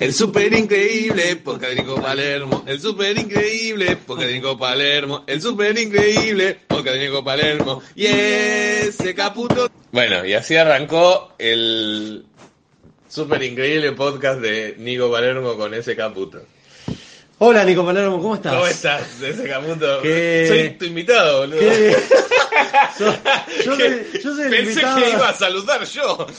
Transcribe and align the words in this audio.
El 0.00 0.14
super 0.14 0.50
increíble 0.54 1.36
podcast 1.36 1.72
de 1.74 1.82
Nico 1.82 2.00
Palermo. 2.00 2.64
El 2.66 2.80
super 2.80 3.18
increíble 3.18 3.96
podcast 3.96 4.28
de 4.28 4.32
Nico 4.34 4.58
Palermo. 4.58 5.24
El 5.26 5.42
super 5.42 5.78
increíble 5.78 6.58
podcast 6.66 6.96
de 6.96 7.06
Nico 7.06 7.22
Palermo. 7.22 7.82
Y 7.94 8.06
ese 8.06 9.14
caputo. 9.14 9.70
Bueno, 9.92 10.24
y 10.24 10.32
así 10.32 10.56
arrancó 10.56 11.34
el 11.38 12.24
super 13.10 13.42
increíble 13.42 13.92
podcast 13.92 14.40
de 14.40 14.74
Nico 14.78 15.10
Palermo 15.12 15.56
con 15.58 15.74
ese 15.74 15.94
caputo. 15.94 16.40
Hola 17.42 17.64
Nico 17.64 17.84
Palermo, 17.84 18.20
¿cómo 18.22 18.34
estás? 18.36 18.54
¿Cómo 18.54 18.66
estás, 18.66 19.20
ese 19.22 19.48
caputo? 19.48 20.00
¿Qué- 20.02 20.44
Soy 20.48 20.70
tu 20.78 20.84
invitado, 20.86 21.40
boludo. 21.40 21.58
¿Qué? 21.60 21.96
So- 22.96 23.14
yo, 23.64 23.76
soy, 23.76 24.04
yo 24.22 24.34
soy 24.34 24.44
el 24.44 24.50
Pensé 24.50 24.70
invitado. 24.72 25.00
que 25.00 25.10
iba 25.10 25.28
a 25.28 25.34
saludar 25.34 25.84
yo. 25.84 26.26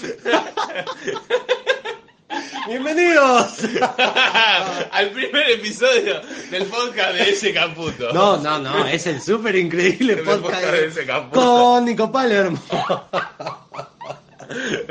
¡Bienvenidos! 2.68 3.58
Al 4.92 5.10
primer 5.12 5.52
episodio 5.52 6.22
del 6.50 6.66
podcast 6.66 7.14
de 7.16 7.30
ese 7.30 7.54
caputo. 7.54 8.12
No, 8.14 8.38
no, 8.38 8.60
no, 8.60 8.86
es 8.88 9.06
el 9.08 9.22
súper 9.22 9.56
increíble 9.56 10.18
podcast 10.26 10.42
podcast 10.42 10.72
de 10.74 10.86
ese 10.88 11.06
caputo. 11.06 11.40
con 11.42 11.86
Nico 11.86 12.12
Palermo. 12.12 12.62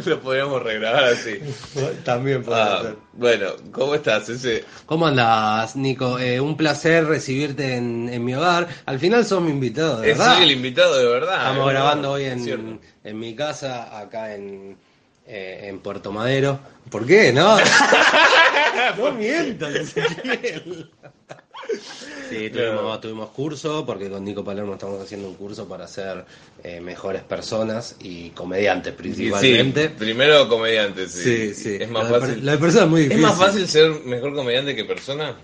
Lo 0.06 0.20
podríamos 0.20 0.62
regrabar 0.62 1.04
así. 1.04 1.38
También 2.04 2.42
Ah, 2.50 2.80
ser. 2.82 2.96
bueno, 3.12 3.46
¿cómo 3.72 3.94
estás? 3.94 4.26
Ese... 4.30 4.64
¿Cómo 4.86 5.06
andás, 5.06 5.76
Nico? 5.76 6.18
Eh, 6.18 6.40
un 6.40 6.56
placer 6.56 7.04
recibirte 7.04 7.74
en, 7.76 8.08
en 8.10 8.24
mi 8.24 8.34
hogar. 8.34 8.68
Al 8.86 8.98
final 8.98 9.24
sos 9.26 9.42
mi 9.42 9.50
invitado, 9.50 10.00
de 10.00 10.08
verdad. 10.08 10.34
soy 10.36 10.44
el 10.44 10.52
invitado 10.52 10.96
de 10.96 11.06
verdad. 11.06 11.36
Estamos 11.36 11.68
grabando 11.70 12.12
hoy 12.12 12.24
en, 12.24 12.80
en 13.04 13.18
mi 13.18 13.34
casa, 13.34 13.98
acá 13.98 14.34
en, 14.34 14.78
eh, 15.32 15.68
en 15.68 15.78
Puerto 15.78 16.10
Madero. 16.10 16.58
¿Por 16.90 17.06
qué? 17.06 17.32
No, 17.32 17.56
no 18.98 19.18
Ezequiel. 19.20 20.90
Sí, 22.28 22.50
tuvimos, 22.50 23.00
tuvimos 23.00 23.30
curso, 23.30 23.86
porque 23.86 24.10
con 24.10 24.24
Nico 24.24 24.42
Palermo 24.42 24.72
estamos 24.72 25.00
haciendo 25.00 25.28
un 25.28 25.34
curso 25.34 25.68
para 25.68 25.86
ser 25.86 26.24
eh, 26.64 26.80
mejores 26.80 27.22
personas 27.22 27.94
y 28.00 28.30
comediantes 28.30 28.92
principalmente. 28.94 29.88
Sí, 29.88 29.94
primero 29.96 30.48
comediante, 30.48 31.08
sí. 31.08 31.22
Sí, 31.22 31.54
sí. 31.54 31.76
Es 31.80 31.90
más 31.90 32.08
fácil. 32.08 32.44
de 32.44 32.58
persona 32.58 32.84
es 32.84 32.90
muy 32.90 33.02
¿Es 33.02 33.08
difícil. 33.10 33.28
más 33.28 33.38
fácil 33.38 33.68
ser 33.68 33.90
mejor 34.04 34.34
comediante 34.34 34.74
que 34.74 34.84
persona? 34.84 35.36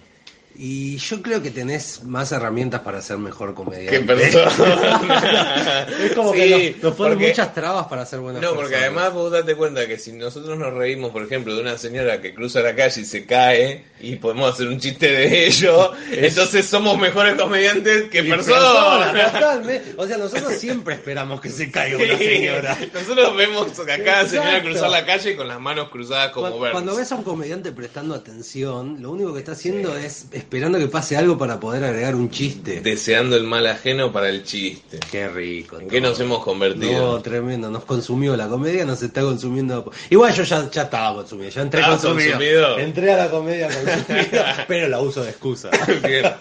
Y 0.59 0.97
yo 0.97 1.21
creo 1.21 1.43
que 1.43 1.51
tenés 1.51 2.03
más 2.05 2.33
herramientas 2.33 2.81
para 2.81 3.03
ser 3.03 3.19
mejor 3.19 3.53
comediante. 3.55 3.99
Que 3.99 4.05
persona. 4.05 5.87
Es 6.03 6.13
como 6.15 6.33
Sí, 6.33 6.39
que 6.39 6.73
nos, 6.75 6.83
nos 6.83 6.95
ponen 6.95 7.13
porque- 7.15 7.29
muchas 7.29 7.55
trabas 7.55 7.87
para 7.89 8.07
ser 8.07 8.21
buenas 8.21 8.41
No, 8.43 8.51
porque 8.55 8.71
personas. 8.71 8.87
además 8.89 9.13
vos 9.13 9.31
date 9.33 9.55
cuenta 9.55 9.87
que 9.87 9.99
si 9.99 10.13
nosotros 10.13 10.59
nos 10.59 10.73
reímos, 10.73 11.11
por 11.11 11.23
ejemplo, 11.23 11.55
de 11.55 11.61
una 11.61 11.77
señora 11.79 12.21
que 12.21 12.35
cruza 12.35 12.61
la 12.61 12.75
calle 12.75 13.03
y 13.03 13.05
se 13.05 13.27
cae 13.27 13.85
y 14.01 14.17
podemos 14.17 14.53
hacer 14.55 14.69
un 14.69 14.79
chiste 14.81 15.11
de 15.11 15.47
ello, 15.47 15.93
entonces 16.11 16.67
somos 16.67 16.99
mejores 16.99 17.35
comediantes 17.35 18.05
que 18.11 18.23
personas. 18.25 19.13
personas. 19.13 19.81
O 19.99 20.07
sea, 20.07 20.17
nosotros 20.19 20.53
siempre 20.55 20.95
esperamos 20.95 21.41
que 21.41 21.49
se 21.51 21.71
caiga 21.71 21.97
una 21.99 22.17
señora. 22.19 22.79
Nosotros 22.93 23.37
vemos 23.37 23.79
a 23.79 23.85
cada 24.05 24.27
señora 24.27 24.49
Exacto. 24.59 24.71
cruzar 24.71 24.91
la 24.91 25.05
calle 25.07 25.37
con 25.37 25.49
las 25.49 25.61
manos 25.61 25.89
cruzadas 25.91 26.31
como 26.33 26.51
Burns. 26.51 26.73
cuando 26.73 26.97
ves 26.97 27.11
a 27.13 27.17
un 27.17 27.23
comediante 27.25 27.73
prestando 27.73 28.15
atención, 28.15 29.03
lo 29.03 29.11
único 29.13 29.33
que 29.33 29.41
está 29.41 29.53
haciendo 29.53 29.97
es 29.97 30.27
esperando 30.47 30.79
que 30.79 30.87
pase 30.87 31.17
algo 31.17 31.37
para 31.37 31.59
poder 31.59 31.83
agregar 31.83 32.15
un 32.15 32.31
chiste. 32.31 32.81
Deseando 32.81 33.37
el 33.37 33.43
mal 33.43 33.67
ajeno 33.67 34.13
para 34.13 34.29
el 34.29 34.45
chiste. 34.45 35.01
Qué 35.11 35.27
rico. 35.29 35.81
¿En 35.81 35.89
qué 35.89 36.01
nos 36.01 36.21
hemos 36.21 36.45
convertido? 36.45 37.15
No, 37.17 37.21
tremendo, 37.21 37.69
nos 37.69 37.85
consumió 37.85 38.37
la 38.37 38.47
comedia, 38.47 38.85
nos 38.85 39.03
está 39.03 39.23
consumiendo. 39.23 39.91
Igual 40.09 40.33
yo 40.35 40.45
ya, 40.45 40.71
ya 40.71 40.83
estaba 40.83 41.17
consumido, 41.17 41.51
ya 41.51 41.63
entré 41.63 41.81
¿Estabas 41.81 42.01
consumido. 42.01 42.31
consumido? 42.37 42.79
Entré 42.79 43.13
a 43.13 43.17
la 43.17 43.29
comedia 43.31 43.67
consumido, 43.69 44.45
pero 44.69 44.89
la 44.89 45.01
uso 45.01 45.25
de 45.25 45.31
excusa. 45.31 45.71
Bien, 46.07 46.33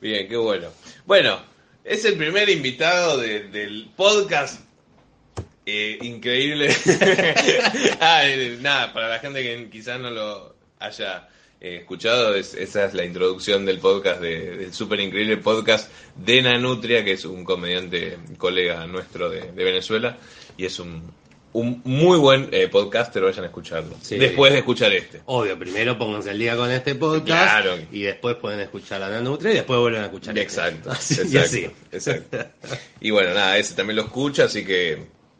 bien, 0.00 0.28
qué 0.28 0.36
bueno. 0.36 0.66
Bueno, 1.04 1.38
es 1.84 2.04
el 2.04 2.14
primer 2.16 2.48
invitado 2.48 3.16
de- 3.18 3.44
del 3.44 3.88
podcast. 3.94 4.60
eh, 5.64 5.98
increíble. 6.02 6.68
ah, 8.00 8.22
eh, 8.24 8.58
nada, 8.60 8.92
para 8.92 9.08
la 9.08 9.18
gente 9.20 9.40
que 9.42 9.68
quizás 9.70 10.00
no 10.00 10.10
lo 10.10 10.56
haya 10.80 11.28
eh, 11.60 11.78
escuchado, 11.80 12.34
es- 12.34 12.54
esa 12.54 12.84
es 12.84 12.94
la 12.94 13.04
introducción 13.04 13.64
del 13.64 13.78
podcast, 13.78 14.20
de- 14.20 14.56
del 14.56 14.72
súper 14.74 15.00
increíble 15.00 15.36
podcast 15.38 15.90
de 16.16 16.42
Nanutria, 16.42 17.04
que 17.04 17.12
es 17.12 17.24
un 17.24 17.44
comediante 17.44 18.18
colega 18.38 18.86
nuestro 18.86 19.30
de, 19.30 19.52
de 19.52 19.64
Venezuela, 19.64 20.16
y 20.56 20.66
es 20.66 20.78
un, 20.78 21.02
un 21.52 21.80
muy 21.84 22.18
buen 22.18 22.48
eh, 22.52 22.68
podcaster, 22.68 23.22
vayan 23.22 23.44
a 23.44 23.46
escucharlo. 23.46 23.96
Sí. 24.02 24.16
Después 24.18 24.52
de 24.52 24.58
escuchar 24.58 24.92
este. 24.92 25.22
Obvio, 25.24 25.58
primero 25.58 25.96
pónganse 25.96 26.30
el 26.32 26.38
día 26.38 26.54
con 26.56 26.70
este 26.70 26.94
podcast 26.94 27.26
Claro. 27.26 27.78
y 27.90 28.02
después 28.02 28.36
pueden 28.36 28.60
escuchar 28.60 29.02
a 29.02 29.08
la 29.08 29.22
Nutria 29.22 29.52
y 29.52 29.54
después 29.54 29.78
vuelven 29.80 30.02
a 30.02 30.04
escuchar 30.06 30.36
este. 30.38 30.42
Exacto, 30.42 30.90
Así, 30.90 31.14
y 31.14 31.36
exacto, 31.38 31.40
así. 31.46 31.66
exacto. 31.92 32.38
Y 33.00 33.10
bueno, 33.10 33.32
nada, 33.32 33.56
ese 33.56 33.74
también 33.74 33.96
lo 33.96 34.02
escucha, 34.02 34.44
así 34.44 34.64
que 34.66 34.98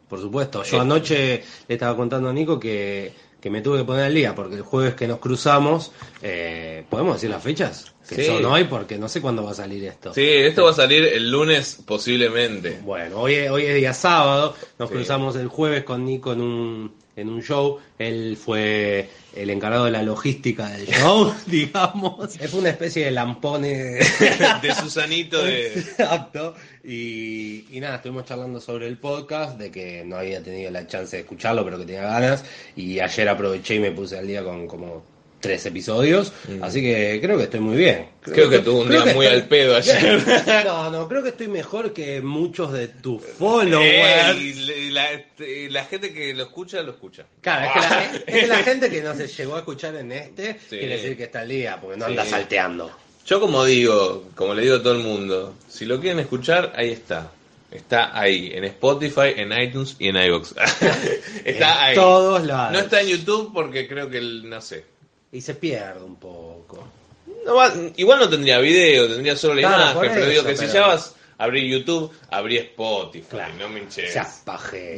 Por 0.08 0.20
supuesto, 0.20 0.62
yo 0.62 0.76
Eh. 0.78 0.80
anoche 0.80 1.42
le 1.68 1.74
estaba 1.74 1.94
contando 1.96 2.30
a 2.30 2.32
Nico 2.32 2.58
que, 2.60 3.12
que 3.40 3.50
me 3.50 3.60
tuve 3.60 3.78
que 3.78 3.84
poner 3.84 4.04
al 4.04 4.14
día 4.14 4.34
porque 4.34 4.56
el 4.56 4.62
jueves 4.62 4.94
que 4.94 5.06
nos 5.06 5.18
cruzamos, 5.18 5.92
eh, 6.22 6.84
¿podemos 6.90 7.14
decir 7.14 7.30
las 7.30 7.42
fechas? 7.42 7.92
Que 8.08 8.16
Sí. 8.16 8.24
son 8.26 8.44
hoy 8.44 8.64
porque 8.64 8.98
no 8.98 9.08
sé 9.08 9.20
cuándo 9.20 9.42
va 9.44 9.50
a 9.50 9.54
salir 9.54 9.84
esto. 9.84 10.14
sí, 10.14 10.22
esto 10.26 10.64
va 10.64 10.70
a 10.70 10.74
salir 10.74 11.04
el 11.04 11.30
lunes 11.30 11.82
posiblemente. 11.84 12.78
Bueno, 12.82 13.20
hoy 13.20 13.34
es, 13.34 13.50
hoy 13.50 13.64
es 13.66 13.74
día 13.74 13.92
sábado, 13.92 14.54
nos 14.78 14.88
Sí. 14.88 14.94
cruzamos 14.94 15.36
el 15.36 15.48
jueves 15.48 15.84
con 15.84 16.04
Nico 16.04 16.32
en 16.32 16.40
un, 16.40 16.94
en 17.16 17.28
un 17.28 17.42
show, 17.42 17.78
él 17.98 18.36
fue 18.36 19.08
el 19.36 19.50
encargado 19.50 19.84
de 19.84 19.90
la 19.90 20.02
logística 20.02 20.68
del 20.68 20.86
show, 20.86 21.32
digamos. 21.46 22.38
Fue 22.38 22.60
una 22.60 22.70
especie 22.70 23.04
de 23.04 23.10
lampone 23.10 23.66
De 24.62 24.74
Susanito 24.74 25.42
de... 25.42 25.78
Exacto. 25.78 26.54
Y, 26.82 27.66
y 27.70 27.80
nada, 27.80 27.96
estuvimos 27.96 28.24
charlando 28.24 28.60
sobre 28.60 28.86
el 28.86 28.98
podcast, 28.98 29.58
de 29.58 29.70
que 29.70 30.04
no 30.04 30.16
había 30.16 30.42
tenido 30.42 30.70
la 30.70 30.86
chance 30.86 31.16
de 31.16 31.22
escucharlo, 31.22 31.64
pero 31.64 31.78
que 31.78 31.84
tenía 31.84 32.02
ganas. 32.02 32.44
Y 32.74 33.00
ayer 33.00 33.28
aproveché 33.28 33.74
y 33.76 33.80
me 33.80 33.92
puse 33.92 34.18
al 34.18 34.26
día 34.26 34.42
con 34.42 34.66
como 34.66 35.15
tres 35.40 35.66
episodios. 35.66 36.32
Así 36.62 36.80
que 36.80 37.18
creo 37.22 37.36
que 37.36 37.44
estoy 37.44 37.60
muy 37.60 37.76
bien. 37.76 38.08
Mm. 38.26 38.30
Creo 38.32 38.50
que 38.50 38.58
tuvo 38.60 38.80
un 38.82 38.88
creo 38.88 39.02
día 39.02 39.12
que 39.12 39.16
muy 39.16 39.26
estoy- 39.26 39.40
al 39.42 39.48
pedo 39.48 39.76
ayer. 39.76 40.22
No, 40.64 40.90
no, 40.90 41.08
creo 41.08 41.22
que 41.22 41.28
estoy 41.30 41.48
mejor 41.48 41.92
que 41.92 42.20
muchos 42.20 42.72
de 42.72 42.88
tus 42.88 43.22
followers. 43.22 44.36
Ey, 44.36 44.90
la, 44.90 45.08
la 45.70 45.84
gente 45.84 46.12
que 46.12 46.34
lo 46.34 46.44
escucha, 46.44 46.82
lo 46.82 46.92
escucha. 46.92 47.26
Claro, 47.40 47.66
es 47.66 47.72
que, 47.72 47.80
la, 47.80 48.04
es 48.26 48.40
que 48.42 48.46
la 48.46 48.56
gente 48.58 48.90
que 48.90 49.02
no 49.02 49.14
se 49.14 49.26
llegó 49.28 49.54
a 49.54 49.58
escuchar 49.58 49.94
en 49.96 50.12
este 50.12 50.54
Sí. 50.54 50.78
quiere 50.78 50.96
decir 50.96 51.16
que 51.16 51.24
está 51.24 51.40
al 51.40 51.48
día, 51.48 51.78
porque 51.80 51.96
no 51.98 52.06
Sí. 52.06 52.10
anda 52.12 52.24
salteando. 52.24 52.90
Yo 53.26 53.40
como 53.40 53.64
digo, 53.64 54.24
como 54.34 54.54
le 54.54 54.62
digo 54.62 54.76
a 54.76 54.82
todo 54.82 54.92
el 54.94 55.02
mundo, 55.02 55.54
si 55.68 55.84
lo 55.84 56.00
quieren 56.00 56.20
escuchar, 56.20 56.72
ahí 56.76 56.90
está. 56.92 57.30
Está 57.70 58.16
ahí, 58.18 58.52
en 58.54 58.62
Spotify, 58.64 59.34
en 59.36 59.52
iTunes 59.52 59.96
y 59.98 60.08
en 60.08 60.16
iVoox. 60.16 60.54
está 61.44 61.68
En 61.70 61.84
ahí. 61.90 61.94
todos 61.94 62.44
lados. 62.46 62.72
No 62.72 62.78
está 62.78 63.00
en 63.00 63.08
YouTube 63.08 63.50
porque 63.52 63.86
creo 63.88 64.08
que, 64.08 64.18
el- 64.18 64.48
no 64.48 64.60
sé, 64.60 64.84
Y 65.32 65.40
se 65.40 65.54
pierde 65.54 66.04
un 66.04 66.16
poco. 66.16 66.86
No 67.44 67.54
igual 67.96 68.20
no 68.20 68.28
tendría 68.28 68.58
video, 68.58 69.08
tendría 69.08 69.36
solo 69.36 69.54
la 69.54 69.60
Claro, 69.62 69.92
imagen, 69.92 70.12
pero 70.14 70.26
digo 70.30 70.44
que 70.44 70.56
si 70.56 70.66
ya 70.68 70.86
vas 70.86 71.15
a 71.38 71.44
abrir 71.44 71.64
YouTube, 71.64 72.10
abrí 72.30 72.56
Spotify, 72.56 73.26
Claro. 73.30 73.54
no 73.58 73.68
me 73.68 73.80
hinches. 73.80 74.12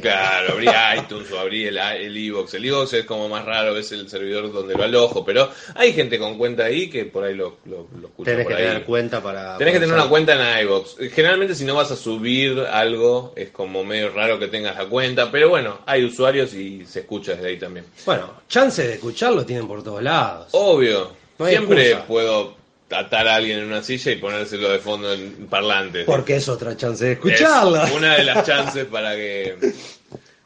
Claro, 0.01 0.53
abrí 0.53 0.67
iTunes 0.97 1.31
o 1.31 1.39
abrí 1.39 1.65
el 1.65 1.77
el 1.77 2.15
iVoox. 2.17 2.53
El 2.53 2.65
iVoox 2.65 2.93
es 2.93 3.05
como 3.05 3.27
más 3.29 3.45
raro, 3.45 3.75
es 3.77 3.91
el 3.91 4.09
servidor 4.09 4.51
donde 4.51 4.75
lo 4.75 4.83
alojo, 4.83 5.25
pero 5.25 5.49
hay 5.75 5.93
gente 5.93 6.17
con 6.17 6.37
cuenta 6.37 6.65
ahí 6.65 6.89
que 6.89 7.05
por 7.05 7.23
ahí 7.23 7.35
lo, 7.35 7.57
lo, 7.65 7.87
lo 7.99 8.07
escucha 8.07 8.31
Tenés 8.31 8.45
por 8.45 8.55
que 8.55 8.61
ahí. 8.61 8.67
tener 8.69 8.83
cuenta 8.85 9.21
para. 9.21 9.57
Tenés 9.57 9.73
que 9.73 9.79
tener 9.81 9.95
una 9.95 10.07
cuenta 10.07 10.33
en 10.59 10.65
iVoox. 10.65 10.97
Generalmente 11.11 11.55
si 11.55 11.65
no 11.65 11.75
vas 11.75 11.91
a 11.91 11.95
subir 11.95 12.59
algo, 12.71 13.33
es 13.35 13.49
como 13.49 13.83
medio 13.83 14.09
raro 14.11 14.39
que 14.39 14.47
tengas 14.47 14.75
la 14.77 14.85
cuenta, 14.85 15.29
pero 15.31 15.49
bueno, 15.49 15.79
hay 15.85 16.05
usuarios 16.05 16.53
y 16.53 16.85
se 16.85 16.99
escucha 17.01 17.33
desde 17.33 17.47
ahí 17.49 17.57
también. 17.57 17.85
Bueno, 18.05 18.33
chances 18.47 18.87
de 18.87 18.93
escucharlo 18.93 19.45
tienen 19.45 19.67
por 19.67 19.83
todos 19.83 20.01
lados. 20.01 20.47
Obvio, 20.51 21.11
No 21.37 21.47
siempre 21.47 21.87
excusa. 21.87 22.07
puedo 22.07 22.55
atar 22.91 23.27
a 23.27 23.35
alguien 23.35 23.59
en 23.59 23.65
una 23.65 23.83
silla 23.83 24.11
y 24.11 24.15
ponérselo 24.17 24.69
de 24.69 24.79
fondo 24.79 25.13
en 25.13 25.47
parlantes. 25.47 26.05
Porque 26.05 26.37
es 26.37 26.47
otra 26.49 26.75
chance 26.75 27.05
de 27.05 27.11
escucharla. 27.13 27.85
Es 27.85 27.93
una 27.93 28.15
de 28.15 28.23
las 28.23 28.45
chances 28.45 28.85
para 28.85 29.15
que 29.15 29.55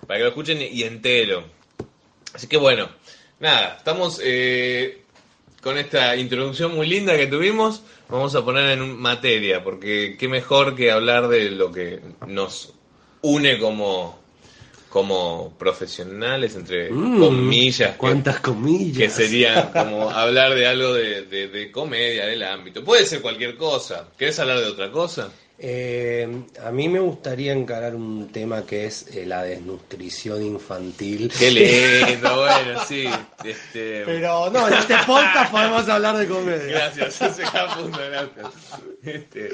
para 0.06 0.18
que 0.18 0.24
lo 0.24 0.30
escuchen 0.30 0.60
y 0.62 0.84
entero. 0.84 1.44
Así 2.34 2.48
que 2.48 2.58
bueno, 2.58 2.90
nada, 3.40 3.76
estamos 3.78 4.20
eh, 4.24 5.04
con 5.62 5.78
esta 5.78 6.16
introducción 6.16 6.76
muy 6.76 6.88
linda 6.88 7.16
que 7.16 7.28
tuvimos. 7.28 7.84
Vamos 8.10 8.36
a 8.36 8.44
poner 8.44 8.72
en 8.72 9.00
materia, 9.00 9.64
porque 9.64 10.18
qué 10.20 10.28
mejor 10.28 10.76
que 10.76 10.92
hablar 10.92 11.30
de 11.30 11.52
lo 11.52 11.72
que 11.72 12.02
nos 12.28 12.74
une 13.22 13.58
como, 13.60 14.20
como 14.94 15.56
profesionales, 15.58 16.56
entre 16.56 16.92
Mm, 16.92 17.20
comillas. 17.20 17.92
que- 17.94 17.98
¿Cuántas 17.98 18.40
comillas? 18.42 18.98
que 19.00 19.10
sería 19.10 19.72
como 19.72 20.08
hablar 20.12 20.54
de 20.54 20.68
algo 20.68 20.94
de, 20.94 21.24
de- 21.24 21.48
de 21.48 21.72
comedia, 21.72 22.28
del 22.28 22.44
ámbito. 22.44 22.84
Puede 22.84 23.04
ser 23.08 23.20
cualquier 23.20 23.58
cosa. 23.58 24.10
¿Querés 24.16 24.38
hablar 24.38 24.60
de 24.60 24.68
otra 24.68 24.92
cosa? 24.92 25.32
Eh, 25.58 26.28
a 26.64 26.70
mí 26.72 26.90
me 26.90 27.00
gustaría 27.00 27.54
encarar 27.54 27.96
un 27.96 28.32
tema 28.32 28.66
que 28.68 28.86
es 28.86 29.08
eh, 29.16 29.26
la 29.26 29.42
desnutrición 29.44 30.44
infantil. 30.44 31.32
Qué 31.40 31.50
lindo, 31.50 32.36
bueno, 32.36 32.80
sí. 32.88 33.06
Este, 33.44 34.04
Pero 34.06 34.52
no, 34.52 34.68
en 34.68 34.74
este 34.76 34.96
podcast 35.08 35.52
podemos 35.52 35.90
hablar 35.90 36.18
de 36.18 36.28
comedia. 36.28 36.66
Gracias, 36.68 37.20
ese 37.20 37.44
punto, 37.78 37.98
gracias. 37.98 38.48
Este, 39.04 39.50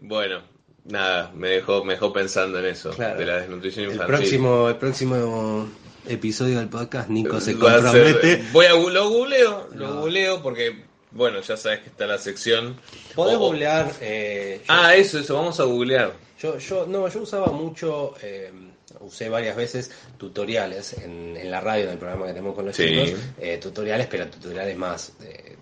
bueno, 0.00 0.42
nada, 0.88 1.30
me 1.34 1.48
dejó, 1.48 1.84
me 1.84 1.94
dejó 1.94 2.12
pensando 2.12 2.58
en 2.58 2.66
eso, 2.66 2.90
Claro. 2.90 3.18
de 3.18 3.26
la 3.26 3.36
desnutrición 3.38 3.86
El 3.86 3.92
infantil. 3.92 4.16
próximo, 4.16 4.68
el 4.68 4.76
próximo 4.76 5.68
episodio 6.08 6.58
del 6.58 6.68
podcast, 6.68 7.08
Nico 7.08 7.40
se 7.40 7.58
compromete. 7.58 8.44
voy 8.52 8.66
a 8.66 8.72
lo 8.74 9.08
googleo, 9.08 9.68
lo 9.74 9.88
No. 9.88 10.00
googleo 10.00 10.42
porque, 10.42 10.84
bueno, 11.10 11.40
ya 11.40 11.56
sabes 11.56 11.80
que 11.80 11.88
está 11.88 12.06
la 12.06 12.18
sección. 12.18 12.76
Podés 13.14 13.36
o- 13.36 13.40
googlear. 13.40 13.90
eh, 14.00 14.60
yo- 14.60 14.64
Ah, 14.68 14.94
eso, 14.94 15.18
eso, 15.18 15.34
vamos 15.34 15.58
a 15.60 15.64
googlear. 15.64 16.12
Yo, 16.40 16.58
yo, 16.58 16.86
no, 16.86 17.08
yo 17.08 17.20
usaba 17.22 17.46
mucho, 17.46 18.14
eh, 18.22 18.52
usé 19.00 19.28
varias 19.28 19.56
veces 19.56 19.90
tutoriales 20.18 20.92
en, 20.94 21.36
en 21.36 21.50
la 21.50 21.60
radio, 21.60 21.84
en 21.84 21.90
el 21.92 21.98
programa 21.98 22.26
que 22.26 22.32
tenemos 22.32 22.54
con 22.54 22.66
los 22.66 22.76
Sí. 22.76 22.84
chicos, 22.88 23.18
eh, 23.40 23.58
tutoriales, 23.58 24.06
pero 24.06 24.26
tutoriales 24.28 24.76
más 24.76 25.12
eh, 25.22 25.56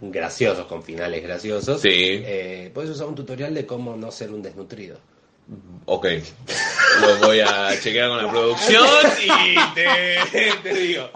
graciosos, 0.00 0.66
con 0.66 0.82
finales 0.82 1.22
graciosos. 1.22 1.80
Sí. 1.80 1.90
Eh, 1.90 2.70
puedes 2.74 2.90
usar 2.90 3.06
un 3.06 3.14
tutorial 3.14 3.54
de 3.54 3.66
cómo 3.66 3.96
no 3.96 4.10
ser 4.10 4.30
un 4.30 4.42
desnutrido. 4.42 4.98
Ok. 5.88 6.06
Lo 7.00 7.26
voy 7.28 7.38
a 7.40 7.70
chequear 7.80 8.08
con 8.08 8.24
la 8.24 8.30
producción 8.30 8.84
y 9.22 9.74
te, 9.74 10.50
te 10.62 10.74
digo. 10.74 11.08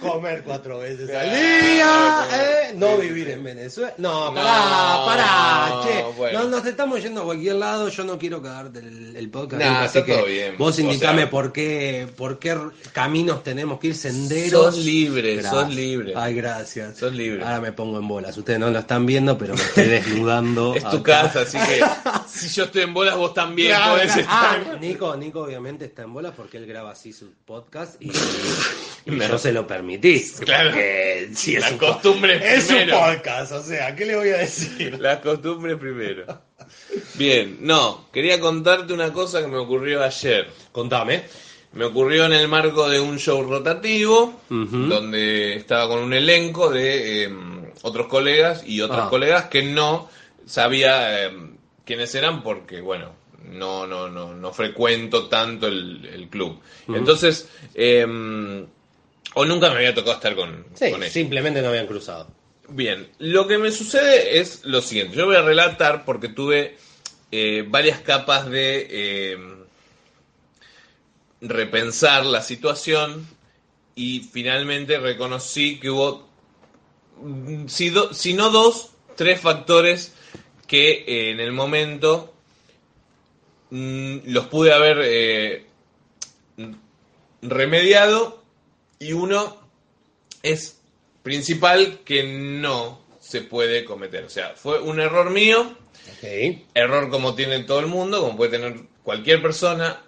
Comer 0.00 0.42
cuatro 0.44 0.78
veces 0.78 1.10
al 1.14 1.28
día, 1.30 2.26
eh, 2.32 2.72
no 2.76 2.96
vivir 2.96 3.28
en 3.30 3.42
Venezuela. 3.44 3.92
No, 3.98 4.28
No, 4.30 4.34
pará, 4.34 5.04
pará, 5.04 5.80
che. 5.82 6.04
bueno. 6.16 6.44
No, 6.44 6.48
nos 6.48 6.64
estamos 6.66 7.02
yendo 7.02 7.22
a 7.22 7.24
cualquier 7.24 7.56
lado, 7.56 7.88
yo 7.88 8.04
no 8.04 8.16
quiero 8.18 8.40
cagarte 8.40 8.78
el, 8.78 9.14
el 9.16 9.28
podcast. 9.28 9.62
Nah, 9.62 9.82
así 9.82 10.02
que 10.04 10.14
todo 10.14 10.24
bien. 10.26 10.54
Vos 10.56 10.78
O 10.78 10.80
indicame 10.80 11.22
sea- 11.22 11.30
por 11.30 11.52
qué, 11.52 12.06
por 12.16 12.38
qué 12.38 12.56
caminos 12.92 13.42
tenemos 13.42 13.78
que 13.80 13.88
ir, 13.88 13.96
senderos. 13.96 14.74
Sos 14.76 14.84
libre, 14.84 15.34
Gracias. 15.36 15.52
sos 15.52 15.74
libre. 15.74 16.12
Ay, 16.16 16.34
gracias. 16.34 16.96
Sos 16.96 17.12
libre. 17.12 17.42
Ahora 17.44 17.60
me 17.60 17.72
pongo 17.72 17.98
en 17.98 18.08
bolas. 18.08 18.36
Ustedes 18.38 18.58
no 18.60 18.70
lo 18.70 18.78
están 18.78 19.04
viendo, 19.04 19.36
pero 19.36 19.54
me 19.54 19.60
estoy 19.62 19.84
desnudando. 19.88 20.74
Es 20.76 20.84
tu 20.84 20.98
acá. 20.98 21.22
casa, 21.22 21.40
así 21.42 21.58
que 21.58 21.82
si 22.28 22.48
yo 22.48 22.64
estoy 22.64 22.82
en 22.82 22.94
bolas, 22.94 23.16
vos 23.16 23.34
también 23.34 23.73
Ah, 24.28 24.76
Nico, 24.80 25.16
Nico 25.16 25.40
obviamente 25.42 25.84
está 25.86 26.02
en 26.02 26.12
bolas 26.12 26.32
porque 26.36 26.56
él 26.58 26.66
graba 26.66 26.90
así 26.92 27.12
su 27.12 27.32
podcast 27.44 28.00
y, 28.02 28.10
y 29.06 29.10
Me- 29.10 29.28
yo 29.28 29.38
se 29.38 29.52
lo 29.52 29.66
permití. 29.66 30.22
Claro. 30.40 30.70
Porque, 30.70 31.30
sí, 31.34 31.56
es 31.56 31.62
La 31.62 31.68
su 31.70 31.78
costumbre 31.78 32.38
po- 32.38 32.44
Es 32.44 32.62
su 32.64 32.74
primero. 32.74 32.98
podcast, 33.00 33.52
o 33.52 33.62
sea, 33.62 33.94
¿qué 33.94 34.06
le 34.06 34.16
voy 34.16 34.28
a 34.30 34.38
decir? 34.38 34.98
Las 35.00 35.18
costumbres 35.20 35.76
primero. 35.78 36.26
Bien, 37.14 37.58
no, 37.60 38.08
quería 38.12 38.40
contarte 38.40 38.92
una 38.92 39.12
cosa 39.12 39.40
que 39.40 39.48
me 39.48 39.58
ocurrió 39.58 40.02
ayer. 40.02 40.48
Contame. 40.72 41.24
Me 41.72 41.84
ocurrió 41.86 42.26
en 42.26 42.32
el 42.34 42.46
marco 42.46 42.88
de 42.88 43.00
un 43.00 43.18
show 43.18 43.42
rotativo, 43.42 44.40
donde 44.48 45.56
estaba 45.56 45.88
con 45.88 45.98
un 46.04 46.12
elenco 46.12 46.70
de 46.70 47.24
eh, 47.24 47.30
otros 47.82 48.06
colegas 48.06 48.62
y 48.64 48.80
otros 48.80 49.00
Ah. 49.06 49.10
colegas 49.10 49.46
que 49.46 49.62
no 49.64 50.08
sabía 50.46 51.26
eh, 51.26 51.32
quiénes 51.84 52.14
eran 52.14 52.44
porque, 52.44 52.80
bueno, 52.80 53.10
no, 53.50 53.86
no, 53.86 54.08
no, 54.08 54.34
no 54.34 54.52
frecuento 54.52 55.28
tanto 55.28 55.66
el, 55.66 56.04
el 56.06 56.28
club. 56.28 56.60
Entonces, 56.88 57.48
eh, 57.74 58.04
o 59.34 59.44
nunca 59.44 59.68
me 59.70 59.76
había 59.76 59.94
tocado 59.94 60.14
estar 60.16 60.34
con, 60.36 60.64
Sí, 60.74 60.90
con 60.90 61.02
ellos. 61.02 61.12
simplemente 61.12 61.60
no 61.62 61.68
habían 61.68 61.86
cruzado. 61.86 62.28
Bien, 62.68 63.08
lo 63.18 63.46
que 63.46 63.58
me 63.58 63.70
sucede 63.70 64.38
es 64.40 64.64
lo 64.64 64.80
siguiente. 64.80 65.16
Yo 65.16 65.26
voy 65.26 65.36
a 65.36 65.42
relatar 65.42 66.04
porque 66.04 66.28
tuve 66.28 66.76
eh, 67.30 67.64
varias 67.68 68.00
capas 68.00 68.48
de 68.48 68.86
eh, 68.90 69.38
repensar 71.40 72.24
la 72.24 72.42
situación 72.42 73.26
y 73.94 74.20
finalmente 74.20 74.98
reconocí 74.98 75.78
que 75.78 75.90
hubo, 75.90 76.26
si, 77.66 77.90
do- 77.90 78.12
si 78.14 78.34
no 78.34 78.50
dos, 78.50 78.90
tres 79.16 79.40
factores 79.40 80.14
que 80.66 81.04
eh, 81.06 81.30
en 81.30 81.40
el 81.40 81.52
momento 81.52 82.33
los 83.74 84.46
pude 84.46 84.72
haber 84.72 84.98
eh, 85.02 85.66
remediado 87.42 88.42
y 89.00 89.12
uno 89.12 89.56
es 90.42 90.80
principal 91.22 92.00
que 92.04 92.22
no 92.22 93.00
se 93.20 93.40
puede 93.40 93.84
cometer. 93.84 94.24
O 94.24 94.30
sea, 94.30 94.50
fue 94.54 94.80
un 94.80 95.00
error 95.00 95.30
mío, 95.30 95.76
error 96.74 97.10
como 97.10 97.34
tiene 97.34 97.64
todo 97.64 97.80
el 97.80 97.86
mundo, 97.86 98.20
como 98.20 98.36
puede 98.36 98.52
tener 98.52 98.76
cualquier 99.02 99.42
persona 99.42 100.02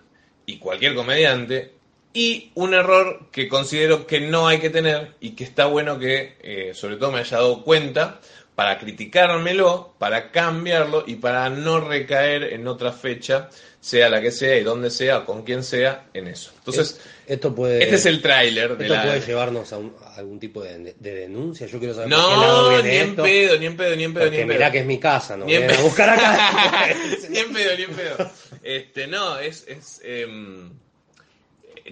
y 0.44 0.58
cualquier 0.58 0.94
comediante, 0.94 1.72
y 2.12 2.52
un 2.54 2.72
error 2.72 3.28
que 3.32 3.48
considero 3.48 4.06
que 4.06 4.20
no 4.20 4.46
hay 4.46 4.58
que 4.58 4.70
tener 4.70 5.14
y 5.20 5.30
que 5.30 5.44
está 5.44 5.66
bueno 5.66 5.98
que 5.98 6.36
eh, 6.40 6.72
sobre 6.72 6.96
todo 6.96 7.10
me 7.10 7.18
haya 7.18 7.38
dado 7.38 7.64
cuenta 7.64 8.20
para 8.56 8.78
criticármelo, 8.78 9.94
para 9.98 10.32
cambiarlo 10.32 11.04
y 11.06 11.16
para 11.16 11.48
no 11.50 11.78
recaer 11.80 12.42
en 12.54 12.66
otra 12.66 12.90
fecha, 12.90 13.48
sea 13.80 14.08
la 14.08 14.20
que 14.20 14.32
sea 14.32 14.56
y 14.56 14.64
donde 14.64 14.90
sea, 14.90 15.24
con 15.24 15.42
quien 15.44 15.62
sea, 15.62 16.06
en 16.14 16.26
eso. 16.26 16.50
Entonces, 16.58 16.98
Esto 17.26 17.54
puede. 17.54 17.84
este 17.84 17.96
es 17.96 18.06
el 18.06 18.20
tráiler 18.22 18.76
de 18.76 18.84
Esto 18.86 18.94
la... 18.96 19.02
puede 19.04 19.20
llevarnos 19.20 19.72
a, 19.72 19.78
un- 19.78 19.94
a 20.02 20.14
algún 20.16 20.40
tipo 20.40 20.62
de, 20.64 20.94
de 20.98 21.14
denuncia. 21.14 21.66
Yo 21.68 21.78
quiero 21.78 21.94
saber 21.94 22.08
por 22.10 22.18
qué 22.18 22.24
No, 22.34 22.68
viene 22.70 22.82
ni 22.90 22.96
en 22.96 23.08
esto. 23.10 23.22
pedo, 23.22 23.58
ni 23.58 23.66
en 23.66 23.76
pedo, 23.76 23.94
ni 23.96 24.04
en 24.04 24.14
pedo, 24.14 24.30
ni 24.30 24.36
en 24.38 24.48
pedo. 24.48 24.58
mirá 24.58 24.72
que 24.72 24.78
es 24.80 24.86
mi 24.86 24.98
casa, 24.98 25.36
no 25.36 25.44
Ni 25.44 25.54
en 25.54 25.60
me 25.60 25.66
voy 25.66 25.74
a 25.74 25.76
pedo. 25.76 25.86
buscar 25.88 26.10
acá. 26.10 26.88
ni 27.30 27.38
en 27.38 27.52
pedo, 27.52 27.76
ni 27.76 27.82
en 27.84 27.90
pedo. 27.94 28.30
Este, 28.62 29.06
no, 29.06 29.38
es, 29.38 29.64
es 29.68 30.00
em, 30.02 30.70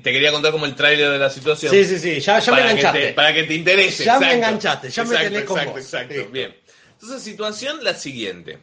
te 0.03 0.13
quería 0.13 0.31
contar 0.33 0.53
como 0.53 0.67
el 0.67 0.75
tráiler 0.75 1.11
de 1.11 1.19
la 1.19 1.31
situación. 1.31 1.73
Sí, 1.73 1.85
sí, 1.85 1.99
sí, 1.99 2.21
ya, 2.21 2.39
ya 2.39 2.53
me 2.53 2.59
que 2.59 2.69
enganchaste. 2.71 3.01
te- 3.09 3.13
para 3.15 3.33
que 3.35 3.45
te 3.45 3.55
interese. 3.55 4.05
Ya 4.05 4.19
me 4.19 4.33
enganchaste, 4.35 4.91
ya 4.91 5.03
me 5.05 5.09
Exacto, 5.11 5.29
tenés 5.31 5.45
con 5.45 5.57
exacto, 5.59 5.73
vos. 5.75 5.85
exacto. 5.85 6.15
Listo. 6.15 6.31
Bien. 6.31 6.57
Entonces, 6.93 7.23
situación 7.23 7.83
la 7.85 7.95
siguiente. 7.95 8.59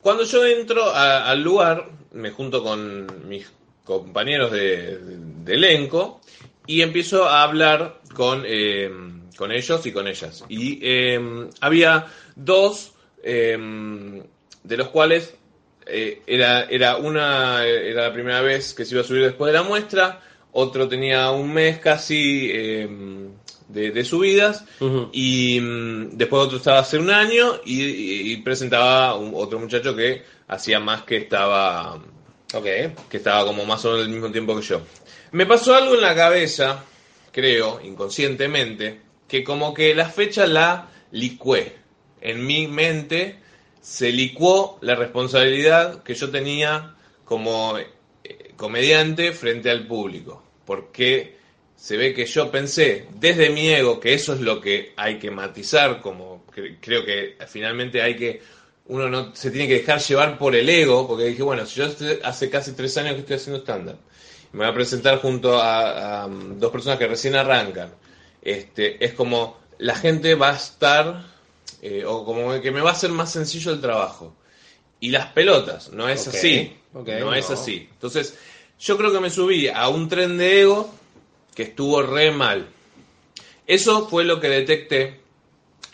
Cuando 0.00 0.24
yo 0.24 0.44
entro 0.46 0.84
a- 0.90 1.28
al 1.30 1.42
lugar, 1.42 1.88
me 2.12 2.30
junto 2.30 2.62
con 2.62 3.28
mis 3.28 3.46
compañeros 3.84 4.52
de, 4.52 4.98
de 4.98 5.54
elenco 5.54 6.20
y 6.66 6.82
empiezo 6.82 7.28
a 7.28 7.42
hablar 7.42 8.00
con, 8.14 8.42
eh, 8.46 8.90
con 9.36 9.50
ellos 9.52 9.84
y 9.86 9.92
con 9.92 10.06
ellas. 10.06 10.44
Y 10.48 10.78
eh, 10.82 11.48
había 11.60 12.06
dos 12.36 12.92
eh, 13.22 13.56
de 14.62 14.76
los 14.76 14.88
cuales 14.88 15.34
eh, 15.88 16.22
era, 16.26 16.64
era 16.64 16.96
una 16.96 17.64
era 17.66 18.08
la 18.08 18.12
primera 18.12 18.40
vez 18.42 18.74
que 18.74 18.84
se 18.84 18.94
iba 18.94 19.02
a 19.02 19.06
subir 19.06 19.22
después 19.24 19.52
de 19.52 19.58
la 19.58 19.64
muestra, 19.64 20.20
otro 20.52 20.88
tenía 20.88 21.30
un 21.30 21.52
mes 21.52 21.78
casi 21.78 22.50
eh, 22.52 22.88
de, 23.68 23.90
de 23.90 24.04
subidas 24.04 24.64
y 25.12 25.60
mm, 25.60 26.16
después 26.16 26.42
otro 26.46 26.58
estaba 26.58 26.78
hace 26.80 26.98
un 26.98 27.10
año 27.10 27.60
y, 27.64 27.82
y- 27.84 28.32
y 28.32 28.36
presentaba 28.38 29.14
un- 29.16 29.32
otro 29.34 29.58
muchacho 29.58 29.94
que 29.94 30.22
hacía 30.48 30.80
más 30.80 31.02
que 31.02 31.16
estaba 31.18 31.96
Ok. 32.54 32.64
que 33.10 33.16
estaba 33.18 33.44
como 33.44 33.64
más 33.66 33.84
o 33.84 33.90
menos 33.92 34.06
al 34.06 34.10
mismo 34.12 34.30
tiempo 34.32 34.56
que 34.56 34.62
yo. 34.62 34.80
Me 35.32 35.44
pasó 35.44 35.74
algo 35.74 35.94
en 35.94 36.00
la 36.00 36.14
cabeza, 36.14 36.82
creo, 37.30 37.78
inconscientemente, 37.84 39.00
que 39.28 39.44
como 39.44 39.74
que 39.74 39.94
la 39.94 40.06
fecha 40.08 40.46
la 40.46 40.88
licué. 41.12 41.76
En 42.22 42.46
mi 42.46 42.66
mente 42.66 43.38
se 43.80 44.12
licuó 44.12 44.78
la 44.82 44.94
responsabilidad 44.94 46.02
que 46.02 46.14
yo 46.14 46.30
tenía 46.30 46.94
como 47.24 47.78
eh, 47.78 47.88
comediante 48.56 49.32
frente 49.32 49.70
al 49.70 49.86
público. 49.86 50.42
Porque 50.64 51.36
se 51.76 51.96
ve 51.96 52.12
que 52.12 52.26
yo 52.26 52.50
pensé 52.50 53.06
desde 53.14 53.50
mi 53.50 53.68
ego 53.68 54.00
que 54.00 54.14
eso 54.14 54.34
es 54.34 54.40
lo 54.40 54.60
que 54.60 54.92
hay 54.96 55.18
que 55.18 55.30
matizar, 55.30 56.00
como 56.00 56.44
cre- 56.54 56.76
creo 56.80 57.04
que 57.04 57.36
finalmente 57.46 58.02
hay 58.02 58.16
que 58.16 58.42
uno 58.86 59.08
no 59.10 59.34
se 59.34 59.50
tiene 59.50 59.68
que 59.68 59.74
dejar 59.80 60.00
llevar 60.00 60.38
por 60.38 60.56
el 60.56 60.66
ego, 60.68 61.06
porque 61.06 61.24
dije, 61.26 61.42
bueno, 61.42 61.66
si 61.66 61.76
yo 61.80 61.86
hace 62.24 62.48
casi 62.48 62.72
tres 62.72 62.96
años 62.96 63.14
que 63.14 63.20
estoy 63.20 63.36
haciendo 63.36 63.60
stand-up, 63.60 63.98
me 64.52 64.60
voy 64.60 64.68
a 64.68 64.74
presentar 64.74 65.20
junto 65.20 65.58
a, 65.60 66.22
a, 66.22 66.26
um, 66.26 66.58
dos 66.58 66.72
personas 66.72 66.98
que 66.98 67.06
recién 67.06 67.36
arrancan, 67.36 67.92
este, 68.40 69.04
es 69.04 69.12
como 69.12 69.58
la 69.78 69.94
gente 69.94 70.34
va 70.36 70.50
a 70.52 70.56
estar, 70.56 71.22
eh, 71.82 72.04
o 72.06 72.24
como 72.24 72.60
que 72.60 72.70
me 72.70 72.80
va 72.80 72.90
a 72.90 72.92
hacer 72.92 73.10
más 73.10 73.32
sencillo 73.32 73.72
el 73.72 73.80
trabajo. 73.80 74.34
Y 75.00 75.10
las 75.10 75.26
pelotas, 75.26 75.92
no 75.92 76.08
es 76.08 76.26
así, 76.26 76.76
no, 76.92 77.34
es 77.34 77.50
así. 77.50 77.88
Entonces, 77.92 78.36
yo 78.80 78.96
creo 78.96 79.12
que 79.12 79.20
me 79.20 79.30
subí 79.30 79.68
a 79.68 79.88
un 79.88 80.08
tren 80.08 80.36
de 80.38 80.62
ego 80.62 80.92
que 81.54 81.64
estuvo 81.64 82.02
re 82.02 82.32
mal. 82.32 82.66
Eso 83.66 84.08
fue 84.08 84.24
lo 84.24 84.40
que 84.40 84.48
detecté 84.48 85.20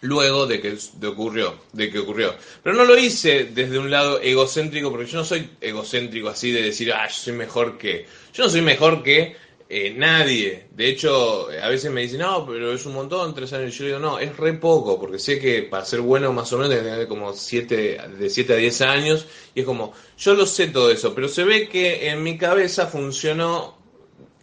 luego 0.00 0.46
de 0.46 0.60
que 0.60 0.76
de 0.94 1.06
ocurrió, 1.06 1.58
de 1.72 1.90
que 1.90 1.98
ocurrió. 1.98 2.34
Pero 2.62 2.76
no 2.76 2.84
lo 2.84 2.96
hice 2.96 3.44
desde 3.44 3.78
un 3.78 3.90
lado 3.90 4.20
egocéntrico, 4.20 4.90
porque 4.90 5.10
yo 5.10 5.18
no 5.18 5.24
soy 5.24 5.50
egocéntrico 5.60 6.28
así 6.28 6.50
de 6.50 6.62
decir, 6.62 6.92
ah, 6.92 7.06
yo 7.08 7.14
soy 7.14 7.32
mejor 7.34 7.76
que. 7.76 8.06
Yo 8.32 8.44
no 8.44 8.50
soy 8.50 8.62
mejor 8.62 9.02
que 9.02 9.36
eh, 9.76 9.92
nadie. 9.96 10.66
De 10.70 10.88
hecho, 10.88 11.48
a 11.50 11.68
veces 11.68 11.90
me 11.90 12.02
dicen, 12.02 12.20
no, 12.20 12.46
pero 12.46 12.72
es 12.72 12.86
un 12.86 12.94
montón, 12.94 13.34
tres 13.34 13.52
años. 13.52 13.76
Yo 13.76 13.86
digo, 13.86 13.98
no, 13.98 14.18
es 14.18 14.36
re 14.36 14.52
poco, 14.54 15.00
porque 15.00 15.18
sé 15.18 15.38
que 15.38 15.62
para 15.62 15.84
ser 15.84 16.00
bueno 16.00 16.32
más 16.32 16.52
o 16.52 16.58
menos 16.58 16.72
que 16.74 16.80
tener 16.82 17.08
como 17.08 17.32
siete, 17.32 17.98
de 18.18 18.30
7 18.30 18.52
a 18.52 18.56
10 18.56 18.80
años. 18.82 19.26
Y 19.54 19.60
es 19.60 19.66
como, 19.66 19.92
yo 20.18 20.34
lo 20.34 20.46
sé 20.46 20.68
todo 20.68 20.90
eso, 20.90 21.14
pero 21.14 21.28
se 21.28 21.44
ve 21.44 21.68
que 21.68 22.08
en 22.08 22.22
mi 22.22 22.38
cabeza 22.38 22.86
funcionó 22.86 23.82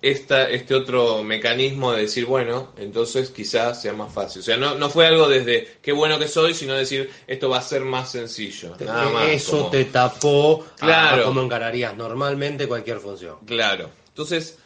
esta, 0.01 0.50
este 0.50 0.73
otro 0.73 1.23
mecanismo 1.23 1.91
de 1.93 2.01
decir, 2.01 2.25
bueno, 2.25 2.73
entonces 2.77 3.29
quizás 3.29 3.81
sea 3.81 3.93
más 3.93 4.11
fácil. 4.11 4.41
O 4.41 4.43
sea, 4.43 4.57
no, 4.57 4.73
no 4.75 4.89
fue 4.89 5.05
algo 5.05 5.29
desde 5.29 5.77
qué 5.81 5.91
bueno 5.91 6.17
que 6.17 6.27
soy, 6.27 6.53
sino 6.55 6.73
decir, 6.73 7.09
esto 7.27 7.50
va 7.50 7.59
a 7.59 7.61
ser 7.61 7.81
más 7.81 8.11
sencillo. 8.11 8.75
Nada 8.79 9.09
más, 9.09 9.29
Eso 9.29 9.51
como- 9.59 9.69
te 9.69 9.85
tapó 9.85 10.65
Claro. 10.79 11.21
a 11.21 11.25
cómo 11.25 11.41
encararías 11.41 11.95
normalmente 11.95 12.67
cualquier 12.67 13.00
función. 13.00 13.38
Claro. 13.45 13.91
Entonces, 14.07 14.57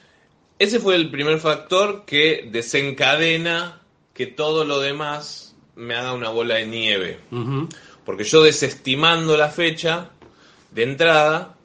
ese 0.59 0.79
fue 0.79 0.95
el 0.95 1.09
primer 1.11 1.39
factor 1.39 2.05
que 2.05 2.47
desencadena 2.51 3.81
que 4.13 4.27
todo 4.27 4.65
lo 4.65 4.79
demás 4.79 5.55
me 5.75 5.95
haga 5.95 6.13
una 6.13 6.29
bola 6.29 6.55
de 6.55 6.65
nieve. 6.65 7.19
Porque 8.05 8.23
yo 8.23 8.43
desestimando 8.43 9.35
la 9.35 9.49
fecha 9.49 10.11
de 10.71 10.83
entrada, 10.83 11.55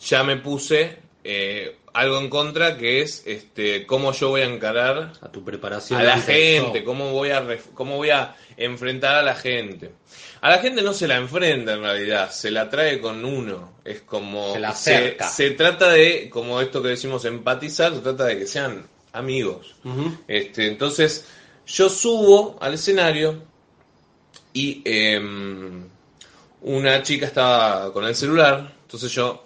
ya 0.00 0.24
me 0.24 0.36
puse 0.36 0.98
eh, 1.24 1.77
algo 1.98 2.18
en 2.18 2.28
contra 2.30 2.76
que 2.76 3.02
es 3.02 3.24
este 3.26 3.84
cómo 3.84 4.12
yo 4.12 4.28
voy 4.28 4.42
a 4.42 4.44
encarar 4.44 5.12
A 5.20 5.32
tu 5.32 5.44
preparación. 5.44 6.00
a 6.00 6.04
la 6.04 6.20
gente, 6.20 6.84
cómo 6.84 7.10
voy 7.12 7.30
a 7.30 7.44
cómo 7.74 7.96
voy 7.96 8.10
a 8.10 8.36
enfrentar 8.56 9.16
a 9.16 9.22
la 9.22 9.34
gente. 9.34 9.90
A 10.40 10.50
la 10.50 10.58
gente 10.58 10.82
no 10.82 10.92
se 10.94 11.08
la 11.08 11.16
enfrenta 11.16 11.72
en 11.72 11.80
realidad, 11.82 12.30
se 12.30 12.52
la 12.52 12.70
trae 12.70 13.00
con 13.00 13.24
uno. 13.24 13.72
Es 13.84 14.02
como 14.02 14.52
Se 14.52 14.60
la 14.60 14.72
se, 14.74 14.94
acerca. 14.94 15.28
se 15.28 15.50
trata 15.50 15.90
de, 15.90 16.30
como 16.30 16.60
esto 16.60 16.80
que 16.80 16.90
decimos 16.90 17.24
empatizar, 17.24 17.92
se 17.92 18.00
trata 18.00 18.24
de 18.26 18.38
que 18.38 18.46
sean 18.46 18.86
amigos. 19.12 19.74
Este, 20.28 20.68
entonces, 20.68 21.26
yo 21.66 21.88
subo 21.88 22.56
al 22.60 22.74
escenario 22.74 23.42
y 24.52 24.82
em, 24.84 25.88
una 26.62 27.02
chica 27.02 27.26
estaba 27.26 27.92
con 27.92 28.04
el 28.04 28.14
celular, 28.14 28.72
entonces 28.82 29.10
yo 29.10 29.44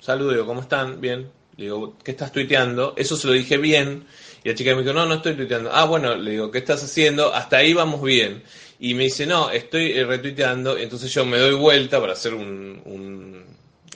saludo, 0.00 0.44
¿cómo 0.44 0.62
están? 0.62 1.00
Bien. 1.00 1.30
Le 1.56 1.64
digo, 1.64 1.96
¿qué 2.02 2.12
estás 2.12 2.32
tuiteando? 2.32 2.94
Eso 2.96 3.16
se 3.16 3.26
lo 3.26 3.32
dije 3.34 3.56
bien. 3.58 4.04
Y 4.44 4.48
la 4.48 4.54
chica 4.54 4.74
me 4.74 4.82
dijo, 4.82 4.94
no, 4.94 5.06
no 5.06 5.14
estoy 5.14 5.34
tuiteando. 5.34 5.70
Ah, 5.72 5.84
bueno, 5.84 6.14
le 6.16 6.32
digo, 6.32 6.50
¿qué 6.50 6.58
estás 6.58 6.82
haciendo? 6.82 7.32
Hasta 7.34 7.58
ahí 7.58 7.72
vamos 7.74 8.02
bien. 8.02 8.42
Y 8.80 8.94
me 8.94 9.04
dice, 9.04 9.26
no, 9.26 9.50
estoy 9.50 9.92
eh, 9.92 10.04
retuiteando. 10.04 10.76
Entonces 10.78 11.12
yo 11.12 11.24
me 11.24 11.38
doy 11.38 11.54
vuelta 11.54 12.00
para 12.00 12.14
hacer 12.14 12.34
un, 12.34 12.80
un- 12.84 13.44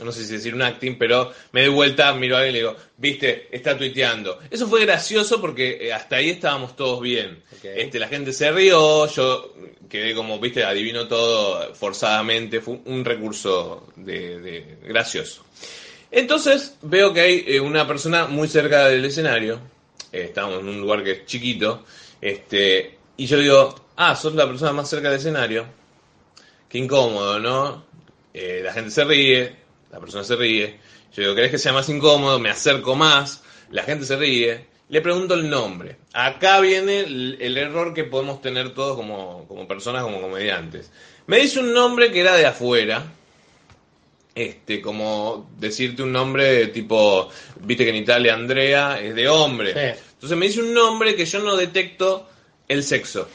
no 0.05 0.13
sé 0.13 0.25
si 0.27 0.35
decir 0.35 0.55
un 0.55 0.61
acting, 0.61 0.97
pero 0.99 1.33
me 1.53 1.63
doy 1.65 1.75
vuelta, 1.75 2.13
miro 2.13 2.37
a 2.37 2.41
alguien 2.41 2.55
y 2.57 2.59
le 2.61 2.69
digo, 2.69 2.77
viste, 2.99 3.49
está 3.51 3.77
tuiteando. 3.79 4.39
Eso 4.51 4.69
fue 4.69 4.83
gracioso 4.85 5.41
porque 5.41 5.79
eh, 5.81 5.93
hasta 5.95 6.17
ahí 6.17 6.29
estábamos 6.31 6.77
todos 6.77 7.01
bien. 7.01 7.43
Este, 7.75 7.99
la 7.99 8.07
gente 8.07 8.33
se 8.35 8.53
rió, 8.53 9.07
yo 9.11 9.55
quedé 9.89 10.15
como, 10.15 10.39
viste, 10.39 10.63
adivino 10.65 11.09
todo 11.09 11.75
forzadamente. 11.75 12.61
Fue 12.61 12.79
un 12.85 13.05
recurso 13.07 13.87
de, 13.97 14.39
de- 14.41 14.79
gracioso. 14.87 15.43
Entonces 16.11 16.77
veo 16.83 17.13
que 17.13 17.21
hay 17.21 17.45
eh, 17.47 17.61
una 17.61 17.87
persona 17.87 18.27
muy 18.27 18.49
cerca 18.49 18.89
del 18.89 19.05
escenario. 19.05 19.61
Eh, 20.13 20.25
estamos 20.25 20.61
en 20.61 20.69
un 20.69 20.81
lugar 20.81 21.03
que 21.03 21.13
es 21.13 21.27
chiquito. 21.27 21.85
Este, 22.21 22.99
y 23.17 23.27
yo 23.27 23.39
digo, 23.39 23.75
ah, 23.97 24.15
sos 24.15 24.35
la 24.35 24.47
persona 24.47 24.73
más 24.73 24.89
cerca 24.89 25.11
del 25.11 25.19
escenario. 25.19 25.67
Qué 26.69 26.79
incómodo, 26.79 27.39
¿no? 27.39 27.85
Eh, 28.33 28.61
la 28.63 28.73
gente 28.73 28.91
se 28.91 29.05
ríe, 29.05 29.57
la 29.91 30.01
persona 30.01 30.25
se 30.25 30.37
ríe. 30.37 30.79
Yo 31.15 31.23
digo, 31.23 31.35
¿querés 31.35 31.51
que 31.51 31.59
sea 31.59 31.73
más 31.73 31.89
incómodo? 31.89 32.39
Me 32.39 32.51
acerco 32.51 32.95
más, 32.95 33.43
la 33.71 33.83
gente 33.83 34.05
se 34.05 34.17
ríe. 34.17 34.67
Le 34.89 35.01
pregunto 35.01 35.35
el 35.35 35.51
nombre. 35.51 35.97
Acá 36.13 36.61
viene 36.61 37.01
el, 37.01 37.39
el 37.41 37.57
error 37.57 37.93
que 37.93 38.05
podemos 38.05 38.41
tener 38.41 38.73
todos 38.75 38.97
como, 38.97 39.47
como 39.49 39.67
personas, 39.67 40.03
como 40.05 40.21
comediantes. 40.21 40.93
Me 41.27 41.39
dice 41.39 41.59
un 41.59 41.73
nombre 41.73 42.13
que 42.13 42.21
era 42.21 42.37
de 42.37 42.47
afuera, 42.47 43.05
este, 44.37 44.83
como 44.83 45.49
decirte 45.59 46.02
un 46.02 46.12
nombre 46.12 46.66
tipo, 46.66 47.31
viste 47.62 47.85
que 47.85 47.90
en 47.90 47.97
Italia 47.97 48.35
Andrea 48.35 49.00
es 49.00 49.14
de 49.14 49.28
hombre. 49.28 49.73
Sí. 49.73 50.00
Entonces 50.12 50.38
me 50.38 50.47
dice 50.47 50.61
un 50.61 50.75
nombre 50.75 51.16
que 51.16 51.25
yo 51.25 51.38
no 51.40 51.57
detecto 51.57 52.28
el 52.69 52.85
sexo 52.85 53.26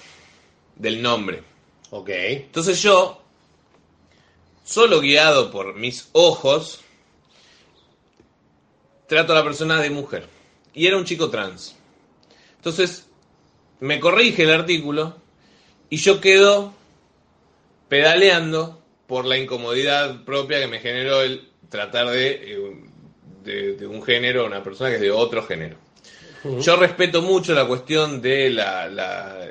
del 0.76 1.02
nombre. 1.02 1.42
Ok. 1.90 2.10
Entonces 2.10 2.82
yo, 2.84 3.20
solo 4.64 5.02
guiado 5.02 5.50
por 5.50 5.76
mis 5.76 6.08
ojos, 6.12 6.82
trato 9.08 9.34
a 9.34 9.38
la 9.38 9.44
persona 9.44 9.82
de 9.82 9.90
mujer. 9.90 10.28
Y 10.76 10.86
era 10.86 10.98
un 10.98 11.06
chico 11.06 11.32
trans. 11.32 11.76
Entonces, 12.58 13.08
me 13.80 14.00
corrige 14.00 14.44
el 14.44 14.52
artículo 14.52 15.18
y 15.90 15.98
yo 15.98 16.22
quedo 16.22 16.76
pedaleando 17.90 18.81
por 19.12 19.26
la 19.26 19.38
incomodidad 19.38 20.24
propia 20.24 20.62
que 20.62 20.68
me 20.68 20.80
generó 20.80 21.22
el 21.22 21.50
tratar 21.68 22.08
de, 22.12 22.30
eh, 22.32 22.76
de, 23.44 23.74
de 23.76 23.86
un 23.86 24.02
género, 24.02 24.46
una 24.46 24.64
persona 24.64 24.90
que 24.90 24.96
es 24.96 25.02
de 25.02 25.12
otro 25.12 25.44
género. 25.44 25.76
Yo 26.62 26.78
respeto 26.78 27.22
mucho 27.22 27.54
la 27.54 27.66
cuestión 27.68 28.22
de 28.22 28.50
la, 28.52 28.88
la, 28.88 29.48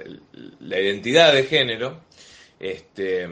la 0.61 0.81
identidad 0.81 1.35
de 1.35 1.45
género. 1.45 2.01
Este, 2.59 3.25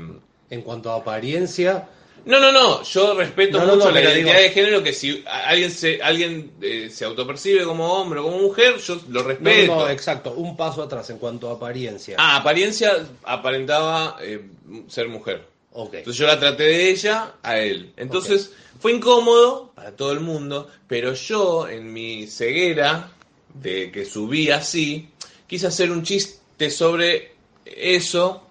En 0.50 0.62
cuanto 0.62 0.90
a 0.92 0.96
apariencia, 0.96 1.88
no, 2.26 2.38
no, 2.40 2.52
no, 2.52 2.82
yo 2.82 3.14
respeto 3.14 3.58
No, 3.58 3.74
mucho 3.76 3.86
no, 3.86 3.90
la 3.92 4.02
identidad 4.02 4.34
digo- 4.34 4.42
de 4.42 4.50
género 4.50 4.82
que 4.82 4.92
si 4.92 5.24
a- 5.26 5.48
alguien 5.48 5.70
se 5.70 6.02
alguien 6.02 6.52
eh, 6.60 6.90
se 6.90 7.06
autopercibe 7.06 7.64
como 7.64 7.90
hombre 7.94 8.20
o 8.20 8.24
como 8.24 8.36
mujer, 8.38 8.76
yo 8.76 9.00
lo 9.08 9.22
respeto. 9.22 9.74
no, 9.76 9.88
exacto, 9.88 10.32
un 10.34 10.58
paso 10.58 10.82
atrás 10.82 11.08
en 11.08 11.16
cuanto 11.16 11.48
a 11.48 11.54
apariencia. 11.54 12.16
ah, 12.18 12.36
apariencia 12.36 12.92
aparentaba 13.24 14.18
eh, 14.20 14.42
ser 14.88 15.08
mujer. 15.08 15.56
Entonces 15.78 16.16
yo 16.16 16.26
la 16.26 16.40
traté 16.40 16.64
de 16.64 16.90
ella 16.90 17.34
a 17.42 17.58
él. 17.58 17.92
Entonces 17.96 18.52
fue 18.80 18.92
incómodo 18.92 19.72
para 19.74 19.94
todo 19.94 20.12
el 20.12 20.20
mundo, 20.20 20.68
pero 20.88 21.14
yo 21.14 21.68
en 21.68 21.92
mi 21.92 22.26
ceguera 22.26 23.12
de 23.54 23.90
que 23.92 24.04
subí 24.04 24.50
así, 24.50 25.08
quise 25.46 25.68
hacer 25.68 25.90
un 25.90 26.02
chiste 26.02 26.70
sobre 26.70 27.32
eso 27.64 28.48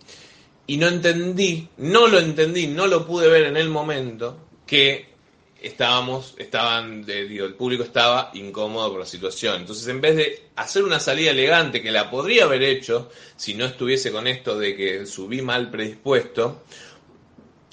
y 0.65 0.77
no 0.77 0.87
entendí, 0.87 1.67
no 1.77 2.07
lo 2.07 2.19
entendí, 2.19 2.67
no 2.67 2.87
lo 2.87 3.05
pude 3.05 3.27
ver 3.27 3.43
en 3.43 3.57
el 3.57 3.69
momento 3.69 4.37
que 4.65 5.07
estábamos, 5.61 6.35
estaban, 6.37 7.05
digo, 7.05 7.45
el 7.45 7.55
público 7.55 7.83
estaba 7.83 8.31
incómodo 8.33 8.91
por 8.91 8.99
la 8.99 9.05
situación. 9.05 9.61
Entonces, 9.61 9.87
en 9.87 10.01
vez 10.01 10.15
de 10.15 10.43
hacer 10.55 10.83
una 10.83 10.99
salida 10.99 11.31
elegante 11.31 11.81
que 11.81 11.91
la 11.91 12.09
podría 12.09 12.45
haber 12.45 12.63
hecho 12.63 13.09
si 13.35 13.53
no 13.53 13.65
estuviese 13.65 14.11
con 14.11 14.27
esto 14.27 14.57
de 14.57 14.75
que 14.75 15.05
subí 15.05 15.41
mal 15.41 15.71
predispuesto, 15.71 16.63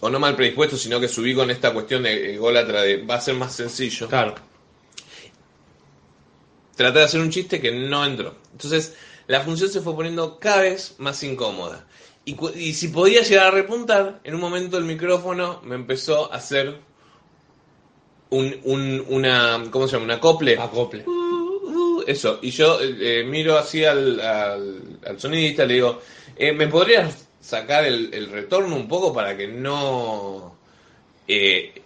o 0.04 0.10
no 0.10 0.18
mal 0.18 0.36
predispuesto, 0.36 0.76
sino 0.76 1.00
que 1.00 1.08
subí 1.08 1.34
con 1.34 1.50
esta 1.50 1.72
cuestión 1.72 2.02
de 2.02 2.34
ególatra 2.34 2.82
de 2.82 2.98
va 3.02 3.14
a 3.14 3.20
ser 3.22 3.34
más 3.36 3.54
sencillo. 3.56 4.06
Claro. 4.06 4.34
Traté 6.76 6.98
de 6.98 7.04
hacer 7.04 7.20
un 7.22 7.30
chiste 7.30 7.58
que 7.58 7.72
no 7.72 8.04
entró. 8.04 8.34
Entonces, 8.52 8.94
la 9.28 9.40
función 9.40 9.70
se 9.70 9.80
fue 9.80 9.94
poniendo 9.94 10.38
cada 10.38 10.60
vez 10.60 10.96
más 10.98 11.22
incómoda. 11.22 11.86
Y 12.26 12.74
si 12.74 12.88
podía 12.88 13.22
llegar 13.22 13.46
a 13.46 13.50
repuntar, 13.50 14.20
en 14.24 14.34
un 14.34 14.40
momento 14.42 14.76
el 14.76 14.84
micrófono 14.84 15.60
me 15.64 15.74
empezó 15.74 16.30
a 16.32 16.36
hacer 16.36 16.76
un, 18.30 18.56
un- 18.64 19.04
una, 19.08 19.62
¿cómo 19.70 19.86
se 19.86 19.92
llama? 19.94 20.04
Un 20.06 20.10
acople. 20.10 20.58
Acople. 20.58 21.04
Uh, 21.06 22.00
uh, 22.00 22.04
eso. 22.06 22.40
Y 22.42 22.50
yo 22.50 22.78
eh, 22.80 23.20
eh, 23.20 23.24
miro 23.24 23.56
así 23.56 23.84
al, 23.84 24.20
al, 24.20 24.98
al 25.06 25.18
sonidista, 25.20 25.64
le 25.64 25.74
digo, 25.74 26.00
eh, 26.36 26.52
¿me 26.52 26.66
podrías 26.68 27.23
sacar 27.44 27.84
el, 27.84 28.12
el 28.14 28.30
retorno 28.30 28.74
un 28.74 28.88
poco 28.88 29.12
para 29.12 29.36
que 29.36 29.48
no... 29.48 30.56
eh, 31.28 31.82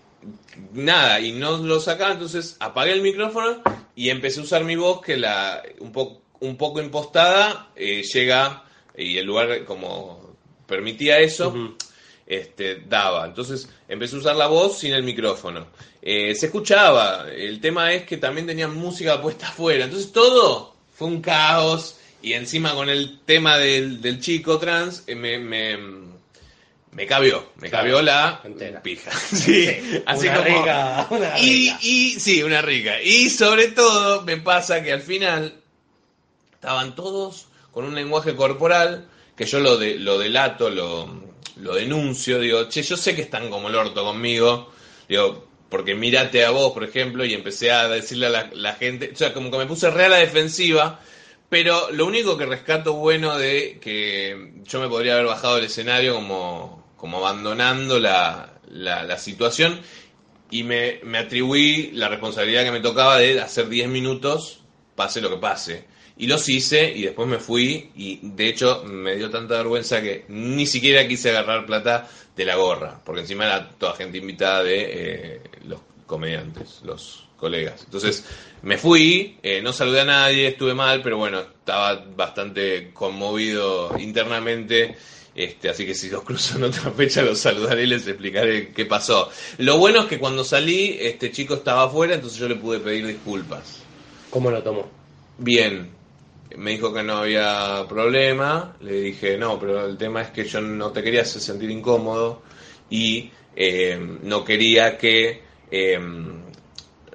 nada, 0.73 1.21
y 1.21 1.33
no 1.33 1.57
lo 1.59 1.81
sacaba, 1.81 2.13
entonces 2.13 2.57
apagué 2.61 2.93
el 2.93 3.03
micrófono 3.03 3.63
y 3.95 4.11
empecé 4.11 4.41
a 4.41 4.45
usar 4.45 4.65
mi 4.65 4.77
voz 4.77 5.01
que 5.01 5.17
la 5.17 5.63
un, 5.81 5.93
po- 5.93 6.21
un 6.41 6.57
poco 6.57 6.81
impostada 6.81 7.71
eh, 7.77 8.03
llega 8.03 8.65
y 8.97 9.19
el 9.19 9.27
lugar 9.27 9.65
como 9.65 10.37
permitía 10.67 11.19
eso 11.19 11.55
este, 12.27 12.77
daba. 12.89 13.27
Entonces 13.27 13.69
empecé 13.89 14.17
a 14.17 14.19
usar 14.19 14.37
la 14.37 14.47
voz 14.49 14.79
sin 14.79 14.93
el 14.93 15.03
micrófono. 15.03 15.69
Eh, 16.03 16.35
se 16.35 16.47
escuchaba, 16.47 17.27
el 17.31 17.61
tema 17.61 17.93
es 17.93 18.05
que 18.05 18.17
también 18.17 18.47
tenían 18.47 18.75
música 18.77 19.21
puesta 19.21 19.49
afuera, 19.49 19.85
entonces 19.85 20.13
todo 20.13 20.75
fue 20.95 21.09
un 21.09 21.21
caos 21.21 21.98
y 22.23 22.33
encima 22.35 22.75
con 22.75 22.89
el 22.89 23.21
tema 23.25 23.59
del, 23.59 24.01
del 24.01 24.21
chico 24.21 24.59
trans 24.59 25.05
eh, 25.07 25.15
me, 25.15 25.39
me, 25.39 25.79
me 26.93 27.07
cabió, 27.07 27.51
me 27.57 27.71
cabió 27.71 28.03
la 28.03 28.41
entera. 28.45 28.83
pija. 28.83 29.11
Sí, 29.33 29.69
así 30.07 30.29
una 30.29 30.37
como... 30.45 30.59
rica, 30.59 31.07
una 31.11 31.39
Y, 31.39 31.51
rica. 31.71 31.79
y 31.83 32.11
sí, 32.21 32.43
una 32.43 32.63
rica. 32.63 33.01
Y 33.03 33.31
sobre 33.31 33.69
todo 33.69 34.23
me 34.23 34.37
pasa 34.39 34.83
que 34.83 34.93
al 34.93 35.03
final 35.03 35.55
estaban 36.55 36.95
todos 36.95 37.47
con 37.73 37.85
un 37.85 37.95
lenguaje 37.95 38.35
corporal 38.35 39.07
que 39.37 39.45
yo 39.47 39.61
lo, 39.61 39.77
de, 39.77 39.97
lo 39.99 40.19
delato, 40.19 40.69
lo, 40.71 41.09
lo 41.57 41.75
denuncio, 41.75 42.41
digo, 42.41 42.69
che, 42.69 42.83
yo 42.83 42.97
sé 42.97 43.15
que 43.15 43.23
están 43.23 43.51
como 43.51 43.69
el 43.69 43.77
orto 43.77 44.03
conmigo, 44.05 44.73
digo, 45.09 45.47
porque 45.69 45.95
mírate 45.95 46.45
a 46.45 46.51
vos, 46.51 46.73
por 46.73 46.83
ejemplo, 46.83 47.25
y 47.25 47.35
empecé 47.35 47.71
a 47.71 47.87
decirle 47.89 48.27
a 48.27 48.31
la, 48.31 48.51
la 48.55 48.75
gente, 48.75 49.11
o 49.13 49.17
sea, 49.17 49.33
como 49.33 49.51
que 49.51 49.59
me 49.59 49.67
puse 49.67 49.91
real 49.91 50.13
a 50.13 50.17
la 50.17 50.25
defensiva, 50.25 50.99
pero 51.49 51.91
lo 51.93 52.07
único 52.07 52.37
que 52.37 52.47
rescato 52.47 52.95
bueno 52.95 53.39
de 53.39 53.79
que 53.81 54.53
yo 54.65 54.81
me 54.81 54.89
podría 54.89 55.15
haber 55.15 55.27
bajado 55.27 55.57
del 55.57 55.65
escenario 55.65 56.15
como, 56.15 56.93
como 56.97 57.19
abandonando 57.19 57.99
la, 57.99 58.59
la, 58.69 59.03
la 59.05 59.19
situación 59.19 59.81
y 60.51 60.63
me, 60.63 61.01
me 61.05 61.19
atribuí 61.19 61.91
la 61.93 62.09
responsabilidad 62.09 62.65
que 62.65 62.73
me 62.73 62.81
tocaba 62.81 63.19
de 63.19 63.41
hacer 63.41 63.69
10 63.69 63.89
minutos, 63.89 64.61
pase 64.95 65.21
lo 65.21 65.31
que 65.31 65.37
pase. 65.37 65.85
Y 66.17 66.27
los 66.27 66.49
hice 66.49 66.93
y 66.93 67.03
después 67.03 67.29
me 67.29 67.39
fui 67.39 67.93
y 67.95 68.19
de 68.23 68.49
hecho 68.49 68.83
me 68.85 69.15
dio 69.15 69.31
tanta 69.31 69.57
vergüenza 69.59 70.03
que 70.03 70.25
ni 70.29 70.67
siquiera 70.67 71.07
quise 71.07 71.31
agarrar 71.31 71.65
plata 71.65 72.09
de 72.35 72.45
la 72.45 72.57
gorra, 72.57 73.01
porque 73.05 73.21
encima 73.21 73.47
era 73.47 73.71
toda 73.71 73.95
gente 73.95 74.19
invitada 74.19 74.65
de 74.65 74.87
eh, 74.89 75.41
los 75.65 75.81
comediantes, 76.07 76.81
los 76.83 77.28
colegas. 77.39 77.83
Entonces 77.85 78.25
me 78.63 78.77
fui, 78.77 79.39
eh, 79.43 79.63
no 79.63 79.73
saludé 79.73 80.01
a 80.01 80.05
nadie, 80.05 80.49
estuve 80.49 80.75
mal, 80.75 81.01
pero 81.03 81.17
bueno, 81.17 81.41
estaba 81.41 82.05
bastante 82.17 82.91
conmovido 82.93 83.99
internamente. 83.99 84.97
Este, 85.35 85.69
así 85.69 85.87
que 85.87 85.95
si 85.95 86.11
los 86.11 86.25
cruzo 86.25 86.59
en 86.59 86.65
otra 86.65 86.91
fecha 86.91 87.23
los 87.23 87.39
saludaré 87.39 87.85
y 87.85 87.87
les 87.87 88.07
explicaré 88.07 88.73
qué 88.73 88.85
pasó. 88.85 89.31
Lo 89.59 89.79
bueno 89.79 90.01
es 90.01 90.07
que 90.07 90.19
cuando 90.19 90.43
salí, 90.43 90.99
este 91.01 91.31
chico 91.31 91.55
estaba 91.55 91.85
afuera, 91.85 92.15
entonces 92.15 92.39
yo 92.39 92.49
le 92.49 92.57
pude 92.57 92.81
pedir 92.81 93.07
disculpas. 93.07 93.81
¿Cómo 94.31 94.51
lo 94.51 94.63
tomó? 94.63 94.89
Bien, 95.39 95.91
me 96.57 96.73
dijo 96.73 96.93
que 96.93 97.05
no 97.05 97.19
había 97.19 97.85
problema, 97.89 98.77
le 98.81 99.01
dije, 99.01 99.39
no, 99.39 99.61
pero 99.61 99.87
el 99.87 99.97
tema 99.97 100.23
es 100.23 100.31
que 100.31 100.45
yo 100.45 100.61
no 100.61 100.91
te 100.91 101.05
quería 101.05 101.23
hacer 101.23 101.41
sentir 101.41 101.71
incómodo 101.71 102.43
y 102.91 103.31
eh, 103.55 103.99
no 104.23 104.45
quería 104.45 104.99
que 104.99 105.43
eh, 105.71 106.01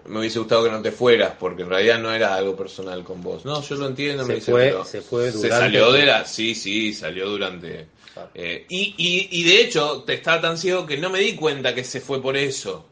me 0.05 0.19
hubiese 0.19 0.39
gustado 0.39 0.63
que 0.65 0.71
no 0.71 0.81
te 0.81 0.91
fueras, 0.91 1.33
porque 1.39 1.63
en 1.63 1.69
realidad 1.69 1.99
no 1.99 2.11
era 2.13 2.35
algo 2.35 2.55
personal 2.55 3.03
con 3.03 3.21
vos. 3.21 3.45
No, 3.45 3.61
yo 3.61 3.75
lo 3.75 3.87
entiendo, 3.87 4.23
Se 4.23 4.29
me 4.29 4.35
dice, 4.35 4.51
fue- 4.51 4.63
pero 4.65 4.85
se 4.85 5.01
fue 5.01 5.31
se 5.31 5.37
durante- 5.37 5.57
salió 5.57 5.91
de 5.91 6.05
la... 6.05 6.25
Sí, 6.25 6.55
sí, 6.55 6.93
salió 6.93 7.29
durante... 7.29 7.87
Claro. 8.13 8.29
eh, 8.35 8.65
y, 8.69 8.93
y, 8.97 9.27
y 9.39 9.43
de 9.43 9.61
hecho, 9.61 10.03
te 10.05 10.13
estaba 10.13 10.39
tan 10.41 10.57
ciego 10.57 10.85
que 10.85 10.97
no 10.97 11.09
me 11.09 11.19
di 11.19 11.35
cuenta 11.35 11.73
que 11.73 11.83
se 11.83 11.99
fue 12.01 12.21
por 12.21 12.37
eso. 12.37 12.85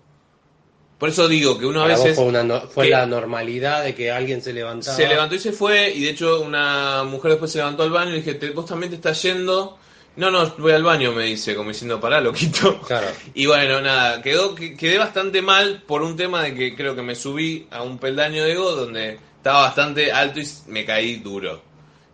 Por 0.97 1.09
eso 1.09 1.27
digo 1.27 1.57
que 1.59 1.65
uno 1.65 1.79
a 1.81 1.83
Para 1.83 1.95
vos 1.95 2.03
veces... 2.05 2.17
fue, 2.17 2.25
una 2.27 2.43
no- 2.43 2.61
fue 2.61 2.89
la 2.89 3.05
normalidad 3.05 3.83
de 3.83 3.93
que 3.95 4.11
alguien 4.11 4.41
se 4.41 4.53
levantaba. 4.53 4.95
Se 4.95 5.07
levantó 5.07 5.35
y 5.35 5.39
se 5.39 5.51
fue, 5.51 5.91
y 5.91 6.01
de 6.03 6.09
hecho 6.11 6.41
una 6.41 7.03
mujer 7.03 7.31
después 7.31 7.51
se 7.51 7.57
levantó 7.57 7.83
al 7.83 7.89
baño 7.91 8.09
y 8.09 8.13
le 8.13 8.17
dije, 8.19 8.33
"¿Te- 8.35 8.51
¿vos 8.51 8.65
también 8.67 8.89
te 8.91 8.95
estás 8.97 9.21
yendo? 9.21 9.77
No, 10.17 10.29
no, 10.29 10.45
voy 10.57 10.73
al 10.73 10.83
baño, 10.83 11.13
me 11.13 11.23
dice, 11.23 11.55
como 11.55 11.69
diciendo, 11.69 11.99
pará, 11.99 12.19
loquito. 12.19 12.79
Claro. 12.81 13.07
Y 13.33 13.45
bueno, 13.45 13.79
nada, 13.81 14.21
quedó, 14.21 14.53
que- 14.55 14.75
quedé 14.75 14.97
bastante 14.97 15.41
mal 15.41 15.83
por 15.87 16.01
un 16.03 16.15
tema 16.17 16.43
de 16.43 16.53
que 16.53 16.75
creo 16.75 16.95
que 16.95 17.01
me 17.01 17.15
subí 17.15 17.67
a 17.71 17.81
un 17.81 17.97
peldaño 17.97 18.43
de 18.43 18.51
ego 18.51 18.71
donde 18.75 19.17
estaba 19.37 19.61
bastante 19.61 20.11
alto 20.11 20.39
y 20.39 20.47
me 20.67 20.85
caí 20.85 21.15
duro. 21.17 21.61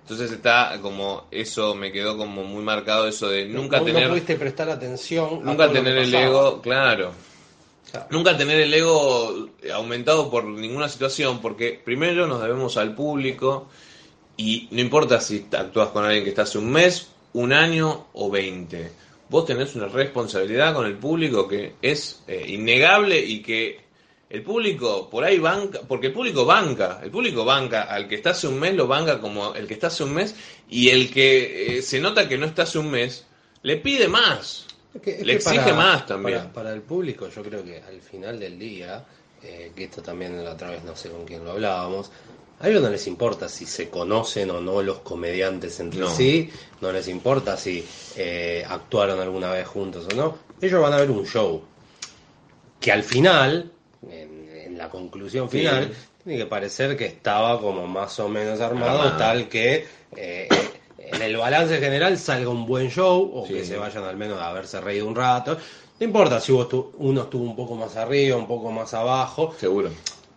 Entonces 0.03 0.31
está 0.31 0.77
como, 0.81 1.27
eso 1.31 1.75
me 1.75 1.91
quedó 1.91 2.15
como 2.17 2.43
muy 2.43 2.63
marcado, 2.63 3.07
eso 3.07 3.27
de 3.29 3.45
nunca 3.45 3.79
Vos 3.79 3.87
tener... 3.87 4.03
No 4.03 4.09
pudiste 4.11 4.35
prestar 4.35 4.69
atención. 4.69 5.43
Nunca 5.43 5.65
lo 5.65 5.73
tener 5.73 5.97
el 5.97 6.13
ego, 6.15 6.61
claro. 6.61 7.11
Claro. 7.91 8.07
Nunca 8.11 8.37
tener 8.37 8.59
el 8.61 8.73
ego 8.73 9.49
aumentado 9.73 10.29
por 10.29 10.45
ninguna 10.45 10.87
situación, 10.87 11.41
porque 11.41 11.81
primero 11.83 12.27
nos 12.27 12.41
debemos 12.41 12.77
al 12.77 12.93
público 12.95 13.67
y 14.37 14.67
no 14.71 14.79
importa 14.81 15.19
si 15.19 15.45
actúas 15.51 15.89
con 15.89 16.05
alguien 16.05 16.23
que 16.23 16.29
está 16.29 16.43
hace 16.43 16.57
un 16.57 16.69
mes, 16.71 17.07
un 17.37 17.53
año 17.53 18.07
o 18.13 18.29
20. 18.29 18.91
Vos 19.29 19.45
tenés 19.45 19.75
una 19.75 19.87
responsabilidad 19.87 20.73
con 20.73 20.85
el 20.85 20.95
público 20.97 21.47
que 21.47 21.73
es 21.81 22.23
eh, 22.27 22.45
innegable 22.47 23.19
y 23.19 23.41
que 23.41 23.79
el 24.29 24.41
público 24.41 25.09
por 25.09 25.23
ahí 25.23 25.37
banca, 25.39 25.81
porque 25.87 26.07
el 26.07 26.13
público 26.13 26.45
banca, 26.45 26.99
el 27.03 27.11
público 27.11 27.45
banca, 27.45 27.83
al 27.83 28.07
que 28.07 28.15
está 28.15 28.31
hace 28.31 28.47
un 28.47 28.59
mes 28.59 28.73
lo 28.75 28.87
banca 28.87 29.19
como 29.19 29.53
el 29.55 29.67
que 29.67 29.73
está 29.75 29.87
hace 29.87 30.03
un 30.03 30.13
mes 30.13 30.35
y 30.69 30.89
el 30.89 31.11
que 31.11 31.77
eh, 31.77 31.81
se 31.81 31.99
nota 31.99 32.27
que 32.27 32.37
no 32.37 32.45
está 32.45 32.63
hace 32.63 32.79
un 32.79 32.89
mes 32.91 33.25
le 33.63 33.77
pide 33.77 34.07
más. 34.07 34.65
Es 34.95 35.01
que- 35.01 35.15
es 35.19 35.25
Le 35.25 35.33
exige 35.33 35.73
más 35.73 36.05
también. 36.05 36.37
Para, 36.39 36.53
para 36.53 36.73
el 36.73 36.81
público, 36.81 37.29
yo 37.29 37.43
creo 37.43 37.63
que 37.63 37.81
al 37.81 38.01
final 38.01 38.39
del 38.39 38.57
día, 38.57 39.05
eh, 39.43 39.71
que 39.75 39.83
esto 39.85 40.01
también 40.01 40.43
la 40.43 40.53
otra 40.53 40.71
vez 40.71 40.83
no 40.83 40.95
sé 40.95 41.09
con 41.09 41.25
quién 41.25 41.43
lo 41.45 41.51
hablábamos, 41.51 42.09
a 42.59 42.67
ellos 42.69 42.81
no 42.81 42.89
les 42.89 43.05
importa 43.07 43.47
si 43.49 43.65
se 43.65 43.89
conocen 43.89 44.49
o 44.51 44.59
no 44.61 44.81
los 44.81 44.99
comediantes 44.99 45.79
entre 45.79 45.99
No. 46.01 46.09
sí, 46.09 46.49
no 46.81 46.91
les 46.91 47.07
importa 47.07 47.55
si 47.57 47.85
eh, 48.15 48.65
actuaron 48.67 49.19
alguna 49.19 49.51
vez 49.51 49.67
juntos 49.67 50.07
o 50.11 50.15
no. 50.15 50.37
Ellos 50.61 50.81
van 50.81 50.93
a 50.93 50.97
ver 50.97 51.11
un 51.11 51.25
show 51.25 51.61
que 52.79 52.91
al 52.91 53.03
final, 53.03 53.71
en, 54.09 54.49
en 54.49 54.77
la 54.77 54.89
conclusión 54.89 55.49
Sí. 55.49 55.59
final, 55.59 55.93
tiene 56.23 56.39
que 56.39 56.45
parecer 56.45 56.97
que 56.97 57.05
estaba 57.05 57.59
como 57.61 57.87
más 57.87 58.19
o 58.19 58.27
menos 58.29 58.59
armado, 58.59 59.15
tal 59.17 59.47
que 59.49 59.85
eh, 60.15 60.49
en 60.97 61.21
el 61.21 61.37
balance 61.37 61.77
general 61.79 62.17
salga 62.17 62.49
un 62.49 62.65
buen 62.65 62.89
show 62.89 63.31
o 63.33 63.45
Sí. 63.47 63.53
que 63.53 63.65
se 63.65 63.77
vayan 63.77 64.03
al 64.03 64.17
menos 64.17 64.39
a 64.39 64.49
haberse 64.49 64.81
reído 64.81 65.07
un 65.07 65.15
rato. 65.15 65.57
No 65.99 66.05
importa 66.05 66.39
si 66.39 66.51
vos 66.51 66.67
tu- 66.69 66.91
uno 66.97 67.21
estuvo 67.23 67.43
un 67.43 67.55
poco 67.55 67.75
más 67.75 67.95
arriba, 67.95 68.35
un 68.37 68.47
poco 68.47 68.71
más 68.71 68.93
abajo, 68.93 69.55
Seguro. 69.59 69.89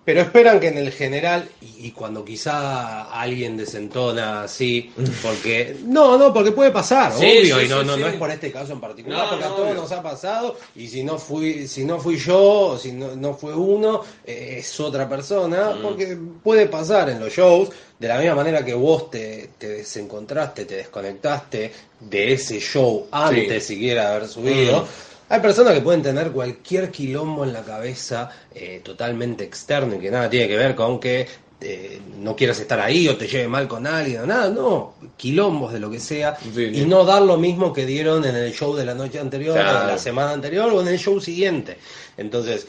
Pero 0.05 0.23
esperan 0.23 0.59
que 0.61 0.69
en 0.69 0.79
el 0.79 0.93
general, 0.93 1.49
y, 1.61 1.87
y 1.89 1.91
cuando 1.93 2.25
quizá 2.25 3.03
alguien 3.13 3.57
desentona 3.57 4.43
así, 4.45 4.93
porque. 5.23 5.77
No, 5.85 6.17
no, 6.19 6.33
porque 6.33 6.53
puede 6.53 6.71
pasar, 6.71 7.13
Sí, 7.13 7.25
obvio, 7.27 7.59
sí, 7.61 7.67
y 7.67 7.69
no, 7.69 7.81
sí, 7.83 7.87
no, 7.87 7.97
no 7.97 8.07
es 8.09 8.15
por 8.17 8.31
este 8.31 8.51
caso 8.51 8.73
en 8.73 8.81
particular, 8.81 9.25
No, 9.25 9.29
porque 9.31 9.45
a 9.45 9.49
todos 9.49 9.61
obvio. 9.71 9.75
nos 9.83 9.93
ha 9.93 10.03
pasado, 10.03 10.57
y 10.75 10.89
si 10.89 11.05
no 11.05 11.19
fui, 11.19 11.69
si 11.69 11.85
no 11.85 12.01
fui 12.01 12.17
yo, 12.17 12.41
o 12.41 12.79
si 12.79 12.93
no, 12.93 13.15
no 13.15 13.35
fue 13.35 13.55
uno, 13.55 14.01
eh, 14.25 14.57
es 14.59 14.81
otra 14.81 15.09
persona, 15.09 15.71
Mm. 15.77 15.83
porque 15.83 16.19
puede 16.43 16.67
pasar 16.67 17.11
en 17.11 17.21
los 17.21 17.33
shows, 17.33 17.69
de 17.99 18.09
la 18.09 18.19
misma 18.19 18.37
manera 18.37 18.65
que 18.65 18.73
vos 18.75 19.11
te, 19.11 19.51
te 19.59 19.69
desencontraste, 19.69 20.65
te 20.65 20.77
desconectaste 20.77 21.73
de 22.01 22.33
ese 22.33 22.59
show 22.59 23.07
antes 23.11 23.67
siquiera 23.67 24.09
de 24.11 24.17
haber 24.17 24.29
subido. 24.29 24.83
Mm. 24.83 25.10
Hay 25.33 25.41
personas 25.41 25.75
que 25.75 25.81
pueden 25.81 26.03
tener 26.03 26.33
cualquier 26.33 26.91
quilombo 26.91 27.45
en 27.45 27.53
la 27.53 27.63
cabeza 27.63 28.29
eh, 28.55 28.81
totalmente 28.85 29.45
externo 29.45 29.95
y 29.95 29.99
que 30.01 30.11
nada 30.11 30.29
tiene 30.29 30.49
que 30.49 30.57
ver 30.57 30.75
con 30.75 30.99
que 30.99 31.27
eh, 31.61 32.01
no 32.19 32.35
quieras 32.35 32.59
estar 32.59 32.81
ahí 32.81 33.07
o 33.07 33.17
te 33.17 33.29
lleve 33.29 33.47
mal 33.47 33.69
con 33.69 33.87
alguien 33.87 34.23
o 34.23 34.27
nada, 34.27 34.49
no, 34.51 34.95
quilombos 35.17 35.73
de 35.73 35.79
lo 35.79 35.89
que 35.91 36.01
sea 36.01 36.37
Sí, 36.37 36.71
y 36.75 36.85
no 36.85 37.05
dar 37.05 37.23
lo 37.23 37.37
mismo 37.37 37.73
que 37.73 37.87
dieron 37.87 38.25
en 38.25 38.35
el 38.35 38.53
show 38.53 38.75
de 38.75 38.85
la 38.85 38.95
noche 38.95 39.21
anterior 39.21 39.57
o 39.57 39.61
Claro. 39.63 39.81
de 39.87 39.93
la 39.93 39.99
semana 39.99 40.33
anterior 40.33 40.73
o 40.73 40.81
en 40.81 40.89
el 40.89 40.99
show 40.99 41.21
siguiente. 41.21 41.77
Entonces, 42.17 42.67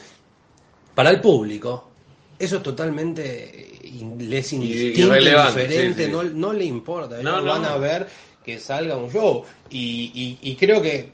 para 0.94 1.10
el 1.10 1.20
público, 1.20 1.88
eso 2.38 2.58
es 2.58 2.62
totalmente 2.62 3.70
in- 3.82 4.30
le 4.30 4.38
es 4.38 4.52
indistinto, 4.52 5.16
indiferente, 5.16 6.04
sí, 6.04 6.10
sí. 6.10 6.12
No, 6.12 6.22
no 6.22 6.52
le 6.52 6.64
importa, 6.64 7.14
ellos 7.18 7.24
No, 7.24 7.40
no, 7.40 7.50
van 7.50 7.64
a 7.64 7.76
ver 7.76 8.06
que 8.44 8.58
salga 8.60 8.96
un 8.96 9.10
show 9.10 9.42
y, 9.70 10.12
y- 10.42 10.50
y 10.50 10.54
creo 10.56 10.80
que 10.82 11.10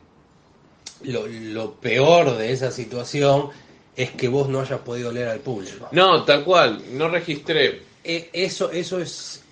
lo, 1.04 1.26
lo 1.26 1.72
peor 1.74 2.36
de 2.36 2.52
esa 2.52 2.70
situación 2.70 3.48
es 3.96 4.10
que 4.12 4.28
vos 4.28 4.48
no 4.48 4.60
hayas 4.60 4.80
podido 4.80 5.10
leer 5.10 5.28
al 5.28 5.40
público. 5.40 5.88
No, 5.92 6.24
tal 6.24 6.44
cual, 6.44 6.82
no 6.92 7.08
registré. 7.08 7.82
E- 8.04 8.30
Eso, 8.32 8.70
eso 8.70 9.00
es, 9.00 9.42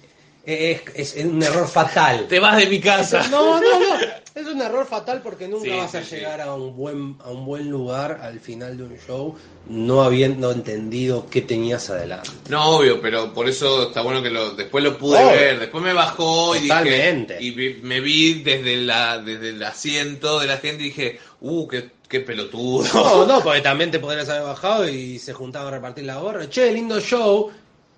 es, 0.46 1.14
es 1.14 1.24
un 1.24 1.42
error 1.42 1.66
fatal. 1.68 2.26
Te 2.28 2.38
vas 2.38 2.56
de 2.56 2.66
mi 2.66 2.80
casa. 2.80 3.26
No, 3.28 3.60
no, 3.60 3.80
no. 3.80 3.96
Es 4.34 4.46
un 4.46 4.60
error 4.60 4.86
fatal 4.86 5.22
porque 5.22 5.48
nunca 5.48 5.64
Sí, 5.64 5.70
vas 5.70 5.94
a 5.94 6.04
sí. 6.04 6.16
llegar 6.16 6.40
a 6.42 6.54
un 6.54 6.76
buen 6.76 7.16
a 7.24 7.30
un 7.30 7.44
buen 7.46 7.70
lugar 7.70 8.20
al 8.22 8.38
final 8.38 8.76
de 8.76 8.82
un 8.84 8.96
show 8.98 9.34
no 9.68 10.02
habiendo 10.02 10.52
entendido 10.52 11.26
qué 11.30 11.40
tenías 11.40 11.88
adelante. 11.90 12.28
No, 12.50 12.76
obvio, 12.76 13.00
pero 13.00 13.32
por 13.32 13.48
eso 13.48 13.88
está 13.88 14.02
bueno 14.02 14.22
que 14.22 14.28
lo, 14.30 14.50
después 14.50 14.84
lo 14.84 14.96
pude 14.98 15.18
Obvio. 15.18 15.30
ver. 15.30 15.58
Después 15.58 15.82
me 15.82 15.92
bajó 15.94 16.54
y 16.54 16.60
Totalmente. 16.68 17.38
dije. 17.38 17.44
Y 17.46 17.50
vi- 17.52 17.80
me 17.82 18.00
vi 18.00 18.42
desde, 18.42 18.76
la, 18.76 19.18
desde 19.18 19.48
el 19.48 19.62
asiento 19.64 20.38
de 20.38 20.46
la 20.46 20.58
gente 20.58 20.82
y 20.82 20.86
dije, 20.88 21.18
uh, 21.40 21.66
qué, 21.66 21.90
qué 22.06 22.20
pelotudo. 22.20 22.86
No, 22.94 23.26
no, 23.26 23.40
porque 23.42 23.62
también 23.62 23.90
te 23.90 23.98
podrías 23.98 24.28
haber 24.28 24.42
bajado 24.44 24.86
y 24.88 25.18
se 25.18 25.32
juntaban 25.32 25.68
a 25.68 25.76
repartir 25.78 26.04
la 26.04 26.16
gorra. 26.18 26.48
Che, 26.48 26.70
lindo 26.72 27.00
show. 27.00 27.50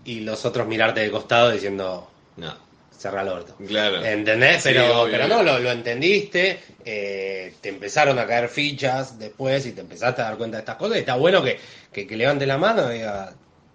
Y 0.04 0.20
los 0.20 0.44
otros 0.46 0.66
mirarte 0.68 1.00
de 1.00 1.10
costado 1.10 1.50
diciendo, 1.50 2.08
No, 2.38 2.54
cerra 2.96 3.22
el 3.22 3.28
orto. 3.28 3.54
claro. 3.66 4.04
¿Entendés? 4.04 4.62
Sí, 4.62 4.70
Pero, 4.70 5.02
obvio, 5.02 5.12
pero 5.12 5.28
no, 5.28 5.42
lo, 5.42 5.58
lo 5.58 5.70
entendiste, 5.70 6.58
eh, 6.84 7.54
te 7.60 7.68
empezaron 7.68 8.18
a 8.18 8.26
caer 8.26 8.48
fichas 8.48 9.18
después 9.18 9.66
y 9.66 9.72
te 9.72 9.80
empezaste 9.82 10.22
a 10.22 10.24
dar 10.26 10.36
cuenta 10.38 10.56
de 10.56 10.62
estas 10.62 10.76
cosas. 10.76 10.96
Y 10.96 11.00
está 11.00 11.16
bueno 11.16 11.42
que, 11.42 11.58
que, 11.92 12.06
que 12.06 12.16
levante 12.16 12.46
la 12.46 12.58
mano 12.58 12.90
y 12.92 12.96
diga, 12.98 13.34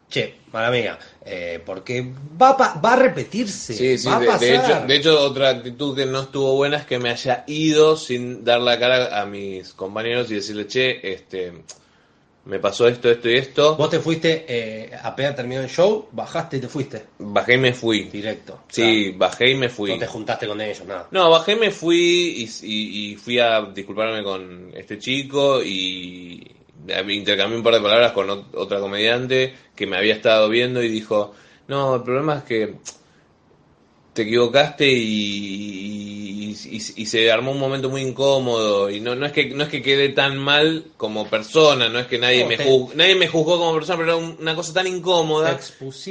che, 0.10 0.36
mala 0.52 0.70
mía, 0.72 0.98
eh, 1.26 1.62
porque 1.66 2.14
va, 2.42 2.56
pa- 2.58 2.80
va 2.84 2.94
a 2.94 2.96
repetirse, 2.98 3.74
Sí, 3.74 3.98
sí, 3.98 4.08
va 4.08 4.18
a 4.18 4.26
pasar. 4.26 4.40
de 4.40 4.56
hecho, 4.56 4.88
de 4.88 4.96
hecho, 4.96 5.20
otra 5.22 5.50
actitud 5.50 5.96
que 5.96 6.06
no 6.06 6.22
estuvo 6.22 6.56
buena 6.56 6.78
es 6.78 6.86
que 6.86 7.00
me 7.00 7.10
haya 7.10 7.44
ido 7.48 7.98
sin 7.98 8.44
dar 8.44 8.62
la 8.62 8.78
cara 8.80 9.20
a 9.22 9.26
mis 9.26 9.74
compañeros 9.74 10.30
y 10.32 10.36
decirle, 10.36 10.68
che, 10.68 11.12
este, 11.14 11.54
me 12.46 12.60
pasó 12.60 12.88
esto, 12.88 13.10
esto 13.10 13.30
y 13.30 13.36
esto. 13.38 13.76
Vos 13.78 13.90
te 13.90 14.00
fuiste, 14.00 14.46
eh, 14.48 14.92
apenas 15.02 15.36
terminó 15.36 15.62
el 15.62 15.70
show, 15.70 16.08
bajaste 16.12 16.58
y 16.58 16.60
te 16.60 16.68
fuiste. 16.68 17.06
Bajé 17.20 17.54
y 17.56 17.58
me 17.58 17.74
fui. 17.74 18.04
Directo. 18.04 18.62
Sí, 18.68 19.12
bajé 19.16 19.52
y 19.52 19.56
me 19.56 19.70
fui. 19.70 19.92
no 19.92 20.00
te 20.00 20.08
juntaste 20.08 20.48
con 20.48 20.60
ellos, 20.60 20.86
nada. 20.86 21.08
No, 21.12 21.30
bajé, 21.30 21.56
me 21.56 21.72
fui 21.72 21.98
y, 22.62 22.66
y- 22.68 23.12
y 23.12 23.16
fui 23.16 23.40
a 23.40 23.62
disculparme 23.74 24.24
con 24.24 24.72
este 24.76 24.98
chico 25.00 25.64
y 25.64 26.46
intercambié 27.08 27.58
un 27.58 27.64
par 27.64 27.76
de 27.76 27.82
palabras 27.82 28.12
con 28.12 28.28
ot- 28.28 28.46
otra 28.56 28.80
comediante 28.80 29.54
que 29.76 29.88
me 29.88 29.96
había 29.98 30.14
estado 30.14 30.50
viendo 30.50 30.84
y 30.84 30.90
dijo, 30.90 31.34
no, 31.70 31.96
el 31.96 32.04
problema 32.04 32.40
es 32.40 32.44
que 32.44 32.76
te 34.14 34.22
equivocaste 34.24 34.88
y, 34.88 36.50
y- 36.52 36.78
y- 36.78 37.02
y 37.02 37.06
se 37.06 37.32
armó 37.32 37.52
un 37.52 37.60
momento 37.60 37.90
muy 37.90 38.02
incómodo 38.02 38.90
y 38.90 39.00
no, 39.00 39.16
no 39.16 39.26
es 39.26 39.32
que 39.32 39.46
no 39.48 39.64
es 39.64 39.70
que 39.70 39.82
quede 39.82 40.10
tan 40.10 40.38
mal 40.38 40.86
como 40.98 41.28
persona, 41.28 41.90
no 41.90 42.00
es 42.00 42.08
que 42.08 42.18
nadie 42.20 42.44
No, 42.44 42.50
me 42.50 42.58
juzgó, 42.58 42.92
nadie 42.96 43.16
me 43.16 43.28
juzgó 43.28 43.58
como 43.58 43.74
persona, 43.74 43.98
pero 43.98 44.10
era 44.10 44.18
un- 44.18 44.38
una 44.40 44.56
cosa 44.56 44.74
tan 44.74 44.88
incómoda 44.88 45.60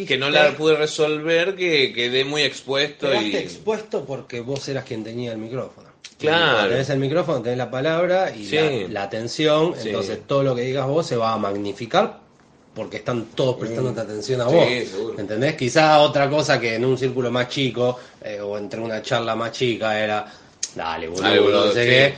que 0.06 0.18
no 0.18 0.30
la 0.30 0.56
pude 0.56 0.76
resolver 0.76 1.54
que 1.54 1.92
quedé 1.92 2.24
muy 2.24 2.42
expuesto 2.42 3.12
y 3.22 3.36
expuesto 3.36 4.04
porque 4.04 4.40
vos 4.40 4.68
eras 4.68 4.84
quien 4.84 5.04
tenía 5.04 5.32
el 5.32 5.38
micrófono. 5.38 5.90
Claro. 6.18 6.52
Cuando 6.52 6.68
tenés 6.70 6.90
el 6.90 6.98
micrófono, 7.00 7.42
tenés 7.42 7.58
la 7.58 7.70
palabra 7.70 8.32
y 8.34 8.44
Sí. 8.46 8.56
la, 8.56 8.70
la 8.88 9.02
atención, 9.04 9.74
Sí. 9.76 9.88
entonces 9.88 10.20
todo 10.26 10.42
lo 10.44 10.54
que 10.54 10.62
digas 10.62 10.86
vos 10.86 11.06
se 11.06 11.16
va 11.16 11.32
a 11.32 11.38
magnificar 11.38 12.20
porque 12.74 12.98
están 12.98 13.26
todos 13.34 13.56
prestando 13.56 13.90
atención 14.00 14.40
a 14.40 14.48
Sí, 14.48 14.54
vos. 14.54 14.66
seguro. 14.90 15.18
¿Entendés? 15.18 15.56
Quizá 15.56 15.98
otra 16.00 16.28
cosa 16.30 16.58
que 16.58 16.74
en 16.76 16.84
un 16.84 16.96
círculo 16.96 17.30
más 17.30 17.48
chico 17.48 17.98
eh, 18.22 18.40
o 18.40 18.56
entre 18.56 18.80
una 18.80 19.02
charla 19.02 19.34
más 19.36 19.52
chica 19.52 19.98
era, 19.98 20.26
dale, 20.74 21.08
boludo, 21.08 21.22
Dale, 21.22 21.40
boludo, 21.40 21.66
no 21.66 21.72
sé 21.72 21.82
sí. 21.84 21.88
qué. 21.90 22.14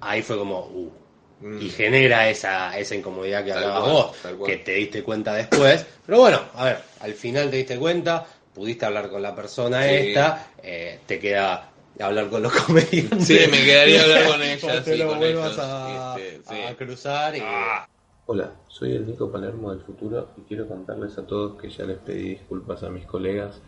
Ahí 0.00 0.22
fue 0.22 0.36
como, 0.36 0.60
uh. 0.60 0.92
Mm. 1.40 1.60
Y 1.62 1.68
genera 1.70 2.28
esa, 2.30 2.76
esa 2.78 2.94
incomodidad 2.94 3.44
que 3.44 3.50
Tal 3.50 3.64
hablabas 3.64 3.82
cual, 4.22 4.36
vos, 4.36 4.46
que 4.48 4.56
te 4.58 4.72
diste 4.72 5.02
cuenta 5.02 5.34
después. 5.34 5.84
Pero 6.06 6.18
bueno, 6.20 6.40
a 6.54 6.64
ver, 6.64 6.78
al 7.00 7.12
final 7.14 7.50
te 7.50 7.56
diste 7.58 7.76
cuenta, 7.78 8.26
pudiste 8.54 8.86
hablar 8.86 9.10
con 9.10 9.20
la 9.22 9.34
persona 9.34 9.82
Sí. 9.82 9.88
esta, 9.94 10.46
eh, 10.62 11.00
te 11.06 11.18
queda 11.18 11.70
hablar 12.00 12.28
con 12.30 12.42
los 12.42 12.52
comediantes. 12.64 13.26
Sí, 13.26 13.38
me 13.50 13.64
quedaría 13.64 14.02
hablar 14.02 14.24
con 14.26 14.40
Cuando 14.60 14.82
te 14.82 14.92
sí, 14.92 14.98
lo 14.98 15.14
vuelvas 15.14 15.52
ellos, 15.52 15.58
a, 15.60 16.16
este, 16.18 16.40
sí. 16.48 16.62
a 16.62 16.74
cruzar 16.76 17.36
y... 17.36 17.40
Ah. 17.42 17.86
Hola, 18.26 18.52
soy 18.68 18.92
el 18.92 19.06
Nico 19.06 19.30
Palermo 19.30 19.70
del 19.70 19.82
futuro 19.82 20.30
y 20.38 20.40
quiero 20.42 20.66
contarles 20.66 21.18
a 21.18 21.26
todos 21.26 21.60
que 21.60 21.68
ya 21.68 21.84
les 21.84 21.98
pedí 21.98 22.30
disculpas 22.30 22.82
a 22.82 22.88
mis 22.88 23.04
colegas 23.04 23.60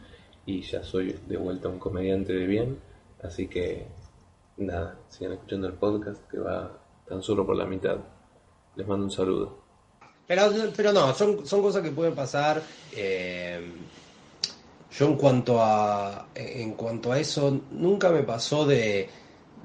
y 0.47 0.63
ya 0.63 0.83
soy 0.83 1.15
de 1.29 1.37
vuelta 1.37 1.69
un 1.69 1.79
comediante 1.79 2.33
de 2.33 2.47
bien, 2.47 2.79
así 3.23 3.49
que 3.49 3.87
nada, 4.57 4.99
sigan 5.11 5.35
escuchando 5.35 5.67
el 5.67 5.75
podcast 5.75 6.27
que 6.31 6.39
va 6.39 6.73
tan 7.07 7.23
solo 7.23 7.45
por 7.45 7.55
la 7.55 7.67
mitad. 7.67 7.99
Les 8.77 8.87
mando 8.87 9.05
un 9.05 9.11
saludo. 9.11 9.59
Pero, 10.27 10.45
pero 10.75 10.91
no, 10.91 11.13
son, 11.13 11.47
son 11.47 11.61
cosas 11.61 11.83
que 11.83 11.91
pueden 11.91 12.15
pasar. 12.15 12.63
eh, 12.97 13.61
yo 14.91 15.07
en 15.07 15.17
cuanto 15.17 15.63
a 15.63 16.29
en 16.35 16.73
cuanto 16.73 17.13
a 17.13 17.19
eso, 17.19 17.61
nunca 17.73 18.11
me 18.11 18.23
pasó 18.23 18.65
de, 18.65 19.11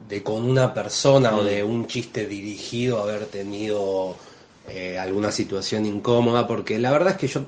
de 0.10 0.21
con 0.21 0.43
una 0.43 0.73
persona 0.73 1.34
o 1.38 1.45
de 1.45 1.63
un 1.63 1.88
chiste 1.88 2.27
dirigido 2.27 3.01
haber 3.01 3.27
tenido 3.27 4.17
eh, 4.67 4.97
alguna 4.97 5.32
situación 5.32 5.86
incómoda, 5.86 6.47
porque 6.47 6.80
la 6.80 6.91
verdad 6.91 7.13
es 7.13 7.17
que 7.17 7.28
yo, 7.28 7.41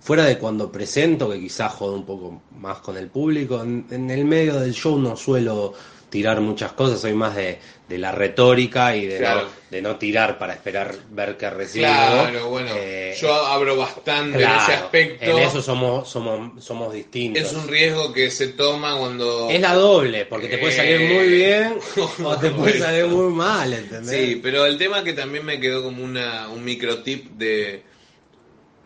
fuera 0.00 0.24
de 0.24 0.38
cuando 0.38 0.72
presento, 0.72 1.30
que 1.30 1.40
quizás 1.40 1.72
jodo 1.72 1.94
un 1.94 2.06
poco 2.06 2.42
más 2.58 2.78
con 2.78 2.96
el 2.96 3.08
público, 3.08 3.62
en, 3.62 3.86
en 3.90 4.10
el 4.10 4.24
medio 4.24 4.58
del 4.58 4.72
show 4.72 4.98
no 4.98 5.16
suelo 5.16 5.74
tirar 6.10 6.40
muchas 6.40 6.72
cosas, 6.72 7.00
soy 7.00 7.12
más 7.14 7.34
de, 7.34 7.58
de 7.88 7.98
la 7.98 8.12
retórica 8.12 8.94
y 8.96 9.06
de, 9.06 9.18
Claro. 9.18 9.42
no, 9.42 9.48
de 9.70 9.82
no 9.82 9.96
tirar 9.96 10.38
para 10.38 10.54
esperar 10.54 10.94
ver 11.10 11.36
qué 11.36 11.50
recibo. 11.50 11.84
Claro, 11.86 12.48
bueno, 12.48 12.70
Eh, 12.74 13.16
yo 13.20 13.34
abro 13.34 13.76
bastante 13.76 14.38
claro, 14.38 14.54
en 14.54 14.62
ese 14.62 14.72
aspecto. 14.74 15.24
En 15.24 15.38
eso 15.38 15.60
somos, 15.60 16.08
somos, 16.08 16.64
somos 16.64 16.92
distintos. 16.94 17.42
Es 17.42 17.52
un 17.52 17.66
riesgo 17.68 18.12
que 18.12 18.30
se 18.30 18.48
toma 18.48 18.96
cuando... 18.96 19.50
Es 19.50 19.60
la 19.60 19.74
doble, 19.74 20.26
porque 20.26 20.46
te 20.48 20.58
puede 20.58 20.72
salir 20.76 21.00
Eh, 21.00 21.14
muy 21.14 21.28
bien 21.28 21.78
o 22.24 22.36
te 22.36 22.50
puede 22.50 22.78
salir 22.78 23.06
muy 23.06 23.32
mal, 23.32 23.72
¿entendés? 23.72 24.16
Sí, 24.16 24.40
pero 24.42 24.64
el 24.64 24.78
tema 24.78 25.02
que 25.02 25.12
también 25.12 25.44
me 25.44 25.58
quedó 25.60 25.82
como 25.82 26.04
una, 26.04 26.48
un 26.48 26.64
micro 26.64 27.02
tip 27.02 27.30
de... 27.32 27.82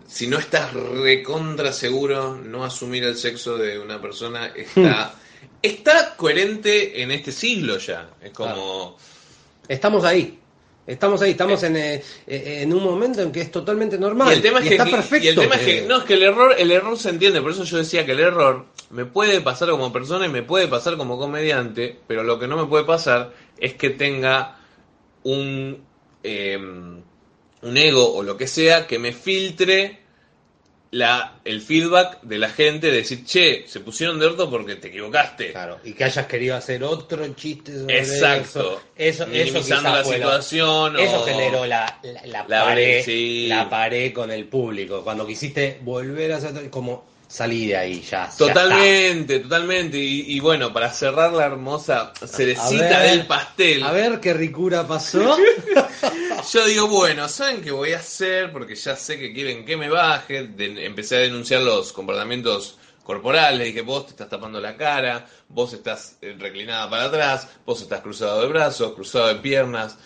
Si 0.08 0.26
no 0.26 0.38
estás 0.38 0.72
recontra 0.72 1.72
seguro, 1.72 2.34
no 2.34 2.64
asumir 2.64 3.04
el 3.04 3.16
sexo 3.16 3.56
de 3.58 3.78
una 3.78 4.00
persona 4.00 4.46
está... 4.56 5.14
Está 5.62 6.16
coherente 6.16 7.02
en 7.02 7.10
este 7.10 7.32
siglo 7.32 7.78
ya. 7.78 8.10
Es 8.22 8.32
como... 8.32 8.96
Estamos 9.68 10.04
ahí. 10.04 10.38
Estamos 10.86 11.22
ahí, 11.22 11.32
estamos 11.32 11.62
en, 11.62 11.76
eh, 11.76 12.02
eh, 12.26 12.60
en 12.62 12.72
un 12.72 12.82
momento 12.82 13.22
en 13.22 13.30
que 13.30 13.42
es 13.42 13.52
totalmente 13.52 13.96
normal. 13.96 14.32
Y 14.32 14.36
el 14.36 14.42
tema 14.42 14.58
es 14.58 14.64
que, 14.66 14.74
está 14.74 14.88
y 14.88 14.90
perfecto. 14.90 15.28
el 15.28 15.34
tema 15.36 15.54
es 15.54 15.60
que- 15.60 15.82
no 15.82 15.98
es 15.98 16.04
que 16.04 16.14
el 16.14 16.22
error, 16.22 16.54
el 16.58 16.70
error 16.72 16.98
se 16.98 17.10
entiende, 17.10 17.40
por 17.40 17.52
eso 17.52 17.62
yo 17.62 17.76
decía 17.76 18.04
que 18.04 18.12
el 18.12 18.20
error 18.20 18.66
me 18.88 19.04
puede 19.04 19.40
pasar 19.40 19.70
como 19.70 19.92
persona 19.92 20.26
y 20.26 20.30
me 20.30 20.42
puede 20.42 20.66
pasar 20.66 20.96
como 20.96 21.16
comediante, 21.16 21.96
pero 22.08 22.24
lo 22.24 22.40
que 22.40 22.48
no 22.48 22.56
me 22.56 22.66
puede 22.66 22.84
pasar 22.84 23.32
es 23.58 23.74
que 23.74 23.90
tenga 23.90 24.58
un 25.22 25.84
eh, 26.24 26.56
un 27.62 27.76
ego 27.76 28.12
o 28.14 28.22
lo 28.22 28.36
que 28.36 28.46
sea 28.48 28.86
que 28.86 28.98
me 28.98 29.12
filtre 29.12 29.99
la, 30.92 31.34
el 31.44 31.60
feedback 31.60 32.20
de 32.22 32.38
la 32.38 32.48
gente 32.50 32.88
de 32.90 32.96
decir, 32.98 33.24
che, 33.24 33.64
se 33.68 33.78
pusieron 33.80 34.18
de 34.18 34.26
orto 34.26 34.50
porque 34.50 34.74
te 34.74 34.88
equivocaste. 34.88 35.52
Claro, 35.52 35.78
y 35.84 35.92
que 35.92 36.02
hayas 36.04 36.26
querido 36.26 36.56
hacer 36.56 36.82
otro 36.82 37.26
chiste 37.34 37.78
sobre 37.78 37.98
Exacto. 37.98 38.82
eso. 38.96 39.24
Eso, 39.24 39.32
eso 39.32 39.58
quizás 39.58 39.82
la 39.84 40.02
fue 40.04 40.18
lo- 40.18 40.26
situación. 40.26 40.98
Eso 40.98 41.20
o- 41.20 41.24
generó 41.24 41.64
la, 41.66 42.00
la, 42.02 42.26
la 42.26 42.44
La 42.48 42.64
pared, 42.64 43.04
sí. 43.04 43.46
la 43.48 43.70
pared 43.70 44.12
con 44.12 44.30
el 44.32 44.46
público. 44.46 45.02
Cuando 45.04 45.26
quisiste 45.26 45.78
volver 45.82 46.32
a 46.32 46.36
hacer 46.38 46.68
como 46.70 47.08
salí 47.30 47.68
de 47.68 47.76
ahí 47.76 48.02
ya. 48.02 48.28
ya 48.28 48.36
Totalmente, 48.36 49.38
totalmente. 49.38 49.96
Y, 49.98 50.36
y 50.36 50.40
bueno, 50.40 50.72
para 50.72 50.90
cerrar 50.92 51.32
la 51.32 51.46
hermosa 51.46 52.12
cerecita 52.26 52.98
ver, 53.00 53.10
del 53.10 53.26
pastel. 53.26 53.82
A 53.84 53.92
ver 53.92 54.20
qué 54.20 54.34
ricura 54.34 54.86
pasó. 54.86 55.36
yo 56.52 56.66
digo, 56.66 56.88
bueno, 56.88 57.28
¿saben 57.28 57.62
qué 57.62 57.70
voy 57.70 57.92
a 57.92 57.98
hacer? 57.98 58.52
Porque 58.52 58.74
ya 58.74 58.96
sé 58.96 59.18
que 59.18 59.32
quieren 59.32 59.64
que 59.64 59.76
me 59.76 59.88
baje. 59.88 60.48
De- 60.48 60.84
empecé 60.84 61.16
a 61.16 61.20
denunciar 61.20 61.62
los 61.62 61.92
comportamientos 61.92 62.78
corporales. 63.04 63.66
Dije, 63.66 63.82
vos 63.82 64.06
te 64.06 64.10
estás 64.10 64.28
tapando 64.28 64.60
la 64.60 64.76
cara, 64.76 65.26
vos 65.48 65.72
estás 65.72 66.16
eh, 66.20 66.36
reclinada 66.38 66.90
para 66.90 67.04
atrás, 67.04 67.48
vos 67.64 67.80
estás 67.80 68.00
cruzado 68.00 68.40
de 68.42 68.48
brazos, 68.48 68.92
cruzado 68.94 69.28
de 69.28 69.36
piernas, 69.36 69.96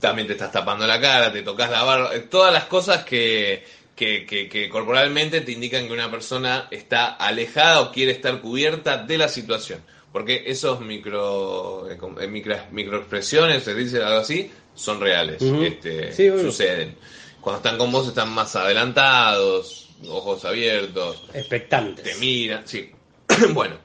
también 0.00 0.26
te 0.26 0.34
estás 0.34 0.52
tapando 0.52 0.86
la 0.86 1.00
cara, 1.00 1.32
te 1.32 1.42
tocas 1.42 1.70
la 1.70 1.82
barba, 1.82 2.14
eh, 2.14 2.20
todas 2.20 2.52
las 2.52 2.64
cosas 2.64 3.04
que, 3.04 3.64
que, 3.98 4.24
que- 4.24 4.48
que 4.48 4.68
corporalmente 4.68 5.40
te 5.40 5.52
indican 5.52 5.86
que 5.88 5.92
una 5.92 6.10
persona 6.10 6.68
está 6.70 7.06
alejada 7.08 7.80
o 7.80 7.90
quiere 7.92 8.12
estar 8.12 8.40
cubierta 8.40 8.98
de 8.98 9.18
la 9.18 9.28
situación. 9.28 9.82
Porque 10.12 10.44
esos 10.46 10.80
micro, 10.80 11.90
eh, 11.90 11.98
eh, 12.20 12.26
micro 12.28 12.56
microexpresiones, 12.70 13.62
se 13.64 13.74
dice 13.74 14.02
algo 14.02 14.20
así, 14.20 14.50
son 14.74 15.00
reales, 15.00 15.42
este, 15.42 16.12
Sí, 16.12 16.28
suceden. 16.40 16.96
Cuando 17.40 17.58
están 17.58 17.76
con 17.78 17.92
vos 17.92 18.08
están 18.08 18.30
más 18.32 18.54
adelantados, 18.56 19.88
ojos 20.08 20.44
abiertos, 20.44 21.24
Expectantes. 21.34 22.04
te 22.04 22.14
miran, 22.16 22.62
sí. 22.66 22.90
bueno. 23.52 23.76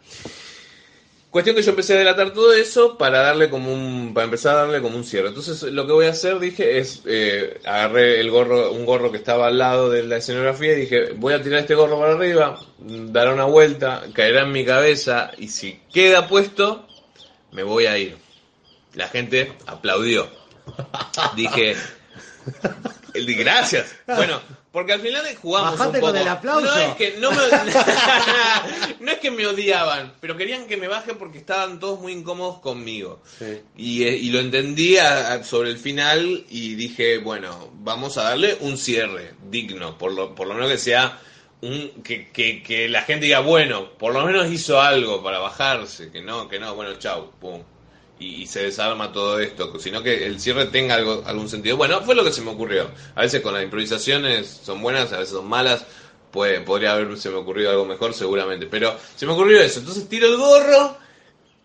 Cuestión 1.34 1.56
que 1.56 1.64
yo 1.64 1.72
empecé 1.72 1.96
a 1.96 1.98
delatar 1.98 2.32
todo 2.32 2.54
eso 2.54 2.96
para 2.96 3.24
darle 3.24 3.50
como 3.50 3.74
un, 3.74 4.14
para 4.14 4.26
empezar 4.26 4.56
a 4.56 4.60
darle 4.66 4.84
como 4.84 4.98
un 4.98 5.04
cierre. 5.04 5.30
Entonces 5.30 5.64
lo 5.64 5.88
que 5.88 5.92
voy 5.92 6.06
a 6.06 6.12
hacer, 6.12 6.38
dije, 6.38 6.78
es 6.78 7.02
eh, 7.08 7.60
agarré 7.66 8.20
el 8.20 8.30
gorro, 8.30 8.72
un 8.72 8.86
gorro 8.86 9.10
que 9.10 9.18
estaba 9.18 9.48
al 9.48 9.58
lado 9.58 9.90
de 9.90 10.04
la 10.04 10.18
escenografía 10.18 10.74
y 10.74 10.82
dije, 10.82 11.14
voy 11.14 11.34
a 11.34 11.42
tirar 11.42 11.62
este 11.62 11.74
gorro 11.74 12.00
para 12.00 12.14
arriba, 12.14 12.60
dará 12.78 13.34
una 13.34 13.46
vuelta, 13.46 14.04
caerá 14.14 14.44
en 14.44 14.52
mi 14.52 14.64
cabeza 14.64 15.32
y 15.40 15.48
si 15.48 15.82
queda 15.92 16.28
puesto, 16.28 16.88
me 17.52 17.64
voy 17.64 17.88
a 17.88 17.98
ir. 17.98 18.16
La 18.94 19.08
gente 19.08 19.54
aplaudió. 19.66 20.30
Dije, 21.36 21.76
gracias. 23.16 23.96
Bueno, 24.06 24.40
porque 24.74 24.92
al 24.94 25.00
final 25.00 25.24
jugamos 25.42 25.78
Bajate 25.78 25.98
un 25.98 26.02
poco. 26.02 26.12
con 26.12 26.22
el 26.22 26.28
aplauso. 26.28 26.66
No 26.66 26.76
es 26.78 26.96
que 26.96 27.16
no 27.20 27.32
me, 27.32 27.38
no 29.00 29.12
es 29.12 29.20
que 29.20 29.32
me 29.32 29.48
odiaban, 29.48 30.14
pero 30.20 30.36
querían 30.36 30.66
que 30.68 30.76
me 30.78 30.88
baje 30.88 31.14
porque 31.14 31.38
estaban 31.38 31.80
todos 31.80 32.00
muy 32.02 32.12
incómodos 32.12 32.60
conmigo. 32.60 33.22
Sí. 33.40 33.62
Y, 33.78 34.04
eh, 34.04 34.18
y 34.18 34.30
lo 34.32 34.40
entendí 34.40 34.98
a- 34.98 35.34
a- 35.34 35.44
sobre 35.44 35.70
el 35.70 35.78
final 35.78 36.44
y 36.50 36.76
dije, 36.76 37.20
bueno, 37.20 37.70
vamos 37.76 38.18
a 38.18 38.24
darle 38.24 38.58
un 38.62 38.78
cierre 38.78 39.34
digno, 39.50 39.98
por 39.98 40.12
lo, 40.12 40.36
por 40.36 40.48
lo 40.48 40.56
menos 40.56 40.70
que 40.72 40.78
sea 40.78 41.20
un, 41.62 42.02
que, 42.04 42.30
que, 42.32 42.62
que 42.64 42.90
la 42.90 43.04
gente 43.04 43.26
diga, 43.28 43.40
bueno, 43.40 43.90
por 43.98 44.14
lo 44.14 44.26
menos 44.26 44.52
hizo 44.52 44.82
algo 44.82 45.24
para 45.24 45.40
bajarse, 45.40 46.12
que 46.12 46.22
no, 46.22 46.50
que 46.50 46.60
no, 46.60 46.76
bueno, 46.76 46.96
chau, 47.00 47.32
pum. 47.40 47.62
Y, 48.24 48.44
y 48.44 48.48
se 48.48 48.64
desarma 48.64 49.12
todo 49.12 49.40
esto, 49.40 49.78
sino 49.80 50.02
que 50.02 50.26
el 50.26 50.40
cierre 50.40 50.66
tenga 50.68 50.96
algo, 50.96 51.24
algún 51.26 51.50
sentido. 51.50 51.78
Bueno, 51.78 52.02
fue 52.02 52.16
lo 52.16 52.24
que 52.24 52.32
se 52.32 52.42
me 52.42 52.52
ocurrió. 52.52 52.90
A 53.16 53.22
veces 53.22 53.42
con 53.42 53.54
las 53.54 53.64
improvisaciones 53.64 54.62
son 54.64 54.82
buenas, 54.82 55.12
a 55.14 55.20
veces 55.20 55.34
son 55.34 55.48
malas. 55.48 55.86
Puede, 56.32 56.62
podría 56.62 56.94
haberse 56.94 57.30
me 57.30 57.36
ocurrido 57.36 57.70
algo 57.70 57.86
mejor 57.86 58.14
seguramente. 58.14 58.66
Pero 58.68 58.98
se 59.16 59.26
me 59.26 59.34
ocurrió 59.34 59.62
eso. 59.62 59.80
Entonces 59.80 60.08
tiro 60.10 60.28
el 60.28 60.38
gorro, 60.38 60.98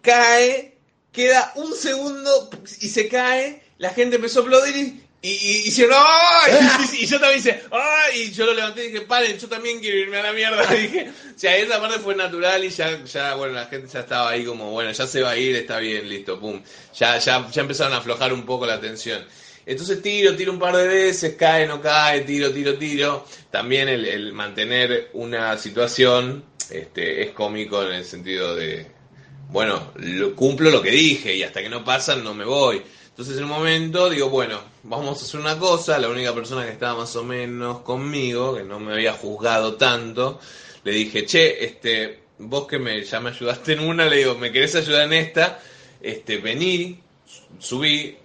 cae, 0.02 0.78
queda 1.12 1.52
un 1.56 1.74
segundo 1.74 2.50
y 2.80 2.88
se 2.88 3.08
cae. 3.08 3.62
La 3.78 3.90
gente 3.90 4.16
empezó 4.16 4.40
a 4.40 4.42
aplaudir 4.42 5.07
y, 5.22 5.28
Y, 5.28 5.68
y. 5.68 5.70
Y, 7.00 7.06
yo 7.06 7.20
también 7.20 7.38
hice, 7.38 7.62
¡ay! 7.70 8.22
Y 8.22 8.32
yo 8.32 8.46
lo 8.46 8.54
levanté 8.54 8.84
y 8.84 8.92
dije, 8.92 9.02
paren, 9.02 9.38
yo 9.38 9.48
también 9.48 9.80
quiero 9.80 9.96
irme 9.98 10.18
a 10.18 10.22
la 10.22 10.32
mierda. 10.32 10.66
dije, 10.74 11.10
o 11.34 11.38
sea, 11.38 11.56
esa 11.56 11.80
parte 11.80 11.98
fue 11.98 12.14
natural 12.14 12.64
y 12.64 12.70
ya, 12.70 13.04
ya, 13.04 13.34
bueno, 13.34 13.54
la 13.54 13.66
gente 13.66 13.88
ya 13.92 14.00
estaba 14.00 14.30
ahí 14.30 14.44
como, 14.44 14.70
bueno, 14.70 14.90
ya 14.90 15.06
se 15.06 15.22
va 15.22 15.30
a 15.30 15.36
ir, 15.36 15.56
está 15.56 15.78
bien, 15.78 16.08
listo, 16.08 16.38
pum. 16.38 16.60
Ya, 16.94 17.18
ya, 17.18 17.48
ya 17.50 17.60
empezaron 17.60 17.92
a 17.94 17.98
aflojar 17.98 18.32
un 18.32 18.44
poco 18.44 18.66
la 18.66 18.80
tensión. 18.80 19.24
Entonces 19.66 20.00
tiro, 20.00 20.34
tiro 20.34 20.52
un 20.52 20.58
par 20.58 20.74
de 20.76 20.88
veces, 20.88 21.34
cae, 21.36 21.66
no 21.66 21.80
cae, 21.80 22.22
tiro, 22.22 22.50
tiro, 22.50 22.78
tiro. 22.78 23.26
También 23.50 23.88
el, 23.88 24.06
el 24.06 24.32
mantener 24.32 25.10
una 25.12 25.58
situación 25.58 26.42
este, 26.70 27.22
es 27.22 27.32
cómico 27.32 27.82
en 27.82 27.92
el 27.92 28.04
sentido 28.04 28.56
de, 28.56 28.86
bueno, 29.50 29.92
lo, 29.96 30.34
cumplo 30.34 30.70
lo 30.70 30.82
que 30.82 30.90
dije 30.90 31.34
y 31.34 31.42
hasta 31.42 31.62
que 31.62 31.68
no 31.68 31.84
pasan 31.84 32.24
no 32.24 32.34
me 32.34 32.44
voy. 32.44 32.82
Entonces 33.18 33.38
en 33.38 33.44
un 33.46 33.50
momento 33.50 34.08
digo, 34.08 34.30
bueno, 34.30 34.60
vamos 34.84 35.20
a 35.20 35.24
hacer 35.24 35.40
una 35.40 35.58
cosa, 35.58 35.98
la 35.98 36.08
única 36.08 36.32
persona 36.32 36.64
que 36.64 36.70
estaba 36.70 37.00
más 37.00 37.16
o 37.16 37.24
menos 37.24 37.80
conmigo, 37.80 38.54
que 38.54 38.62
no 38.62 38.78
me 38.78 38.92
había 38.92 39.12
juzgado 39.12 39.74
tanto, 39.74 40.38
le 40.84 40.92
dije, 40.92 41.26
che, 41.26 41.64
este, 41.64 42.20
vos 42.38 42.68
que 42.68 42.78
me, 42.78 43.02
ya 43.02 43.18
me 43.18 43.30
ayudaste 43.30 43.72
en 43.72 43.80
una, 43.80 44.06
le 44.06 44.18
digo, 44.18 44.36
¿me 44.36 44.52
querés 44.52 44.76
ayudar 44.76 45.02
en 45.02 45.14
esta? 45.14 45.58
Este, 46.00 46.36
vení, 46.36 47.00
subí, 47.58 48.16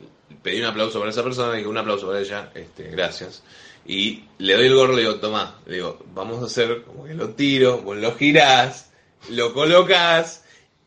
pedí 0.43 0.59
un 0.59 0.65
aplauso 0.65 0.99
para 0.99 1.09
esa 1.09 1.23
persona, 1.23 1.55
dije, 1.55 1.67
un 1.67 1.77
aplauso 1.79 2.05
para 2.05 2.19
ella, 2.19 2.51
este, 2.53 2.83
gracias. 2.91 3.41
Y 3.87 4.25
le 4.37 4.53
doy 4.53 4.67
el 4.67 4.75
gorro, 4.75 4.93
le 4.93 5.01
digo, 5.01 5.15
tomá, 5.15 5.59
le 5.65 5.77
digo, 5.77 6.05
vamos 6.13 6.43
a 6.43 6.45
hacer 6.45 6.83
como 6.83 7.05
que 7.05 7.15
lo 7.15 7.29
tiro, 7.29 7.79
vos 7.79 7.97
lo 7.97 8.13
girás, 8.13 8.91
lo 9.29 9.55
colocas, 9.55 10.42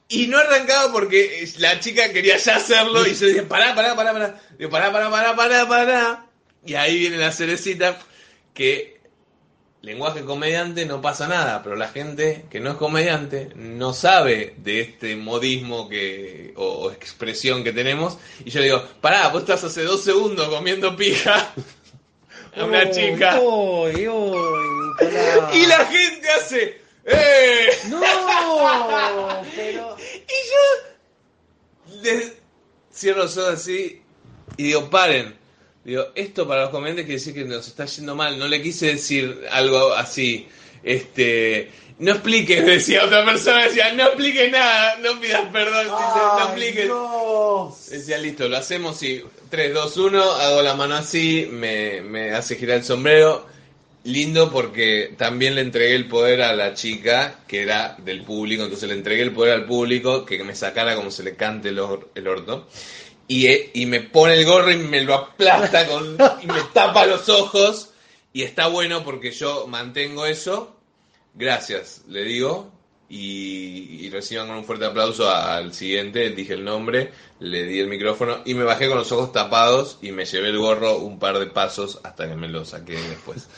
y 0.09 0.29
no 0.29 0.38
arrancaba 0.38 0.92
porque 0.92 1.49
la 1.59 1.81
chica 1.81 2.12
quería 2.12 2.37
ya 2.37 2.57
hacerlo 2.57 3.07
y 3.07 3.14
yo 3.14 3.27
dije, 3.27 3.42
pará, 3.42 3.75
pará, 3.75 3.97
pará, 3.97 4.12
pará. 4.12 4.40
Digo, 4.59 4.71
pará, 4.71 4.92
pará, 4.92 5.11
pará, 5.11 5.37
pará, 5.37 5.69
pará. 5.69 6.27
Y 6.64 6.75
ahí 6.75 6.99
viene 6.99 7.16
la 7.16 7.33
cerecita 7.33 7.99
que 8.55 8.97
lenguaje 9.83 10.25
comediante 10.25 10.85
no 10.85 11.01
pasa 11.01 11.29
nada, 11.29 11.62
pero 11.62 11.77
la 11.77 11.88
gente 11.88 12.45
que 12.51 12.59
no 12.59 12.71
es 12.71 12.77
comediante 12.77 13.51
no 13.55 13.92
sabe 13.92 14.55
de 14.59 14.81
este 14.81 15.14
modismo 15.14 15.88
que 15.88 16.53
o, 16.57 16.64
o 16.64 16.90
expresión 16.90 17.62
que 17.62 17.73
tenemos. 17.73 18.19
Y 18.45 18.51
yo 18.51 18.61
digo, 18.62 18.85
pará, 19.01 19.29
vos 19.29 19.42
estás 19.42 19.62
hace 19.64 19.83
dos 19.83 20.03
segundos 20.03 20.49
comiendo 20.49 20.97
pija 20.97 21.53
a 22.57 22.64
una 22.64 22.90
chica. 22.90 23.38
Uy, 23.40 24.09
uy, 24.09 24.87
Nicolás. 25.01 25.55
Y 25.55 25.66
la 25.66 25.85
gente 25.87 26.31
hace, 26.31 26.81
¡eh! 27.07 27.69
No, 27.88 28.01
pero. 29.55 29.97
Y 29.99 30.38
yo 30.51 32.03
le 32.03 32.33
cierro 32.92 33.23
los 33.25 33.37
ojos 33.37 33.55
así 33.55 34.03
y 34.57 34.62
digo, 34.64 34.90
paren. 34.90 35.37
Digo, 35.85 36.07
esto 36.16 36.49
para 36.49 36.62
los 36.62 36.71
comediantes 36.71 37.07
quiere 37.07 37.19
decir 37.21 37.35
que 37.35 37.45
nos 37.45 37.69
está 37.69 37.85
yendo 37.87 38.16
mal. 38.16 38.38
No 38.38 38.49
le 38.49 38.61
quise 38.61 38.87
decir 38.87 39.47
algo 39.51 39.92
así. 39.95 40.49
Este. 40.83 41.71
No 41.99 42.12
expliques, 42.12 42.66
decía 42.66 43.05
otra 43.07 43.25
persona, 43.25 43.64
decía, 43.64 43.90
no 43.95 44.05
expliques 44.09 44.53
nada, 44.53 44.99
no 44.99 45.19
pidas 45.19 45.49
perdón, 45.51 45.87
no 45.87 46.45
expliques. 46.45 46.85
Dios. 46.85 47.88
Decía, 47.88 48.19
listo, 48.19 48.49
lo 48.51 48.59
hacemos 48.59 49.03
y 49.03 49.25
3, 49.49 49.73
2, 49.73 49.97
1, 49.97 50.23
hago 50.23 50.61
la 50.61 50.75
mano 50.75 50.95
así, 50.97 51.49
me, 51.51 52.03
me 52.03 52.33
hace 52.33 52.57
girar 52.57 52.79
el 52.79 52.85
sombrero. 52.85 53.47
Lindo 54.07 54.51
porque 54.53 55.14
también 55.19 55.57
le 55.57 55.62
entregué 55.62 55.95
el 55.97 56.07
poder 56.07 56.42
a 56.42 56.55
la 56.55 56.75
chica 56.75 57.40
que 57.49 57.62
era 57.62 57.97
del 57.99 58.23
público, 58.23 58.62
entonces 58.62 58.88
le 58.88 58.95
entregué 58.95 59.23
el 59.23 59.33
poder 59.33 59.53
al 59.55 59.66
público 59.66 60.25
que 60.25 60.42
me 60.45 60.55
sacara 60.55 60.95
como 60.95 61.11
se 61.11 61.25
le 61.25 61.35
cante 61.35 61.71
el, 61.71 61.79
or- 61.81 62.11
el 62.14 62.29
orto. 62.29 62.69
Y, 63.29 63.47
eh, 63.49 63.71
y 63.75 63.87
me 63.87 64.01
pone 64.01 64.35
el 64.35 64.45
gorro 64.45 64.71
y 64.71 64.77
me 64.77 65.01
lo 65.03 65.14
aplasta 65.14 65.88
con, 65.88 66.16
y 66.40 66.47
me 66.47 66.61
tapa 66.73 67.05
los 67.07 67.29
ojos. 67.29 67.90
Y 68.33 68.42
está 68.42 68.69
bueno 68.69 69.03
porque 69.03 69.33
yo 69.33 69.66
mantengo 69.66 70.25
eso. 70.27 70.77
Gracias, 71.35 72.03
le 72.09 72.23
digo. 72.25 72.71
Y, 73.09 74.05
y 74.07 74.11
reciban 74.11 74.47
con 74.49 74.57
un 74.59 74.64
fuerte 74.64 74.85
aplauso 74.85 75.29
al 75.31 75.75
siguiente. 75.75 76.31
Dije 76.31 76.53
el 76.55 76.64
nombre, 76.64 77.11
le 77.40 77.64
di 77.64 77.81
el 77.81 77.88
micrófono 77.88 78.42
y 78.45 78.55
me 78.55 78.62
bajé 78.64 78.88
con 78.88 78.99
los 78.99 79.11
ojos 79.11 79.33
tapados 79.33 79.99
y 80.03 80.12
me 80.12 80.25
llevé 80.27 80.49
el 80.51 80.59
gorro 80.59 80.99
un 80.99 81.19
par 81.19 81.38
de 81.40 81.47
pasos 81.47 81.99
hasta 82.05 82.29
que 82.29 82.37
me 82.37 82.49
lo 82.49 82.64
saqué 82.64 82.95
después. 82.95 83.49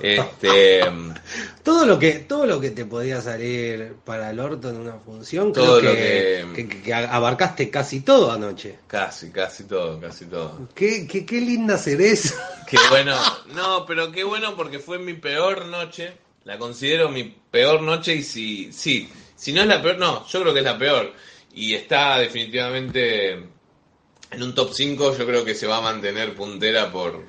Este, 0.00 0.80
Todo 1.62 1.86
lo 1.86 1.98
que 1.98 2.12
todo 2.20 2.44
lo 2.46 2.60
que 2.60 2.70
te 2.70 2.84
podía 2.84 3.20
salir 3.22 3.94
para 4.04 4.30
el 4.30 4.38
orto 4.40 4.68
en 4.70 4.76
una 4.76 4.94
función, 4.98 5.52
Todo 5.52 5.78
creo 5.80 5.90
lo 5.92 5.96
que, 5.96 6.44
que- 6.54 6.68
que- 6.68 6.82
que 6.82 6.94
abarcaste 6.94 7.70
casi 7.70 8.00
todo 8.00 8.30
anoche. 8.32 8.78
casi, 8.86 9.30
casi 9.30 9.64
todo, 9.64 9.98
casi 10.00 10.26
todo. 10.26 10.68
Qué, 10.74 11.06
qué, 11.06 11.24
qué 11.24 11.40
linda 11.40 11.78
cereza. 11.78 12.34
Qué 12.68 12.78
bueno. 12.90 13.16
No, 13.54 13.84
pero 13.86 14.10
qué 14.12 14.24
bueno 14.24 14.56
porque 14.56 14.78
fue 14.78 14.98
mi 14.98 15.14
peor 15.14 15.66
noche. 15.66 16.12
La 16.44 16.58
considero 16.58 17.08
mi 17.08 17.24
peor 17.50 17.80
noche 17.82 18.14
y 18.16 18.22
si, 18.22 18.72
sí, 18.72 19.08
si 19.36 19.52
no 19.52 19.62
es 19.62 19.66
la 19.66 19.80
peor, 19.82 19.98
no, 19.98 20.26
yo 20.26 20.40
creo 20.42 20.52
que 20.52 20.60
es 20.60 20.64
la 20.64 20.76
peor. 20.78 21.12
Y 21.54 21.74
está 21.74 22.18
definitivamente 22.18 23.32
en 23.32 24.42
un 24.42 24.54
top 24.54 24.72
5, 24.72 25.16
yo 25.16 25.26
creo 25.26 25.44
que 25.44 25.54
se 25.54 25.66
va 25.66 25.78
a 25.78 25.82
mantener 25.82 26.34
puntera 26.34 26.90
por, 26.92 27.22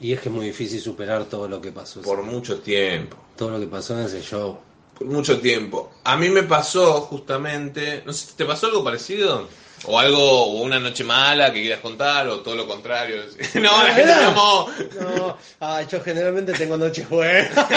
Y 0.00 0.14
es 0.14 0.20
que 0.20 0.30
es 0.30 0.34
muy 0.34 0.46
difícil 0.46 0.80
superar 0.80 1.24
todo 1.26 1.46
lo 1.46 1.60
que 1.60 1.72
pasó. 1.72 2.00
por 2.00 2.22
mucho 2.22 2.60
tiempo. 2.60 3.16
Todo 3.36 3.50
lo 3.50 3.60
que 3.60 3.66
pasó 3.66 3.98
en 3.98 4.06
ese 4.06 4.22
show. 4.22 4.58
Por 4.98 5.06
mucho 5.06 5.38
tiempo. 5.40 5.92
A 6.04 6.16
mí 6.16 6.30
me 6.30 6.42
pasó 6.42 7.02
justamente, 7.02 8.02
no 8.06 8.12
sé, 8.12 8.32
¿te 8.36 8.44
pasó 8.44 8.66
algo 8.66 8.82
parecido? 8.82 9.48
O 9.86 9.98
algo, 9.98 10.18
o 10.18 10.62
una 10.62 10.78
noche 10.78 11.04
mala 11.04 11.52
que 11.52 11.62
quieras 11.62 11.80
contar, 11.80 12.28
o 12.28 12.40
todo 12.40 12.54
lo 12.54 12.66
contrario. 12.66 13.22
No, 13.54 13.82
la 13.82 13.94
gente 13.94 14.14
me 14.14 14.24
amó. 14.24 14.68
No, 15.00 15.36
ah, 15.60 15.82
yo 15.82 16.02
generalmente 16.02 16.52
tengo 16.52 16.76
noches 16.76 17.08
buenas. 17.08 17.50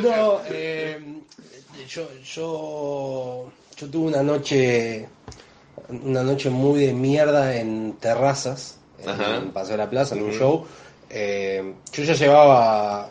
No, 0.00 0.40
eh, 0.46 0.98
yo, 1.86 2.08
yo, 2.24 3.52
yo 3.76 3.86
tuve 3.90 4.06
una 4.08 4.22
noche, 4.22 5.06
una 5.88 6.22
noche 6.22 6.48
muy 6.48 6.86
de 6.86 6.92
mierda 6.94 7.56
en 7.56 7.94
terrazas, 8.00 8.78
en, 9.06 9.20
en 9.44 9.50
Paseo 9.52 9.72
de 9.72 9.78
la 9.78 9.90
Plaza, 9.90 10.14
en 10.14 10.22
un 10.22 10.32
show. 10.32 10.66
Eh, 11.10 11.74
yo 11.92 12.02
ya 12.04 12.14
llevaba, 12.14 13.10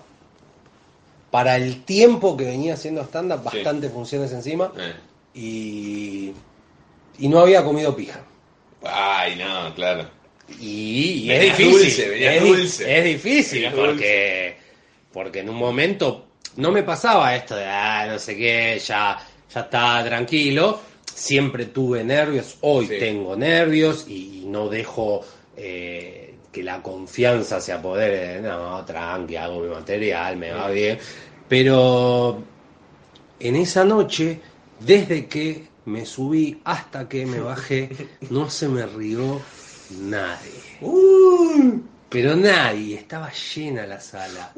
para 1.30 1.56
el 1.56 1.84
tiempo 1.84 2.36
que 2.36 2.46
venía 2.46 2.74
haciendo 2.74 3.02
stand-up, 3.04 3.40
Sí. 3.52 3.58
bastantes 3.58 3.92
funciones 3.92 4.32
encima 4.34 4.72
Eh. 4.78 4.94
y, 5.34 6.32
y 7.20 7.28
no 7.28 7.40
había 7.40 7.64
comido 7.64 7.96
pija. 7.96 8.22
Ay, 8.84 9.36
no, 9.38 9.74
claro. 9.76 10.10
Y, 10.60 11.30
es 11.32 11.42
difícil. 11.58 11.72
dulce, 11.72 12.36
es, 12.38 12.44
di- 12.44 12.50
dulce. 12.50 12.98
es 12.98 13.04
difícil 13.06 13.70
porque, 13.74 14.58
porque 15.14 15.40
en 15.40 15.50
un 15.50 15.56
momento 15.56 16.26
no 16.58 16.72
me 16.72 16.84
pasaba 16.84 17.34
esto 17.36 17.56
de, 17.56 17.66
ah, 17.66 18.06
no 18.08 18.20
sé 18.20 18.36
qué, 18.36 18.78
ya, 18.86 19.18
ya 19.54 19.60
está 19.62 20.04
tranquilo. 20.04 20.82
Siempre 21.14 21.68
tuve 21.68 22.04
nervios, 22.04 22.58
hoy 22.62 22.88
Sí. 22.88 22.96
tengo 23.00 23.36
nervios 23.38 24.06
y, 24.10 24.42
y 24.42 24.46
no 24.48 24.68
dejo 24.68 25.22
eh, 25.56 26.36
que 26.52 26.64
la 26.64 26.82
confianza 26.82 27.62
se 27.62 27.72
apodere 27.72 28.36
de, 28.36 28.42
no, 28.42 28.84
tranqui, 28.86 29.36
hago 29.36 29.62
mi 29.62 29.70
material, 29.70 30.38
me 30.38 30.52
va 30.52 30.70
bien. 30.70 30.98
Pero 31.48 32.44
en 33.40 33.56
esa 33.56 33.84
noche, 33.84 34.40
desde 34.80 35.28
que 35.28 35.68
me 35.86 36.06
subí 36.06 36.62
hasta 36.64 37.08
que 37.08 37.26
me 37.26 37.40
bajé, 37.40 37.90
no 38.30 38.50
se 38.50 38.68
me 38.68 38.86
rió 38.86 39.42
nadie. 40.00 41.80
Pero 42.10 42.36
nadie, 42.36 42.96
estaba 42.98 43.32
llena 43.32 43.88
la 43.88 44.00
sala, 44.00 44.54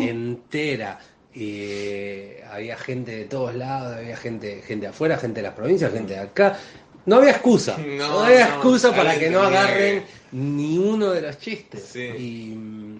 entera. 0.00 0.98
Eh, 1.34 2.44
había 2.50 2.76
gente 2.76 3.16
de 3.16 3.24
todos 3.24 3.54
lados, 3.54 3.96
había 3.96 4.16
gente, 4.16 4.60
gente 4.62 4.86
afuera, 4.86 5.16
gente 5.16 5.40
de 5.40 5.46
las 5.46 5.54
provincias, 5.54 5.92
gente 5.92 6.14
de 6.14 6.20
acá. 6.20 6.58
No 7.06 7.16
había 7.16 7.30
excusa, 7.32 7.76
no, 7.86 8.08
No, 8.08 8.20
había 8.20 8.48
no, 8.48 8.54
excusa 8.54 8.94
para 8.94 9.18
que 9.18 9.30
no 9.30 9.42
agarren 9.42 10.04
ni 10.32 10.78
uno 10.78 11.10
de 11.10 11.22
los 11.22 11.38
chistes. 11.38 11.88
Sí. 11.92 12.00
Y, 12.00 12.98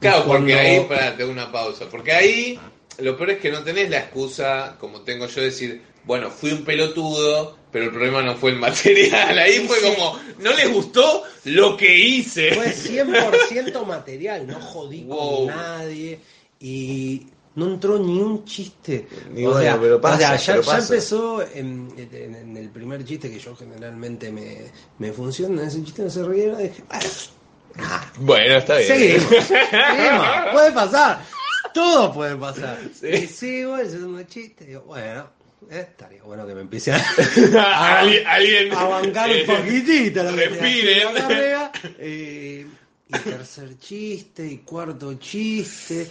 Claro, 0.00 0.18
y 0.24 0.28
porque 0.28 0.52
cuando- 0.52 0.94
ahí, 0.94 1.12
te 1.16 1.22
hago 1.22 1.32
una 1.32 1.50
pausa. 1.50 1.88
Porque 1.90 2.12
ahí, 2.12 2.60
lo 2.98 3.16
peor 3.16 3.30
es 3.30 3.38
que 3.38 3.50
no 3.50 3.62
tenés 3.62 3.88
la 3.90 3.98
excusa, 3.98 4.76
como 4.78 5.00
tengo 5.02 5.26
yo, 5.26 5.40
de 5.40 5.46
decir, 5.46 5.82
bueno, 6.04 6.30
fui 6.30 6.52
un 6.52 6.64
pelotudo, 6.64 7.56
pero 7.72 7.86
el 7.86 7.90
problema 7.90 8.22
no 8.22 8.36
fue 8.36 8.50
el 8.52 8.58
material. 8.60 9.38
Ahí 9.38 9.66
fue 9.66 9.78
Sí. 9.80 9.86
como, 9.94 10.18
no 10.38 10.52
les 10.52 10.72
gustó 10.72 11.22
lo 11.44 11.76
que 11.76 11.96
hice. 11.98 12.54
Fue 12.54 12.72
100% 12.72 13.84
material, 13.86 14.46
no 14.46 14.60
jodí 14.60 15.02
Wow. 15.04 15.46
con 15.46 15.56
nadie 15.56 16.20
y 16.60 17.26
no 17.56 17.66
entró 17.66 17.98
ni 17.98 18.20
un 18.20 18.44
chiste. 18.44 19.06
O 19.10 19.34
bueno, 19.34 19.58
sea, 19.60 19.80
pero 19.80 20.00
pasa, 20.00 20.16
o 20.16 20.18
sea, 20.18 20.36
ya, 20.36 20.52
pero 20.52 20.62
ya 20.62 20.78
empezó 20.78 21.42
en, 21.42 21.92
en- 21.96 22.34
en 22.34 22.56
el 22.56 22.68
primer 22.70 23.04
chiste 23.04 23.30
que 23.30 23.38
yo 23.38 23.54
generalmente 23.56 24.30
me, 24.30 24.58
me 24.98 25.12
funciona, 25.12 25.66
ese 25.66 25.82
chiste 25.82 26.02
no 26.04 26.10
se 26.10 26.22
rieron, 26.24 26.58
dije, 26.58 26.84
"Ah, 26.90 27.00
Bueno, 28.18 28.56
está 28.56 28.76
bien. 28.78 28.88
seguimos, 28.88 29.44
seguimos, 29.46 30.26
puede 30.52 30.72
pasar, 30.72 31.22
todo 31.74 32.12
puede 32.12 32.36
pasar. 32.36 32.78
Sí. 32.98 33.08
Y 33.08 33.26
sigo 33.26 33.76
el 33.78 33.90
segundo 33.90 34.22
chiste, 34.22 34.64
digo, 34.64 34.82
bueno, 34.82 35.26
eh, 35.70 35.86
estaría 35.90 36.22
bueno 36.22 36.46
que 36.46 36.54
me 36.54 36.60
empiece 36.62 36.92
a, 36.92 36.98
Alguien, 38.00 38.26
alguien 38.26 38.72
a 38.74 38.84
bancar 38.84 39.30
eh, 39.30 39.44
un 39.48 39.56
poquitito 39.56 40.22
lo 40.22 40.34
que 40.36 40.44
estoy 40.44 40.58
respiren. 40.58 41.08
Eh, 41.98 42.66
y 43.08 43.18
tercer 43.18 43.78
chiste, 43.78 44.46
y 44.46 44.58
cuarto 44.58 45.14
chiste. 45.14 46.10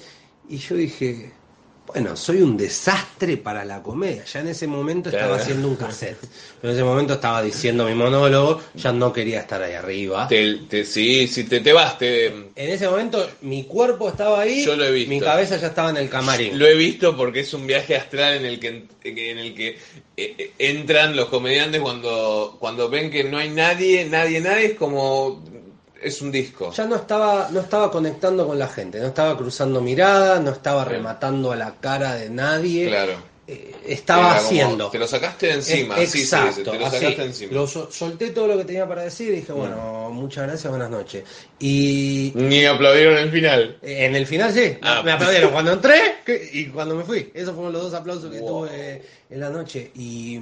Y 0.50 0.58
yo 0.58 0.76
dije, 0.76 1.32
bueno, 1.88 2.16
soy 2.16 2.42
un 2.42 2.58
desastre 2.58 3.38
para 3.38 3.64
la 3.66 3.82
comedia. 3.82 4.24
Ya 4.26 4.40
en 4.42 4.48
ese 4.50 4.68
momento 4.68 5.10
Claro. 5.10 5.26
estaba 5.26 5.42
haciendo 5.42 5.68
un 5.68 5.76
cassette. 5.76 6.18
Pero 6.62 6.72
en 6.72 6.78
ese 6.80 6.84
momento 6.84 7.14
estaba 7.14 7.42
diciendo 7.42 7.86
mi 7.86 7.94
monólogo, 7.96 8.62
ya 8.76 8.92
no 8.92 9.12
quería 9.14 9.40
estar 9.42 9.62
ahí 9.62 9.74
arriba. 9.74 10.28
Te, 10.28 10.56
te- 10.70 10.86
sí, 10.86 11.28
sí, 11.28 11.44
te, 11.46 11.60
te 11.62 11.74
vas, 11.74 11.98
te, 11.98 12.28
En 12.28 12.52
ese 12.56 12.88
momento 12.88 13.28
mi 13.42 13.64
cuerpo 13.66 14.10
estaba 14.10 14.42
ahí, 14.42 14.64
Yo 14.66 14.76
lo 14.76 14.86
he 14.86 14.92
visto. 14.92 15.10
mi 15.10 15.20
cabeza 15.20 15.58
ya 15.58 15.68
estaba 15.68 15.90
en 15.92 15.98
el 15.98 16.10
camarín. 16.10 16.58
Lo 16.60 16.66
he 16.68 16.76
visto 16.76 17.16
porque 17.16 17.42
es 17.42 17.54
un 17.54 17.66
viaje 17.68 17.96
astral 17.96 18.36
en 18.38 18.46
el 18.46 18.60
que, 18.60 18.68
en 19.04 19.38
el 19.38 19.54
que 19.56 19.70
eh, 20.18 20.36
eh, 20.38 20.52
entran 20.60 21.16
los 21.16 21.30
comediantes 21.30 21.82
cuando, 21.82 22.58
cuando 22.60 22.90
ven 22.90 23.10
que 23.12 23.24
no 23.26 23.38
hay 23.38 23.50
nadie, 23.50 24.06
nadie, 24.06 24.42
nadie, 24.42 24.66
es 24.68 24.74
como... 24.76 25.44
Es 26.06 26.22
un 26.22 26.32
disco. 26.32 26.72
Ya 26.72 26.86
no 26.86 26.96
estaba, 26.98 27.50
no 27.52 27.60
estaba 27.62 27.90
conectando 27.92 28.46
con 28.48 28.60
la 28.60 28.68
gente, 28.68 29.00
no 29.00 29.08
estaba 29.08 29.36
cruzando 29.36 29.82
miradas, 29.82 30.42
no 30.42 30.52
estaba 30.52 30.86
rematando 30.86 31.52
a 31.52 31.56
la 31.56 31.76
cara 31.80 32.16
de 32.16 32.30
nadie. 32.30 32.88
Claro. 32.88 33.14
Eh, 33.48 33.76
estaba 33.88 34.30
Era 34.32 34.36
haciendo. 34.38 34.90
Te 34.90 34.98
lo 34.98 35.08
sacaste 35.08 35.48
de 35.48 35.54
encima. 35.54 35.98
Es- 36.00 36.12
sí, 36.12 36.18
sí, 36.20 36.24
exacto, 36.24 36.56
sí, 36.56 36.64
te 36.64 36.80
lo 36.80 36.86
así. 36.88 36.96
sacaste 36.98 37.22
de 37.22 37.28
encima. 37.28 37.54
Lo 37.54 37.68
sol- 37.68 37.88
solté 37.92 38.30
todo 38.32 38.48
lo 38.48 38.58
que 38.58 38.66
tenía 38.66 38.88
para 38.88 39.04
decir 39.04 39.30
y 39.34 39.38
dije, 39.38 39.52
bueno, 39.52 40.10
muchas 40.12 40.48
gracias, 40.48 40.70
buenas 40.70 40.90
noches. 40.90 41.24
Y 41.60 42.32
Ni 42.36 42.66
aplaudieron 42.66 43.18
el 43.18 43.32
final. 43.32 43.78
en 43.84 44.16
el 44.16 44.26
final 44.28 44.52
sí, 44.54 44.78
Ah. 44.82 45.02
me 45.04 45.12
aplaudieron 45.12 45.52
cuando 45.52 45.74
entré 45.74 45.96
y 46.54 46.66
cuando 46.68 46.96
me 46.96 47.04
fui. 47.04 47.32
Esos 47.34 47.54
fueron 47.56 47.74
los 47.74 47.84
dos 47.84 47.94
aplausos 47.94 48.32
que 48.32 48.40
Wow. 48.40 48.66
tuve 48.68 49.02
en 49.30 49.40
la 49.40 49.50
noche. 49.50 49.92
Y, 49.96 50.40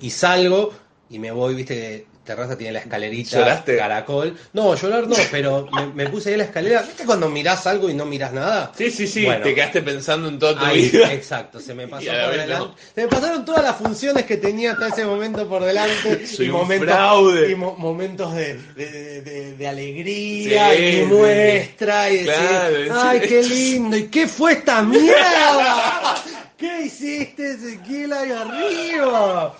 y 0.00 0.10
salgo 0.10 0.72
y 1.10 1.18
me 1.18 1.30
voy, 1.30 1.54
viste 1.54 1.74
que 1.74 2.06
Terraza 2.24 2.56
tiene 2.56 2.72
la 2.72 2.78
escalerita, 2.80 3.38
¿Lloraste? 3.38 3.76
caracol. 3.76 4.36
No, 4.54 4.74
llorar 4.74 5.06
no, 5.06 5.16
pero 5.30 5.68
me, 5.70 5.86
me 5.88 6.06
puse 6.08 6.30
ahí 6.30 6.36
la 6.36 6.44
escalera. 6.44 6.82
¿Viste 6.82 7.04
cuando 7.04 7.28
mirás 7.28 7.66
algo 7.66 7.90
y 7.90 7.94
no 7.94 8.06
mirás 8.06 8.32
nada? 8.32 8.72
Sí, 8.76 8.90
sí, 8.90 9.06
sí. 9.06 9.24
Bueno. 9.24 9.42
te 9.44 9.54
quedaste 9.54 9.82
pensando 9.82 10.28
en 10.28 10.38
toda 10.38 10.58
tu 10.58 10.64
Ahí, 10.64 10.88
vida. 10.90 11.12
exacto, 11.12 11.60
se 11.60 11.74
me 11.74 11.86
pasó 11.88 12.06
por 12.06 12.30
delante. 12.30 12.54
no. 12.54 12.74
Se 12.94 13.02
me 13.02 13.08
pasaron 13.08 13.44
todas 13.44 13.62
las 13.62 13.76
funciones 13.76 14.24
que 14.24 14.36
tenía 14.38 14.72
hasta 14.72 14.88
ese 14.88 15.04
momento 15.04 15.46
por 15.48 15.62
delante. 15.64 16.26
Soy 16.26 16.46
y 16.46 16.48
un 16.48 16.56
momentos, 16.56 16.88
fraude. 16.88 17.50
y 17.50 17.54
mo- 17.54 17.76
momentos 17.76 18.34
de, 18.34 18.54
de, 18.74 19.20
de- 19.22 19.56
de 19.56 19.68
alegría 19.68 20.72
Sí, 20.74 21.00
y 21.00 21.04
muestra 21.04 22.10
y 22.10 22.16
decir, 22.24 22.32
Claro, 22.34 23.00
ay, 23.02 23.20
sí. 23.20 23.28
qué 23.28 23.42
lindo, 23.42 23.96
¿y 23.96 24.04
qué 24.08 24.26
fue 24.26 24.52
esta 24.54 24.82
mierda? 24.82 26.14
¿Qué 26.56 26.82
hiciste, 26.86 27.50
Ezequiel, 27.52 28.12
ahí 28.12 28.30
arriba? 28.30 29.54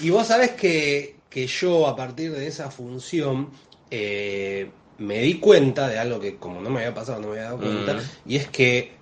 Y 0.00 0.10
vos 0.10 0.26
sabés 0.26 0.50
que, 0.52 1.17
que 1.28 1.46
yo, 1.46 1.86
a 1.86 1.94
partir 1.96 2.32
de 2.32 2.46
esa 2.46 2.70
función, 2.70 3.50
eh, 3.90 4.70
me 4.98 5.18
di 5.20 5.34
cuenta 5.38 5.88
de 5.88 5.98
algo 5.98 6.18
que 6.20 6.36
como 6.36 6.60
no 6.60 6.70
me 6.70 6.80
había 6.80 6.94
pasado, 6.94 7.20
no 7.20 7.28
me 7.28 7.32
había 7.34 7.44
dado 7.44 7.58
cuenta, 7.58 7.94
Mm. 7.94 8.00
y 8.26 8.36
es 8.36 8.48
que 8.48 8.92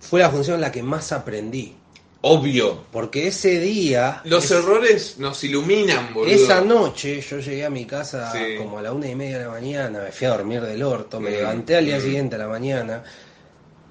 fue 0.00 0.20
la 0.20 0.30
función 0.30 0.56
en 0.56 0.60
la 0.60 0.72
que 0.72 0.82
más 0.82 1.10
aprendí. 1.12 1.74
Obvio. 2.22 2.84
Porque 2.90 3.28
ese 3.28 3.60
día, 3.60 4.20
Los 4.24 4.46
es- 4.46 4.50
errores 4.52 5.18
nos 5.18 5.42
iluminan, 5.44 6.12
boludo. 6.12 6.34
esa 6.34 6.60
noche, 6.60 7.20
yo 7.20 7.38
llegué 7.38 7.64
a 7.64 7.70
mi 7.70 7.84
casa 7.84 8.32
Sí. 8.32 8.56
como 8.58 8.78
a 8.78 8.82
la 8.82 8.92
una 8.92 9.08
y 9.08 9.14
media 9.14 9.38
de 9.38 9.44
la 9.44 9.50
mañana, 9.50 10.00
me 10.02 10.12
fui 10.12 10.26
a 10.26 10.30
dormir 10.30 10.60
del 10.62 10.82
orto, 10.82 11.20
me 11.20 11.30
Mm, 11.30 11.34
levanté 11.34 11.76
al 11.76 11.84
día 11.84 11.98
mm. 11.98 12.00
siguiente 12.02 12.34
a 12.36 12.38
la 12.38 12.48
mañana. 12.48 13.04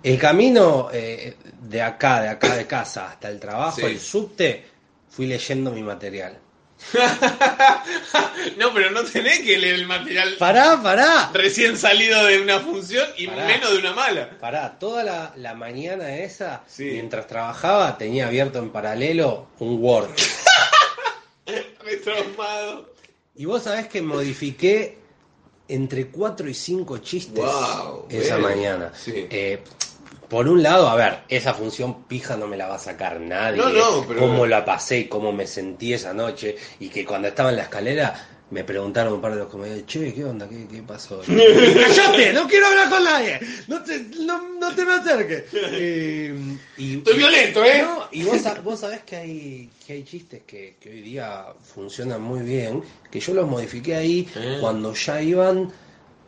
El 0.04 0.18
camino 0.20 0.90
eh, 0.92 1.36
de 1.62 1.82
acá, 1.82 2.22
de 2.22 2.30
acá 2.30 2.56
de 2.56 2.68
casa 2.68 3.10
hasta 3.12 3.30
el 3.30 3.40
trabajo, 3.40 3.78
Sí. 3.78 3.86
el 3.86 4.00
subte, 4.00 4.66
fui 5.10 5.28
leyendo 5.28 5.72
mi 5.72 5.82
material. 5.82 6.38
no, 8.58 8.74
pero 8.74 8.92
no 8.92 9.04
tenés 9.04 9.40
que 9.40 9.58
leer 9.58 9.76
el 9.76 9.88
material 9.88 10.36
Pará, 10.38 10.80
pará. 10.82 11.32
recién 11.34 11.78
salido 11.78 12.24
de 12.26 12.42
una 12.42 12.60
función 12.60 13.08
y 13.18 13.28
Pará. 13.28 13.46
menos 13.48 13.72
de 13.72 13.78
una 13.80 13.94
mala. 13.94 14.30
Pará, 14.40 14.78
toda 14.80 15.04
la, 15.04 15.34
la 15.38 15.54
mañana 15.54 16.16
esa, 16.18 16.64
Sí. 16.68 16.84
mientras 16.94 17.28
trabajaba, 17.28 17.98
tenía 17.98 18.28
abierto 18.28 18.60
en 18.60 18.70
paralelo 18.72 19.48
un 19.60 19.82
Word. 19.82 20.10
Me 21.86 21.98
traumado. 21.98 22.94
Y 23.36 23.46
vos 23.46 23.64
sabés 23.64 23.88
que 23.88 24.02
modifiqué 24.02 24.98
entre 25.68 26.08
4 26.08 26.50
y 26.50 26.54
5 26.54 26.98
chistes 27.00 27.44
Wow, 27.44 28.08
esa 28.10 28.38
mañana. 28.38 28.92
Sí. 28.96 29.28
Eh, 29.30 29.62
por 30.30 30.48
un 30.48 30.62
lado, 30.64 30.88
a 30.90 30.96
ver, 30.96 31.20
esa 31.30 31.54
función 31.54 32.04
pija 32.06 32.36
no 32.38 32.48
me 32.48 32.58
la 32.58 32.68
va 32.68 32.76
a 32.76 32.80
sacar 32.80 33.20
nadie. 33.20 33.58
No, 33.58 33.70
no, 33.70 34.06
pero- 34.08 34.20
Cómo 34.22 34.46
la 34.46 34.64
pasé 34.66 35.00
y 35.00 35.06
cómo 35.08 35.32
me 35.32 35.48
sentí 35.48 35.94
esa 35.94 36.14
noche. 36.14 36.56
Y 36.80 36.90
que 36.90 37.06
cuando 37.06 37.28
estaba 37.28 37.50
en 37.50 37.58
la 37.58 37.64
escalera 37.64 38.30
me 38.52 38.64
preguntaron 38.64 39.14
un 39.14 39.22
par 39.22 39.34
de 39.34 39.40
los 39.40 39.48
comediantes, 39.50 39.88
che, 39.88 40.14
¿qué 40.14 40.24
onda? 40.24 40.48
¿Qué, 40.48 40.68
qué 40.68 40.84
pasó? 40.84 41.20
¡Cállate! 41.26 42.32
¡No 42.34 42.48
quiero 42.48 42.68
hablar 42.68 42.90
con 42.90 43.04
nadie! 43.04 43.40
¡No 43.68 43.82
te, 43.84 44.00
no, 44.20 44.60
no 44.60 44.74
te 44.76 44.86
me 44.86 44.94
acerques! 44.94 45.44
Eh, 45.78 46.34
y, 46.78 46.98
Estoy 46.98 47.18
violento, 47.18 47.64
¿eh? 47.66 47.82
no, 47.82 48.08
y 48.12 48.24
vos, 48.24 48.40
vos 48.64 48.80
sabés 48.80 49.02
que 49.04 49.16
hay, 49.16 49.70
que 49.86 49.94
hay 49.94 50.04
chistes 50.04 50.44
que, 50.46 50.76
que 50.80 50.90
hoy 50.90 51.02
día 51.02 51.46
funcionan 51.74 52.22
muy 52.22 52.42
bien, 52.42 52.84
que 53.12 53.20
yo 53.20 53.34
los 53.34 53.48
modifiqué 53.48 53.96
ahí 53.96 54.28
Eh. 54.36 54.58
cuando 54.62 54.94
ya 54.94 55.22
iban, 55.22 55.72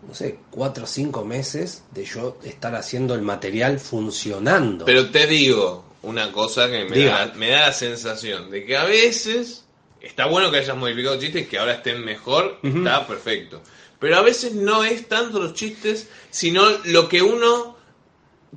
no 0.08 0.14
sé, 0.14 0.40
cuatro 0.50 0.86
o 0.86 0.88
cinco 0.88 1.26
meses 1.26 1.84
de 1.92 2.06
yo 2.06 2.38
estar 2.44 2.74
haciendo 2.76 3.14
el 3.14 3.22
material 3.22 3.80
funcionando. 3.80 4.86
Pero 4.86 5.10
te 5.10 5.28
digo 5.28 5.84
una 6.04 6.32
cosa 6.32 6.70
que 6.70 6.86
me 6.86 7.04
da, 7.06 7.34
me 7.36 7.50
da 7.50 7.68
la 7.68 7.74
sensación 7.74 8.50
de 8.50 8.66
que 8.66 8.78
a 8.78 8.86
veces 8.86 9.66
está 10.00 10.26
bueno 10.28 10.50
que 10.52 10.60
hayas 10.60 10.78
modificado 10.78 11.20
chistes 11.20 11.48
que 11.48 11.58
ahora 11.58 11.74
estén 11.74 12.06
mejor, 12.06 12.60
está 12.64 13.06
perfecto. 13.06 13.62
Pero 14.00 14.18
a 14.18 14.22
veces 14.22 14.54
no 14.54 14.84
es 14.84 15.08
tanto 15.08 15.40
los 15.40 15.54
chistes, 15.56 16.08
sino 16.30 16.64
lo 16.86 17.10
que 17.10 17.22
uno, 17.22 17.76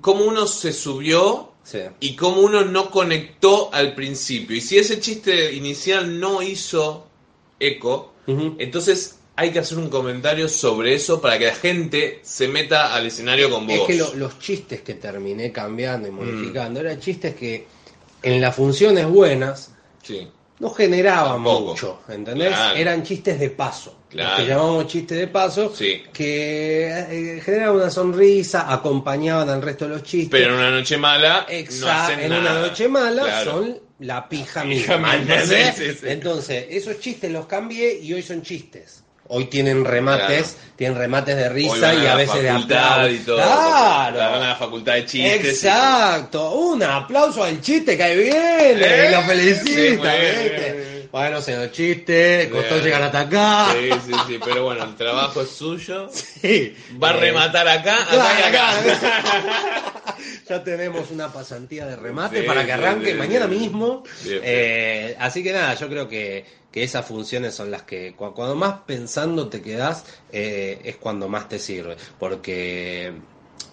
cómo 0.00 0.24
uno 0.24 0.46
se 0.46 0.72
subió 0.72 1.48
Sí. 1.62 1.80
y 2.00 2.16
cómo 2.16 2.40
uno 2.40 2.64
no 2.64 2.90
conectó 2.90 3.72
al 3.72 3.94
principio. 3.94 4.56
Y 4.56 4.60
si 4.60 4.78
ese 4.78 4.98
chiste 4.98 5.52
inicial 5.52 6.18
no 6.18 6.42
hizo 6.42 7.06
eco, 7.60 8.14
entonces 8.26 9.19
hay 9.40 9.50
que 9.52 9.58
hacer 9.60 9.78
un 9.78 9.88
comentario 9.88 10.48
sobre 10.48 10.94
eso 10.94 11.20
para 11.20 11.38
que 11.38 11.46
la 11.46 11.54
gente 11.54 12.20
se 12.22 12.46
meta 12.46 12.94
al 12.94 13.06
escenario 13.06 13.48
con 13.50 13.66
vos. 13.66 13.76
Es 13.80 13.86
que 13.86 13.94
lo- 13.94 14.14
los 14.14 14.38
chistes 14.38 14.82
que 14.82 14.94
terminé 14.94 15.50
cambiando 15.50 16.08
y 16.08 16.10
modificando 16.10 16.80
eran 16.80 17.00
chistes 17.00 17.34
que 17.34 17.66
en 18.22 18.40
las 18.40 18.54
funciones 18.54 19.06
buenas 19.06 19.72
Sí. 20.02 20.28
no 20.58 20.70
generaban 20.70 21.32
Tampoco. 21.36 21.70
mucho, 21.72 22.00
¿entendés? 22.08 22.48
Claro. 22.48 22.76
Eran 22.76 23.02
chistes 23.02 23.40
de 23.40 23.50
paso. 23.50 23.96
Claro. 24.10 24.30
Los 24.30 24.40
que 24.40 24.46
llamamos 24.48 24.86
chistes 24.88 25.18
de 25.18 25.26
paso, 25.28 25.72
Sí. 25.74 26.02
que 26.12 26.88
eh, 26.90 27.40
generaban 27.42 27.76
una 27.76 27.90
sonrisa, 27.90 28.70
acompañaban 28.70 29.48
al 29.48 29.62
resto 29.62 29.86
de 29.86 29.94
los 29.94 30.02
chistes. 30.02 30.30
Pero 30.30 30.52
en 30.54 30.58
una 30.60 30.70
noche 30.70 30.96
mala, 30.98 31.46
Exacto, 31.48 32.20
en 32.20 32.28
nada. 32.28 32.40
una 32.40 32.60
noche 32.68 32.88
mala 32.88 33.22
Claro. 33.22 33.50
son 33.52 33.78
la 34.00 34.28
pija 34.28 34.62
Pija 34.64 34.98
misma. 34.98 35.14
Entonces, 36.04 36.66
esos 36.70 36.98
chistes 37.00 37.30
los 37.30 37.46
cambié 37.46 37.98
y 38.00 38.12
hoy 38.12 38.22
son 38.22 38.42
chistes. 38.42 39.04
Hoy 39.32 39.44
tienen 39.44 39.84
remates, 39.84 40.56
tienen 40.74 40.98
remates 40.98 41.36
de 41.36 41.48
risa 41.48 41.94
y 41.94 42.04
a 42.06 42.16
veces 42.16 42.42
de 42.42 42.50
aplauso. 42.50 43.08
y 43.10 43.18
todo. 43.18 43.36
Claro. 43.36 44.18
Van 44.18 44.42
a 44.42 44.48
la 44.48 44.56
facultad 44.56 44.94
de 44.94 45.06
chistes. 45.06 45.44
y- 45.44 45.48
Exacto, 45.68 46.50
un 46.52 46.82
aplauso 46.82 47.44
al 47.44 47.60
chiste 47.60 47.96
que 47.96 48.02
ahí 48.02 48.18
viene, 48.18 48.72
Eh, 49.06 49.10
lo 49.12 49.22
felicita, 49.22 50.12
Bueno, 51.12 51.40
señor 51.42 51.72
chiste, 51.72 52.48
costó 52.52 52.78
llegar 52.78 53.02
hasta 53.02 53.20
acá. 53.20 53.72
Sí, 53.74 53.90
sí, 54.06 54.12
sí, 54.28 54.38
pero 54.44 54.64
bueno, 54.64 54.84
el 54.84 54.94
trabajo 54.96 55.42
es 55.42 55.50
suyo. 55.50 56.08
Sí. 56.40 56.74
Va 57.02 57.10
a 57.10 57.16
Eh, 57.16 57.20
rematar 57.20 57.66
acá, 57.68 58.02
acá 58.02 58.10
Claro, 58.10 58.38
y 58.38 58.42
acá. 58.42 58.78
acá. 58.78 60.04
ya 60.48 60.64
tenemos 60.64 61.10
una 61.10 61.32
pasantía 61.32 61.86
de 61.86 61.96
remate 61.96 62.40
Sí, 62.40 62.46
para 62.46 62.64
que 62.64 62.72
arranque 62.72 63.12
sí, 63.12 63.18
mañana 63.18 63.46
sí. 63.46 63.50
mismo. 63.58 64.04
Eh, 64.24 65.16
así 65.18 65.42
que 65.42 65.52
nada, 65.52 65.74
yo 65.74 65.88
creo 65.88 66.08
que, 66.08 66.46
que 66.70 66.82
esas 66.84 67.04
funciones 67.04 67.54
son 67.54 67.70
las 67.70 67.82
que 67.82 68.14
cu- 68.14 68.32
cuando 68.32 68.54
más 68.54 68.76
pensando 68.86 69.48
te 69.48 69.60
quedas 69.60 70.04
eh, 70.32 70.80
es 70.84 70.96
cuando 70.96 71.28
más 71.28 71.48
te 71.48 71.58
sirve. 71.58 71.96
Porque, 72.18 73.12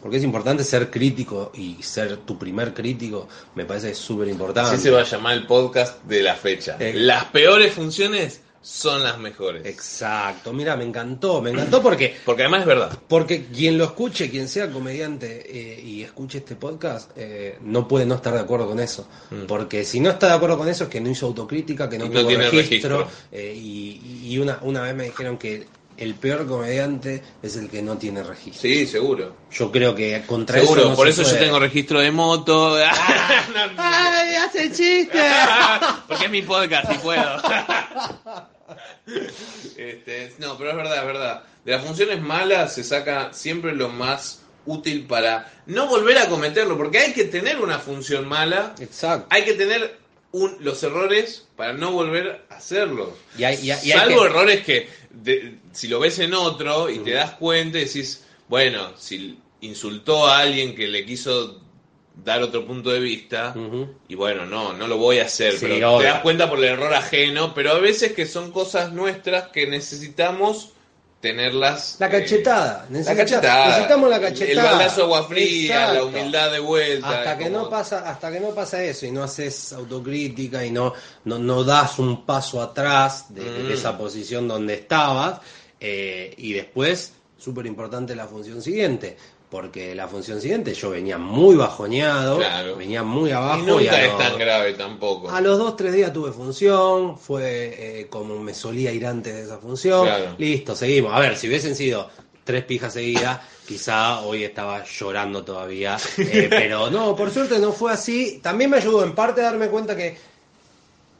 porque 0.01 0.17
es 0.17 0.23
importante 0.23 0.63
ser 0.63 0.89
crítico 0.89 1.51
y 1.55 1.81
ser 1.81 2.17
tu 2.17 2.37
primer 2.37 2.73
crítico, 2.73 3.27
me 3.55 3.65
parece 3.65 3.93
súper 3.93 4.27
importante. 4.29 4.71
Así 4.71 4.81
se 4.83 4.91
va 4.91 5.01
a 5.01 5.03
llamar 5.03 5.33
el 5.33 5.45
podcast 5.45 6.03
de 6.03 6.21
la 6.23 6.35
fecha. 6.35 6.77
Eh. 6.79 6.93
Las 6.95 7.25
peores 7.25 7.73
funciones 7.73 8.41
son 8.61 9.01
las 9.01 9.17
mejores. 9.17 9.65
Exacto, 9.65 10.51
mira, 10.51 10.75
me 10.75 10.83
encantó, 10.83 11.41
me 11.41 11.51
encantó 11.51 11.81
porque 11.81 12.17
Porque 12.25 12.43
además 12.43 12.61
es 12.61 12.67
verdad. 12.67 12.99
Porque 13.07 13.45
quien 13.45 13.77
lo 13.77 13.85
escuche, 13.85 14.29
quien 14.29 14.49
sea 14.49 14.69
comediante 14.69 15.45
eh, 15.47 15.81
y 15.81 16.03
escuche 16.03 16.39
este 16.39 16.55
podcast, 16.55 17.11
eh, 17.15 17.57
no 17.61 17.87
puede 17.87 18.05
no 18.05 18.15
estar 18.15 18.33
de 18.33 18.41
acuerdo 18.41 18.67
con 18.67 18.79
eso. 18.79 19.07
Mm. 19.29 19.45
Porque 19.45 19.85
si 19.85 19.99
no 20.01 20.09
está 20.09 20.27
de 20.27 20.33
acuerdo 20.33 20.57
con 20.57 20.67
eso 20.67 20.83
es 20.85 20.89
que 20.89 20.99
no 20.99 21.09
hizo 21.09 21.27
autocrítica, 21.27 21.89
que 21.89 21.97
no 21.97 22.09
tuvo 22.09 22.27
tiene 22.27 22.49
registro. 22.49 22.97
registro. 22.99 23.27
eh, 23.31 23.53
y 23.55 24.17
y 24.23 24.37
una, 24.39 24.59
una 24.61 24.81
vez 24.81 24.95
me 24.95 25.05
dijeron 25.05 25.37
que 25.37 25.65
el 25.97 26.15
peor 26.15 26.47
comediante 26.47 27.23
es 27.41 27.55
el 27.57 27.69
que 27.69 27.81
no 27.81 27.97
tiene 27.97 28.23
registro. 28.23 28.61
Sí, 28.61 28.85
seguro. 28.87 29.35
Yo 29.51 29.71
creo 29.71 29.95
que 29.95 30.21
contra 30.25 30.59
Seguro, 30.59 30.81
eso 30.81 30.89
no 30.91 30.95
por 30.95 31.11
se 31.11 31.21
eso 31.21 31.31
yo 31.33 31.39
tengo 31.39 31.59
registro 31.59 31.99
de 31.99 32.11
moto. 32.11 32.77
No, 33.53 33.65
no. 33.67 33.73
¡Ay, 33.77 34.35
hace 34.35 34.71
chiste! 34.71 35.19
Porque 36.07 36.25
es 36.25 36.31
mi 36.31 36.41
podcast 36.43 36.91
y 36.93 36.97
puedo. 36.99 37.41
Este, 39.77 40.33
no, 40.39 40.57
pero 40.57 40.71
es 40.71 40.75
verdad, 40.75 40.97
es 40.99 41.05
verdad. 41.05 41.43
De 41.63 41.71
las 41.71 41.83
funciones 41.83 42.21
malas 42.21 42.73
se 42.75 42.83
saca 42.83 43.31
siempre 43.33 43.73
lo 43.73 43.89
más 43.89 44.41
útil 44.65 45.05
para 45.07 45.51
no 45.65 45.87
volver 45.87 46.17
a 46.17 46.27
cometerlo, 46.27 46.75
porque 46.77 46.99
hay 46.99 47.13
que 47.13 47.23
tener 47.25 47.59
una 47.59 47.79
función 47.79 48.27
mala, 48.27 48.75
Exacto. 48.79 49.27
hay 49.29 49.43
que 49.45 49.53
tener 49.53 49.97
un- 50.33 50.57
los 50.59 50.83
errores 50.83 51.45
para 51.55 51.71
no 51.73 51.91
volver 51.91 52.45
a 52.49 52.55
hacerlos. 52.55 53.09
Y 53.37 53.45
hay- 53.45 53.55
y 53.63 53.71
hay- 53.71 53.79
y 53.87 53.91
hay 53.93 53.99
Salvo 53.99 54.19
que- 54.21 54.25
errores 54.27 54.63
que 54.65 54.89
de- 55.11 55.59
si 55.71 55.87
lo 55.87 55.99
ves 55.99 56.19
en 56.19 56.33
otro 56.33 56.89
y 56.89 56.99
te 56.99 57.11
das 57.11 57.31
cuenta 57.31 57.77
y 57.79 57.85
decís, 57.85 58.25
bueno, 58.47 58.91
si 58.97 59.37
insultó 59.61 60.27
a 60.27 60.39
alguien 60.39 60.75
que 60.75 60.87
le 60.87 61.05
quiso 61.05 61.59
dar 62.23 62.41
otro 62.41 62.65
punto 62.65 62.89
de 62.89 62.99
vista, 62.99 63.55
y 64.07 64.15
bueno, 64.15 64.45
no, 64.45 64.73
no 64.73 64.87
lo 64.87 64.97
voy 64.97 65.19
a 65.19 65.25
hacer, 65.25 65.53
Sí, 65.53 65.59
pero 65.61 65.95
obvio. 65.95 65.99
te 65.99 66.05
das 66.13 66.21
cuenta 66.21 66.49
por 66.49 66.57
el 66.59 66.65
error 66.65 66.93
ajeno, 66.93 67.53
pero 67.53 67.71
a 67.71 67.79
veces 67.79 68.13
que 68.13 68.25
son 68.25 68.51
cosas 68.51 68.91
nuestras 68.93 69.49
que 69.49 69.67
necesitamos 69.67 70.69
tenerlas. 71.21 71.95
La 71.99 72.07
eh, 72.07 72.09
cachetada. 72.11 72.87
la 72.89 73.15
cachetada. 73.15 73.67
Necesitamos 73.67 74.09
la 74.09 74.21
cachetada. 74.21 74.51
El 74.51 74.57
baldazo 74.77 74.95
de 74.97 75.03
agua 75.03 75.23
fría, 75.27 75.93
la 75.93 76.03
humildad 76.03 76.51
de 76.51 76.59
vuelta. 76.59 77.09
Hasta 77.09 77.37
que 77.37 77.43
como- 77.45 77.57
no 77.57 77.69
pasa, 77.69 78.09
hasta 78.09 78.31
que 78.31 78.39
no 78.39 78.49
pasa 78.49 78.83
eso 78.83 79.05
y 79.05 79.11
no 79.11 79.23
haces 79.23 79.73
autocrítica 79.73 80.63
y 80.65 80.71
no, 80.71 80.93
no, 81.25 81.39
no 81.39 81.63
das 81.63 81.99
un 81.99 82.25
paso 82.25 82.61
atrás 82.61 83.25
de, 83.33 83.43
de 83.43 83.63
Mm. 83.63 83.71
esa 83.71 83.97
posición 83.97 84.47
donde 84.47 84.75
estabas, 84.75 85.39
eh, 85.79 86.33
y 86.37 86.53
después, 86.53 87.13
súper 87.37 87.65
importante 87.65 88.15
la 88.15 88.27
función 88.27 88.61
siguiente. 88.61 89.17
Porque 89.49 89.95
la 89.95 90.09
función 90.09 90.41
siguiente 90.41 90.73
yo 90.73 90.89
venía 90.89 91.17
muy 91.17 91.55
bajoneado, 91.55 92.37
Claro. 92.37 92.75
venía 92.75 93.01
muy 93.03 93.29
Y 93.29 93.33
abajo. 93.33 93.63
nunca 93.65 93.93
a 93.95 94.01
es 94.01 94.09
los- 94.09 94.17
tan 94.17 94.37
grave 94.37 94.73
tampoco. 94.73 95.29
A 95.29 95.39
los 95.39 95.57
dos, 95.57 95.77
tres 95.77 95.93
días 95.93 96.11
tuve 96.11 96.33
función, 96.33 97.17
fue 97.17 98.01
eh, 98.01 98.07
como 98.09 98.37
me 98.39 98.53
solía 98.53 98.91
ir 98.91 99.05
antes 99.05 99.33
de 99.33 99.43
esa 99.43 99.57
función. 99.57 100.05
Claro. 100.05 100.35
Listo, 100.37 100.75
seguimos. 100.75 101.13
A 101.13 101.19
ver, 101.21 101.37
si 101.37 101.47
hubiesen 101.47 101.77
sido 101.77 102.09
tres 102.43 102.65
pijas 102.65 102.91
seguidas, 102.91 103.39
quizá 103.65 104.19
hoy 104.19 104.43
estaba 104.43 104.83
llorando 104.83 105.43
todavía. 105.45 105.97
eh, 106.17 106.47
pero 106.49 106.89
no, 106.89 107.15
por 107.15 107.31
suerte 107.31 107.57
no 107.59 107.71
fue 107.71 107.93
así. 107.93 108.41
También 108.43 108.69
me 108.69 108.77
ayudó 108.77 109.01
en 109.05 109.15
parte 109.15 109.39
a 109.39 109.45
darme 109.45 109.69
cuenta 109.69 109.95
que 109.95 110.17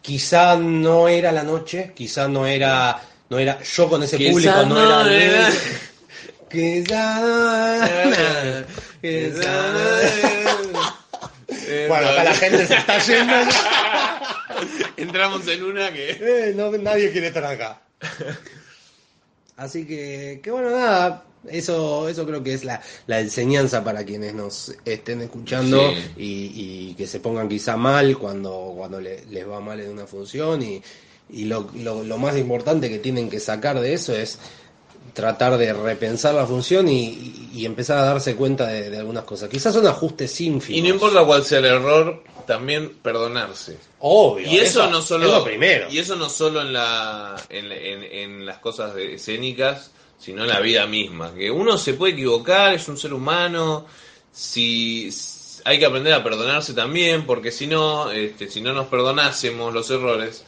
quizá 0.01 0.57
no 0.57 1.07
era 1.07 1.31
la 1.31 1.43
noche, 1.43 1.91
quizá 1.95 2.27
no 2.27 2.45
era, 2.45 3.01
no 3.29 3.39
era 3.39 3.61
yo 3.61 3.89
con 3.89 4.03
ese 4.03 4.17
Quizá 4.17 4.31
público, 4.31 4.55
no, 4.65 4.65
no 4.65 5.09
era. 5.09 5.13
era- 5.47 5.49
No 7.19 8.11
era- 8.11 8.65
Eh, 11.69 11.85
Bueno, 11.87 12.07
acá 12.09 12.23
la 12.23 12.33
gente 12.33 12.65
se 12.65 12.75
está 12.75 12.97
yendo. 12.99 13.33
Entramos 14.97 15.47
en 15.47 15.63
una 15.63 15.91
que. 15.91 16.11
Eh, 16.11 16.53
no, 16.55 16.71
nadie 16.71 17.11
quiere 17.11 17.27
estar 17.27 17.45
acá. 17.45 17.81
Así 19.57 19.85
que, 19.85 20.39
que 20.43 20.51
bueno, 20.51 20.69
nada, 20.69 21.23
eso, 21.49 22.07
eso 22.07 22.25
creo 22.25 22.43
que 22.43 22.53
es 22.53 22.63
la, 22.63 22.81
la 23.07 23.19
enseñanza 23.19 23.83
para 23.83 24.05
quienes 24.05 24.33
nos 24.33 24.75
estén 24.85 25.21
escuchando 25.21 25.79
Sí. 25.91 25.95
y, 26.17 26.51
y 26.91 26.93
que 26.95 27.07
se 27.07 27.19
pongan 27.19 27.49
quizá 27.49 27.75
mal 27.75 28.17
cuando, 28.17 28.73
cuando 28.77 29.01
le- 29.01 29.25
les 29.25 29.47
va 29.47 29.59
mal 29.59 29.79
en 29.79 29.89
una 29.89 30.05
función 30.05 30.61
y, 30.61 30.81
y 31.29 31.45
lo, 31.45 31.69
lo, 31.75 32.03
lo 32.03 32.17
más 32.19 32.37
importante 32.37 32.89
que 32.89 32.99
tienen 32.99 33.29
que 33.29 33.39
sacar 33.39 33.79
de 33.79 33.93
eso 33.93 34.15
es 34.15 34.37
tratar 35.17 35.57
de 35.57 35.73
repensar 35.73 36.35
la 36.35 36.45
función 36.45 36.87
y, 36.87 37.49
y- 37.55 37.65
empezar 37.65 37.97
a 37.97 38.03
darse 38.03 38.35
cuenta 38.35 38.67
de, 38.67 38.91
de 38.91 38.99
algunas 38.99 39.23
cosas. 39.23 39.49
Quizás 39.49 39.73
son 39.73 39.87
ajustes 39.87 40.39
ínfimos. 40.41 40.77
Y 40.77 40.81
no 40.83 40.89
importa 40.89 41.25
cuál 41.25 41.43
sea 41.43 41.57
el 41.57 41.65
error, 41.65 42.23
también 42.45 42.89
perdonarse. 43.01 43.79
Obvio. 43.99 44.45
Y 44.47 44.57
eso, 44.59 44.87
no 44.91 45.01
solo 45.01 45.25
es 45.25 45.31
lo 45.31 45.43
primero. 45.43 45.87
y 45.89 45.97
eso 45.97 46.15
no 46.15 46.29
solo 46.29 46.61
en 46.61 46.71
la 46.71 47.35
en, 47.49 47.71
en- 47.71 48.03
en 48.03 48.45
las 48.45 48.59
cosas 48.59 48.93
de- 48.93 49.15
escénicas, 49.15 49.89
sino 50.19 50.43
en 50.43 50.49
la 50.49 50.59
vida 50.59 50.85
misma, 50.85 51.33
que 51.33 51.49
uno 51.49 51.79
se 51.79 51.95
puede 51.95 52.13
equivocar, 52.13 52.73
es 52.75 52.87
un 52.87 52.97
ser 52.97 53.11
humano, 53.11 53.85
si 54.31 55.09
hay 55.65 55.79
que 55.79 55.85
aprender 55.87 56.13
a 56.13 56.23
perdonarse 56.23 56.73
también, 56.75 57.25
porque 57.25 57.51
si 57.51 57.65
no, 57.65 58.11
este, 58.11 58.49
si 58.51 58.61
no 58.61 58.71
nos 58.71 58.85
perdonásemos 58.85 59.73
los 59.73 59.89
errores, 59.89 60.43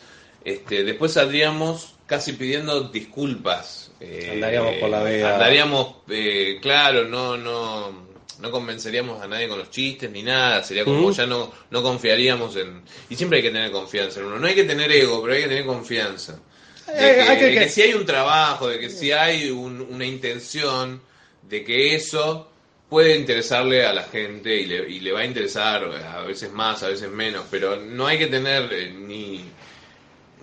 este, 0.45 0.83
después 0.83 1.13
saldríamos 1.13 1.95
casi 2.09 2.33
pidiendo 2.33 2.81
disculpas. 2.89 3.91
eh, 4.01 4.29
Andaríamos 4.33 4.73
por 4.75 4.89
la 4.89 5.03
vida. 5.03 5.33
Andaríamos, 5.35 5.95
eh, 6.09 6.57
claro, 6.61 7.05
no, 7.05 7.37
no, 7.37 8.07
no 8.39 8.51
convenceríamos 8.51 9.21
a 9.21 9.27
nadie 9.27 9.47
con 9.47 9.59
los 9.59 9.69
chistes 9.69 10.09
ni 10.09 10.23
nada, 10.23 10.63
sería 10.63 10.83
como 10.85 11.11
ya 11.11 11.25
no, 11.27 11.51
no 11.69 11.83
confiaríamos 11.83 12.55
en... 12.55 12.81
Y 13.09 13.15
siempre 13.15 13.37
hay 13.37 13.43
que 13.43 13.51
tener 13.51 13.71
confianza 13.71 14.19
en 14.19 14.25
uno, 14.25 14.39
no 14.39 14.47
hay 14.47 14.55
que 14.55 14.63
tener 14.63 14.91
ego, 14.91 15.21
pero 15.21 15.35
hay 15.35 15.43
que 15.43 15.47
tener 15.49 15.65
confianza. 15.65 16.39
De 16.87 16.93
que, 16.95 17.01
hay 17.21 17.37
que- 17.37 17.45
de 17.45 17.53
que 17.53 17.59
que- 17.59 17.69
si 17.69 17.81
hay 17.83 17.93
un 17.93 18.05
trabajo, 18.05 18.67
de 18.67 18.79
que 18.79 18.89
si 18.89 19.11
hay 19.11 19.51
un- 19.51 19.81
una 19.81 20.05
intención, 20.05 21.01
de 21.43 21.63
que 21.63 21.93
eso 21.95 22.49
puede 22.89 23.15
interesarle 23.15 23.85
a 23.85 23.93
la 23.93 24.03
gente 24.03 24.55
y 24.55 24.65
le, 24.65 24.89
y 24.89 24.99
le 25.01 25.11
va 25.11 25.19
a 25.19 25.25
interesar 25.25 25.83
a 25.83 26.21
veces 26.23 26.51
más, 26.51 26.81
a 26.81 26.87
veces 26.87 27.09
menos, 27.11 27.45
pero 27.51 27.75
no 27.75 28.07
hay 28.07 28.17
que 28.17 28.25
tener 28.25 28.73
eh, 28.73 28.91
ni, 28.91 29.43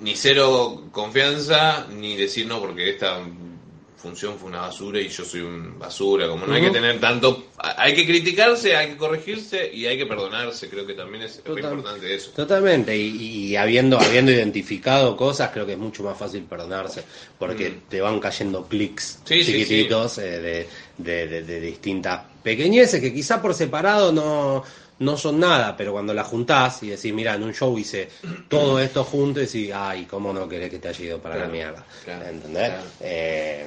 ni 0.00 0.14
cero 0.14 0.84
confianza, 0.92 1.86
ni 1.90 2.16
decir 2.16 2.46
no, 2.46 2.60
porque 2.60 2.90
esta 2.90 3.18
función 3.96 4.38
fue 4.38 4.50
una 4.50 4.60
basura 4.60 5.00
y 5.00 5.08
yo 5.08 5.24
soy 5.24 5.40
un 5.40 5.78
basura, 5.78 6.28
como 6.28 6.46
no 6.46 6.54
hay 6.54 6.60
que 6.62 6.70
tener 6.70 7.00
tanto, 7.00 7.46
hay 7.58 7.94
que 7.94 8.06
criticarse, 8.06 8.76
hay 8.76 8.90
que 8.90 8.96
corregirse 8.98 9.68
y 9.72 9.86
hay 9.86 9.96
que 9.96 10.06
perdonarse, 10.06 10.68
creo 10.68 10.86
que 10.86 10.92
también 10.94 11.24
es 11.24 11.38
re 11.38 11.42
Total- 11.54 11.72
importante 11.72 12.14
eso. 12.14 12.30
Totalmente, 12.32 12.96
y, 12.96 13.08
y 13.48 13.56
habiendo, 13.56 13.98
habiendo 13.98 14.30
identificado 14.30 15.16
cosas, 15.16 15.50
creo 15.52 15.64
que 15.66 15.72
es 15.72 15.78
mucho 15.78 16.02
más 16.04 16.16
fácil 16.16 16.42
perdonarse, 16.42 17.02
porque 17.38 17.70
Mm. 17.70 17.80
te 17.88 18.00
van 18.02 18.20
cayendo 18.20 18.66
clics 18.66 19.20
Sí, 19.24 19.42
sí, 19.42 19.52
chiquititos 19.52 20.18
eh, 20.18 20.40
de, 20.40 20.68
de- 20.98 21.26
de- 21.26 21.42
de 21.42 21.60
distintas 21.60 22.20
pequeñeces 22.44 23.00
que 23.00 23.12
quizá 23.14 23.40
por 23.42 23.54
separado 23.54 24.12
no, 24.12 24.62
no 24.98 25.16
son 25.16 25.38
nada, 25.40 25.76
pero 25.76 25.92
cuando 25.92 26.14
las 26.14 26.26
juntás 26.26 26.82
y 26.82 26.88
decís, 26.90 27.12
mira, 27.12 27.34
en 27.34 27.42
un 27.42 27.52
show 27.52 27.76
hice 27.78 28.08
todo 28.48 28.78
esto 28.80 29.04
junto 29.04 29.40
y 29.40 29.46
decís, 29.46 29.70
ay, 29.74 30.04
¿cómo 30.06 30.32
no 30.32 30.48
querés 30.48 30.70
que 30.70 30.78
te 30.78 30.88
haya 30.88 31.04
ido 31.04 31.18
para 31.18 31.34
Claro, 31.36 31.48
la 31.48 31.52
mierda? 31.52 31.84
claro, 32.04 32.26
¿Entendés? 32.26 32.68
claro. 32.68 32.84
Eh, 33.00 33.66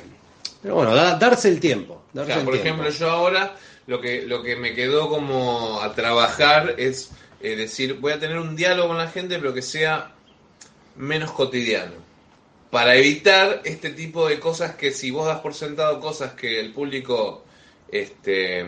pero 0.62 0.76
bueno, 0.76 0.96
da- 0.96 1.16
darse 1.18 1.50
el 1.50 1.60
tiempo. 1.60 2.02
Darse 2.14 2.34
el 2.34 2.44
por 2.46 2.54
tiempo. 2.60 2.84
ejemplo, 2.84 2.90
yo 2.90 3.10
ahora 3.10 3.56
lo 3.88 4.02
que, 4.02 4.24
lo 4.24 4.42
que 4.44 4.56
me 4.56 4.74
quedó 4.74 5.08
como 5.10 5.80
a 5.82 5.94
trabajar 5.94 6.76
es 6.78 7.12
eh, 7.42 7.56
decir, 7.56 7.96
voy 8.00 8.14
a 8.14 8.20
tener 8.20 8.38
un 8.40 8.56
diálogo 8.56 8.90
con 8.90 8.98
la 8.98 9.08
gente, 9.08 9.38
pero 9.40 9.54
que 9.54 9.62
sea 9.62 10.12
menos 10.96 11.32
cotidiano. 11.32 11.94
Para 12.72 12.96
evitar 12.96 13.62
este 13.66 13.90
tipo 13.92 14.28
de 14.28 14.40
cosas 14.40 14.76
que 14.76 14.92
si 14.92 15.10
vos 15.12 15.26
das 15.26 15.40
por 15.40 15.54
sentado 15.54 16.00
cosas 16.00 16.34
que 16.34 16.60
el 16.60 16.72
público 16.72 17.44
este, 17.92 18.66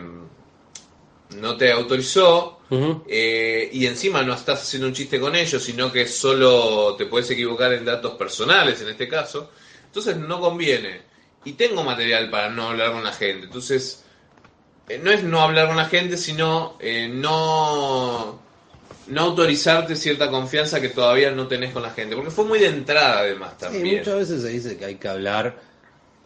no 1.36 1.56
te 1.56 1.72
autorizó, 1.72 2.58
eh, 3.06 3.68
y 3.72 3.84
encima 3.86 4.22
no 4.22 4.32
estás 4.34 4.62
haciendo 4.62 4.88
un 4.88 4.94
chiste 4.94 5.20
con 5.20 5.36
ellos, 5.36 5.62
sino 5.62 5.92
que 5.92 6.06
solo 6.08 6.94
te 6.96 7.04
puedes 7.06 7.30
equivocar 7.30 7.72
en 7.74 7.84
datos 7.84 8.12
personales 8.14 8.80
en 8.80 8.88
este 8.88 9.08
caso, 9.08 9.50
entonces 9.84 10.16
no 10.16 10.40
conviene. 10.40 11.02
Y 11.44 11.52
tengo 11.52 11.82
material 11.84 12.30
para 12.30 12.48
no 12.48 12.68
hablar 12.70 12.92
con 12.92 13.04
la 13.04 13.12
gente, 13.12 13.46
entonces 13.46 14.04
eh, 14.88 14.98
no 15.02 15.10
es 15.10 15.22
no 15.22 15.40
hablar 15.42 15.66
con 15.68 15.76
la 15.76 15.86
gente, 15.86 16.16
sino 16.16 16.76
eh, 16.80 17.08
no, 17.12 18.40
no 19.08 19.20
autorizarte 19.20 19.94
cierta 19.96 20.30
confianza 20.30 20.80
que 20.80 20.88
todavía 20.88 21.30
no 21.30 21.48
tenés 21.48 21.72
con 21.72 21.82
la 21.82 21.90
gente, 21.90 22.14
porque 22.16 22.30
fue 22.30 22.44
muy 22.44 22.58
de 22.58 22.68
entrada 22.68 23.18
además 23.18 23.52
Sí, 23.58 23.64
también. 23.66 23.98
muchas 23.98 24.14
veces 24.16 24.42
se 24.42 24.48
dice 24.48 24.76
que 24.78 24.84
hay 24.86 24.94
que 24.94 25.08
hablar 25.08 25.71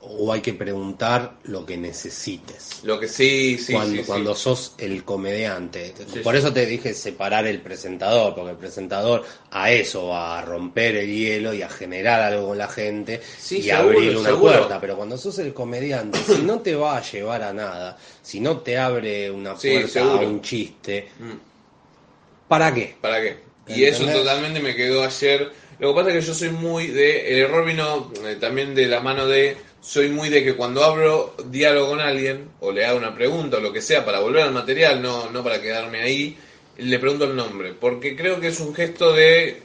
o 0.09 0.32
hay 0.32 0.40
que 0.40 0.54
preguntar 0.54 1.36
lo 1.44 1.66
que 1.66 1.76
necesites. 1.76 2.80
Lo 2.84 2.98
que 3.00 3.09
sí, 3.09 3.59
sí, 3.59 3.72
cuando, 3.72 3.92
sí, 3.92 3.98
sí. 3.98 4.04
cuando 4.07 4.34
sos 4.34 4.74
el 4.78 5.04
comediante. 5.04 5.94
Sí, 6.12 6.20
Por 6.20 6.36
eso 6.36 6.52
te 6.52 6.66
dije 6.66 6.94
separar 6.94 7.46
el 7.46 7.61
presentador, 7.61 8.34
porque 8.34 8.50
el 8.52 8.57
presentador 8.57 9.24
a 9.50 9.70
eso, 9.72 10.14
a 10.16 10.42
romper 10.42 10.96
el 10.96 11.09
hielo 11.14 11.52
y 11.54 11.62
a 11.62 11.68
generar 11.68 12.20
algo 12.20 12.48
con 12.48 12.59
la 12.59 12.68
gente 12.68 13.20
Sí, 13.38 13.59
y 13.59 13.62
seguro, 13.64 13.98
abrir 13.98 14.16
una 14.16 14.28
seguro. 14.30 14.52
puerta. 14.52 14.80
Pero 14.80 14.96
cuando 14.96 15.18
sos 15.18 15.38
el 15.40 15.52
comediante, 15.52 16.18
si 16.18 16.42
no 16.42 16.61
te 16.61 16.74
va 16.74 16.96
a 16.98 17.02
llevar 17.02 17.42
a 17.42 17.52
nada, 17.52 17.96
si 18.22 18.40
no 18.40 18.59
te 18.59 18.78
abre 18.78 19.30
una 19.30 19.54
puerta 19.54 20.00
a 20.02 20.16
un 20.16 20.40
chiste, 20.40 21.09
Mm. 21.18 22.48
¿para 22.48 22.72
qué? 22.72 22.96
¿Para 23.00 23.20
qué? 23.20 23.38
Y 23.68 23.84
eso 23.84 24.04
totalmente 24.07 24.61
me 24.61 24.74
quedó 24.76 25.02
ayer. 25.04 25.50
Lo 25.78 25.88
que 25.90 25.94
pasa 25.96 26.11
es 26.11 26.20
que 26.20 26.26
yo 26.28 26.34
soy 26.34 26.50
muy 26.50 26.86
de. 26.86 27.32
El 27.32 27.38
error 27.38 27.64
vino 27.66 28.11
eh, 28.24 28.36
también 28.40 28.74
de 28.74 28.86
la 28.86 29.00
mano 29.00 29.26
de. 29.26 29.57
Soy 29.87 30.09
muy 30.09 30.28
de 30.30 30.43
que 30.43 30.57
cuando 30.57 30.82
abro 30.82 31.34
diálogo 31.47 31.91
con 31.91 32.01
alguien, 32.01 32.49
o 32.61 32.72
le 32.72 32.84
hago 32.84 32.99
una 32.99 33.14
pregunta, 33.14 33.59
o 33.59 33.61
lo 33.61 33.72
que 33.72 33.80
sea, 33.80 34.05
para 34.05 34.18
volver 34.18 34.43
al 34.43 34.53
material, 34.53 35.01
no, 35.01 35.30
no 35.30 35.45
para 35.45 35.62
quedarme 35.62 36.01
ahí, 36.03 36.37
le 36.78 36.99
pregunto 36.99 37.24
el 37.24 37.37
nombre. 37.37 37.72
Porque 37.72 38.16
creo 38.16 38.41
que 38.41 38.49
es 38.49 38.59
un 38.59 38.74
gesto 38.74 39.12
de 39.12 39.62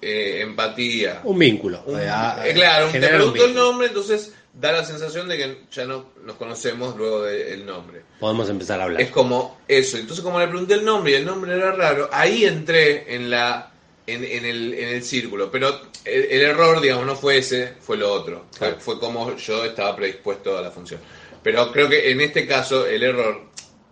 eh, 0.00 0.40
empatía. 0.42 1.20
Un 1.24 1.38
vínculo. 1.38 1.82
Un- 1.86 1.98
Eh, 2.00 2.08
a- 2.08 2.40
eh, 2.46 2.52
claro, 2.54 2.88
te 2.88 3.00
pregunto 3.00 3.44
el 3.44 3.54
nombre, 3.54 3.88
entonces 3.88 4.32
da 4.54 4.70
la 4.70 4.84
sensación 4.84 5.28
de 5.28 5.36
que 5.36 5.56
ya 5.72 5.86
no 5.86 6.06
nos 6.24 6.36
conocemos 6.36 6.96
luego 6.96 7.22
del 7.22 7.64
nombre. 7.66 8.02
Podemos 8.20 8.48
empezar 8.48 8.80
a 8.80 8.84
hablar. 8.84 9.00
Es 9.00 9.10
como 9.10 9.58
eso. 9.66 9.96
Entonces, 9.96 10.22
como 10.24 10.38
le 10.38 10.46
pregunté 10.48 10.74
el 10.74 10.84
nombre 10.84 11.12
y 11.12 11.14
el 11.16 11.24
nombre 11.26 11.52
era 11.54 11.72
raro, 11.72 12.08
ahí 12.12 12.44
entré 12.44 13.12
en 13.14 13.28
la 13.30 13.71
en, 14.06 14.24
en 14.24 14.44
el, 14.44 14.74
en 14.74 14.88
el 14.88 15.02
círculo. 15.02 15.50
Pero 15.50 15.80
el, 16.04 16.22
el 16.24 16.42
error, 16.42 16.80
digamos, 16.80 17.06
no 17.06 17.16
fue 17.16 17.38
ese, 17.38 17.74
fue 17.80 17.96
lo 17.96 18.12
otro. 18.12 18.46
Fue, 18.78 18.98
como 18.98 19.36
yo 19.36 19.64
estaba 19.64 19.94
predispuesto 19.96 20.56
a 20.58 20.62
la 20.62 20.70
función. 20.70 21.00
Pero 21.42 21.72
creo 21.72 21.88
que 21.88 22.10
en 22.10 22.20
este 22.20 22.46
caso 22.46 22.86
el 22.86 23.02
error 23.02 23.42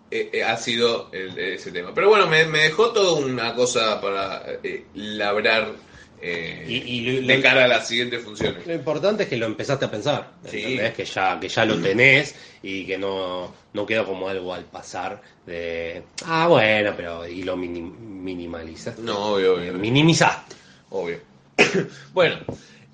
eh, 0.09 0.29
eh, 0.33 0.43
ha 0.43 0.57
sido 0.57 1.09
el- 1.11 1.37
ese 1.37 1.71
tema. 1.71 1.93
Pero 1.93 2.09
bueno, 2.09 2.27
me, 2.27 2.45
me 2.45 2.63
dejó 2.63 2.91
toda 2.91 3.13
una 3.13 3.53
cosa 3.55 3.99
para 4.01 4.43
eh, 4.63 4.85
labrar 4.93 5.73
eh, 6.21 6.65
Y- 6.67 6.75
y 7.09 7.21
lo- 7.21 7.27
de 7.27 7.41
cara 7.41 7.65
a 7.65 7.67
las 7.67 7.87
siguientes 7.87 8.23
funciones. 8.23 8.65
Lo 8.67 8.73
importante 8.73 9.23
es 9.23 9.29
que 9.29 9.37
lo 9.37 9.45
empezaste 9.47 9.85
a 9.85 9.91
pensar, 9.91 10.31
Sí. 10.45 10.59
¿entendés? 10.61 10.93
Que 10.93 11.05
ya, 11.05 11.39
que 11.39 11.49
ya 11.49 11.65
lo 11.65 11.77
tenés 11.79 12.35
y 12.61 12.85
que 12.85 12.97
no, 12.97 13.53
no 13.73 13.85
queda 13.85 14.05
como 14.05 14.29
algo 14.29 14.53
al 14.53 14.65
pasar 14.65 15.21
de, 15.45 16.03
ah, 16.25 16.47
bueno, 16.47 16.93
pero 16.95 17.27
y 17.27 17.43
lo 17.43 17.57
minim- 17.57 17.97
minimalizaste. 17.97 19.01
No, 19.01 19.33
obvio, 19.33 19.55
obvio. 19.55 19.73
Minimizaste. 19.73 20.55
Obvio. 20.91 21.19
bueno, 22.13 22.37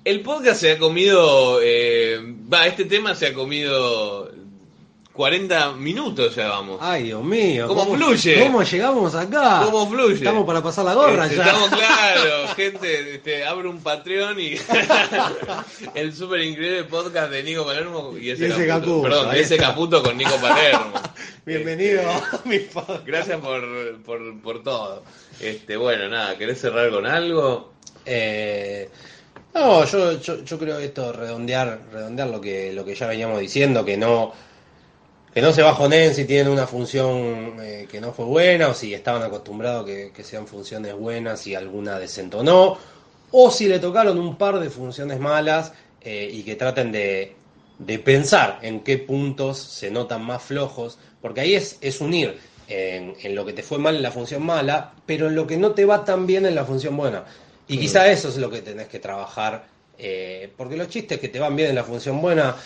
el 0.04 0.20
podcast 0.22 0.60
se 0.60 0.72
ha 0.72 0.78
comido. 0.78 1.60
eh, 1.62 2.18
Va, 2.52 2.66
este 2.66 2.86
tema 2.86 3.14
se 3.14 3.26
ha 3.26 3.34
comido 3.34 4.30
40 5.18 5.72
minutos 5.72 6.36
ya 6.36 6.46
vamos. 6.46 6.78
Ay, 6.80 7.02
Dios 7.06 7.24
mío. 7.24 7.66
¿Cómo 7.66 7.96
fluye? 7.96 8.38
¿Cómo 8.38 8.62
llegamos 8.62 9.16
acá? 9.16 9.62
¿Cómo 9.64 9.90
fluye? 9.90 10.14
Estamos 10.14 10.46
para 10.46 10.62
pasar 10.62 10.84
la 10.84 10.94
gorra 10.94 11.24
Este, 11.24 11.38
ya. 11.38 11.46
Estamos 11.46 11.68
claro, 11.76 12.54
gente, 12.54 13.14
este, 13.16 13.44
abre 13.44 13.66
un 13.66 13.82
Patreon 13.82 14.38
y 14.38 14.54
el 15.96 16.14
súper 16.14 16.42
increíble 16.42 16.84
podcast 16.84 17.32
de 17.32 17.42
Nico 17.42 17.66
Palermo 17.66 18.16
y 18.16 18.30
ese, 18.30 18.46
Y 18.46 18.52
ese 18.52 18.68
Caputo. 18.68 18.86
Caputo, 18.86 19.02
Perdón, 19.02 19.34
ese. 19.34 19.56
Caputo 19.56 20.02
con 20.04 20.16
Nico 20.16 20.36
Palermo. 20.40 20.92
Bienvenido 21.44 22.08
a 22.08 22.40
mi 22.44 22.60
podcast. 22.60 23.04
Gracias 23.04 23.40
por, 23.40 24.00
por, 24.02 24.40
por 24.40 24.62
todo. 24.62 25.02
Este, 25.40 25.76
bueno, 25.76 26.08
nada, 26.08 26.38
¿querés 26.38 26.60
cerrar 26.60 26.92
con 26.92 27.04
algo? 27.06 27.72
Eh, 28.06 28.88
no, 29.52 29.84
yo, 29.84 30.20
yo, 30.20 30.44
yo 30.44 30.58
creo 30.60 30.78
esto 30.78 31.12
redondear, 31.12 31.80
redondear 31.92 32.28
lo 32.28 32.40
que, 32.40 32.72
lo 32.72 32.84
que 32.84 32.94
ya 32.94 33.08
veníamos 33.08 33.40
diciendo, 33.40 33.84
que 33.84 33.96
no, 33.96 34.32
que 35.38 35.42
no 35.42 35.52
se 35.52 35.62
bajonen 35.62 36.16
si 36.16 36.24
tienen 36.24 36.52
una 36.52 36.66
función 36.66 37.58
eh, 37.62 37.86
que 37.88 38.00
no 38.00 38.12
fue 38.12 38.24
buena, 38.24 38.70
o 38.70 38.74
si 38.74 38.92
estaban 38.92 39.22
acostumbrados 39.22 39.86
que, 39.86 40.10
que 40.10 40.24
sean 40.24 40.48
funciones 40.48 40.96
buenas 40.96 41.46
y 41.46 41.54
alguna 41.54 41.96
desentonó, 41.96 42.76
o 43.30 43.48
si 43.52 43.68
le 43.68 43.78
tocaron 43.78 44.18
un 44.18 44.36
par 44.36 44.58
de 44.58 44.68
funciones 44.68 45.20
malas 45.20 45.72
eh, 46.00 46.28
y 46.32 46.42
que 46.42 46.56
traten 46.56 46.90
de, 46.90 47.36
de 47.78 47.98
pensar 48.00 48.58
en 48.62 48.80
qué 48.80 48.98
puntos 48.98 49.58
se 49.58 49.92
notan 49.92 50.24
más 50.24 50.42
flojos, 50.42 50.98
porque 51.22 51.42
ahí 51.42 51.54
es, 51.54 51.78
es 51.82 52.00
unir 52.00 52.36
en, 52.66 53.14
en 53.22 53.36
lo 53.36 53.46
que 53.46 53.52
te 53.52 53.62
fue 53.62 53.78
mal 53.78 53.94
en 53.94 54.02
la 54.02 54.10
función 54.10 54.44
mala, 54.44 54.92
pero 55.06 55.28
en 55.28 55.36
lo 55.36 55.46
que 55.46 55.56
no 55.56 55.70
te 55.70 55.84
va 55.84 56.04
tan 56.04 56.26
bien 56.26 56.46
en 56.46 56.56
la 56.56 56.64
función 56.64 56.96
buena. 56.96 57.26
Y 57.68 57.78
quizá 57.78 58.10
eso 58.10 58.26
es 58.26 58.38
lo 58.38 58.50
que 58.50 58.60
tenés 58.60 58.88
que 58.88 58.98
trabajar, 58.98 59.66
eh, 59.98 60.52
porque 60.56 60.76
los 60.76 60.88
chistes 60.88 61.20
que 61.20 61.28
te 61.28 61.38
van 61.38 61.54
bien 61.54 61.68
en 61.68 61.76
la 61.76 61.84
función 61.84 62.20
buena, 62.20 62.56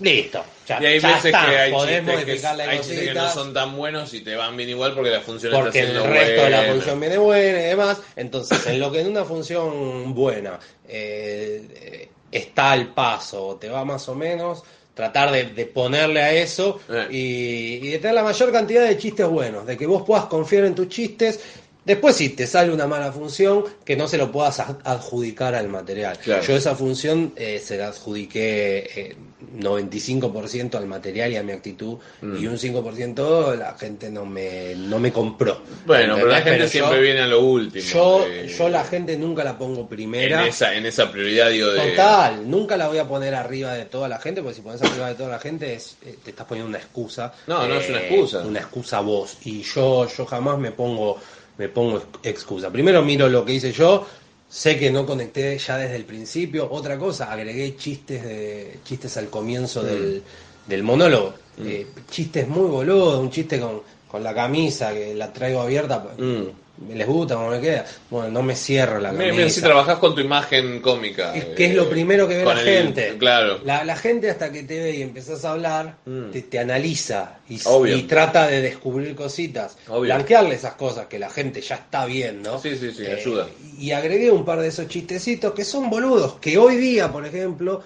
listo, 0.00 0.44
ya, 0.66 0.80
Y 0.82 0.86
hay 0.86 1.00
ya 1.00 1.08
veces 1.08 1.24
está, 1.26 1.46
que 1.46 1.56
hay 1.58 1.72
podés 1.72 2.00
chistes, 2.00 2.24
que, 2.24 2.62
hay 2.62 2.78
chistes 2.78 3.00
que 3.08 3.14
no 3.14 3.28
son 3.30 3.52
tan 3.52 3.76
buenos 3.76 4.14
y 4.14 4.20
te 4.22 4.34
van 4.36 4.56
bien 4.56 4.70
igual 4.70 4.94
porque 4.94 5.10
la 5.10 5.20
función 5.20 5.52
Porque 5.52 5.80
está 5.80 5.92
el 5.92 6.04
resto 6.04 6.42
de 6.44 6.50
la 6.50 6.62
función 6.72 7.00
viene 7.00 7.18
buena 7.18 7.60
y 7.60 7.64
demás. 7.64 8.00
Entonces, 8.16 8.66
en 8.66 8.80
lo 8.80 8.90
que 8.90 9.00
en 9.00 9.08
una 9.08 9.24
función 9.24 10.14
buena 10.14 10.58
eh, 10.88 12.08
está 12.30 12.72
al 12.72 12.94
paso, 12.94 13.58
te 13.60 13.68
va 13.68 13.84
más 13.84 14.08
o 14.08 14.14
menos, 14.14 14.62
tratar 14.94 15.30
de, 15.32 15.44
de 15.44 15.66
ponerle 15.66 16.20
a 16.22 16.32
eso 16.32 16.80
Eh. 16.88 17.06
y, 17.10 17.86
y 17.86 17.90
de 17.90 17.98
tener 17.98 18.14
la 18.14 18.22
mayor 18.22 18.52
cantidad 18.52 18.86
de 18.86 18.98
chistes 18.98 19.26
buenos, 19.26 19.66
de 19.66 19.76
que 19.76 19.86
vos 19.86 20.02
puedas 20.06 20.26
confiar 20.26 20.64
en 20.64 20.74
tus 20.74 20.88
chistes. 20.88 21.40
Después, 21.84 22.14
si 22.14 22.28
te 22.28 22.46
sale 22.46 22.72
una 22.72 22.86
mala 22.86 23.10
función, 23.12 23.64
que 23.84 23.96
no 23.96 24.06
se 24.06 24.16
lo 24.16 24.30
puedas 24.30 24.60
ad- 24.60 24.76
adjudicar 24.84 25.54
al 25.56 25.68
material. 25.68 26.16
Claro. 26.18 26.42
Yo 26.42 26.54
esa 26.56 26.76
función 26.76 27.32
eh, 27.36 27.60
se 27.64 27.76
la 27.76 27.88
adjudiqué 27.88 28.90
eh, 28.94 29.16
95% 29.58 30.76
al 30.76 30.86
material 30.86 31.32
y 31.32 31.36
a 31.36 31.42
mi 31.42 31.52
actitud, 31.52 31.98
Mm. 32.20 32.36
y 32.36 32.46
un 32.46 32.58
5% 32.58 33.56
la 33.56 33.74
gente 33.74 34.10
no 34.10 34.24
me, 34.24 34.74
no 34.76 34.98
me 34.98 35.12
compró. 35.12 35.60
Bueno, 35.86 36.14
pero 36.14 36.28
la 36.28 36.36
gente 36.36 36.50
Pero 36.58 36.68
siempre 36.68 36.96
yo- 36.98 37.02
viene 37.02 37.20
a 37.20 37.26
lo 37.26 37.40
último. 37.40 37.84
Yo, 37.84 38.24
eh, 38.28 38.54
yo 38.56 38.68
la 38.68 38.84
gente 38.84 39.16
nunca 39.16 39.42
la 39.44 39.58
pongo 39.58 39.88
primera. 39.88 40.42
en 40.42 40.48
esa, 40.48 40.74
en 40.74 40.86
esa 40.86 41.10
prioridad, 41.10 41.50
digo, 41.50 41.68
de. 41.72 41.90
Total, 41.90 42.48
nunca 42.48 42.76
la 42.76 42.88
voy 42.88 42.98
a 42.98 43.08
poner 43.08 43.34
arriba 43.34 43.74
de 43.74 43.86
toda 43.86 44.08
la 44.08 44.18
gente, 44.18 44.42
porque 44.42 44.56
si 44.56 44.62
pones 44.62 44.80
arriba 44.82 45.08
de 45.08 45.14
toda 45.14 45.30
la 45.30 45.38
gente 45.38 45.74
es, 45.74 45.96
eh, 46.06 46.16
te 46.22 46.30
estás 46.30 46.46
poniendo 46.46 46.68
una 46.68 46.78
excusa. 46.78 47.32
No, 47.46 47.66
no 47.66 47.74
es 47.74 47.88
una 47.88 48.00
eh, 48.00 48.08
excusa. 48.08 48.38
Una 48.40 48.60
excusa 48.60 49.00
vos. 49.00 49.36
Y 49.44 49.62
yo, 49.62 50.06
yo 50.08 50.26
jamás 50.26 50.58
me 50.58 50.70
pongo, 50.70 51.18
me 51.58 51.68
pongo 51.68 51.98
ex- 51.98 52.06
excusa. 52.22 52.70
Primero 52.70 53.02
miro 53.02 53.28
lo 53.28 53.44
que 53.44 53.54
hice 53.54 53.72
yo, 53.72 54.06
sé 54.48 54.78
que 54.78 54.90
no 54.90 55.04
conecté 55.06 55.58
ya 55.58 55.76
desde 55.78 55.96
el 55.96 56.04
principio. 56.04 56.68
Otra 56.70 56.98
cosa, 56.98 57.32
agregué 57.32 57.76
chistes 57.76 58.22
de 58.24 58.78
chistes 58.84 59.16
al 59.16 59.28
comienzo 59.30 59.82
Mm. 59.82 59.86
del, 59.86 60.22
del 60.66 60.82
monólogo. 60.82 61.34
Eh, 61.58 61.86
chistes 62.10 62.48
muy 62.48 62.68
boludos, 62.68 63.20
un 63.20 63.30
chiste 63.30 63.60
con, 63.60 63.82
con 64.08 64.22
la 64.22 64.34
camisa 64.34 64.92
que 64.94 65.14
la 65.14 65.32
traigo 65.32 65.60
abierta. 65.60 66.04
Mm. 66.18 66.44
¿Les 66.92 67.06
gusta 67.06 67.34
cómo 67.36 67.50
me 67.50 67.60
queda? 67.60 67.84
Bueno, 68.10 68.28
no 68.30 68.42
me 68.42 68.56
cierro 68.56 68.98
la 68.98 69.10
camisa. 69.12 69.32
mira, 69.32 69.48
si 69.50 69.60
trabajás 69.60 69.98
con 69.98 70.14
tu 70.14 70.20
imagen 70.20 70.80
cómica. 70.80 71.34
Es 71.34 71.44
que 71.44 71.66
es 71.66 71.74
lo 71.74 71.84
eh, 71.84 71.86
primero 71.86 72.26
que 72.26 72.38
ve 72.38 72.44
la 72.44 72.52
el- 72.52 72.58
gente. 72.66 73.16
Claro. 73.18 73.60
La, 73.64 73.84
la 73.84 73.94
gente 73.94 74.30
hasta 74.30 74.50
que 74.50 74.62
te 74.64 74.80
ve 74.80 74.96
y 74.96 75.02
empezás 75.02 75.44
a 75.44 75.52
hablar, 75.52 75.96
Mm. 76.06 76.30
te, 76.30 76.42
te 76.42 76.58
analiza 76.58 77.38
y 77.48 77.58
trata 78.02 78.48
de 78.48 78.62
descubrir 78.62 79.14
cositas. 79.14 79.76
Obvio. 79.86 80.00
Blanquearle 80.14 80.54
esas 80.54 80.74
cosas 80.74 81.06
que 81.06 81.18
la 81.18 81.30
gente 81.30 81.60
ya 81.60 81.76
está 81.76 82.04
viendo. 82.06 82.58
Sí, 82.58 82.76
sí, 82.76 82.90
sí, 82.90 83.04
Eh, 83.04 83.16
ayuda. 83.20 83.46
Y 83.78 83.92
agregué 83.92 84.30
un 84.30 84.44
par 84.44 84.60
de 84.60 84.68
esos 84.68 84.88
chistecitos 84.88 85.52
que 85.52 85.64
son 85.64 85.88
boludos, 85.90 86.34
que 86.40 86.56
hoy 86.58 86.76
día, 86.76 87.12
por 87.12 87.24
ejemplo, 87.26 87.82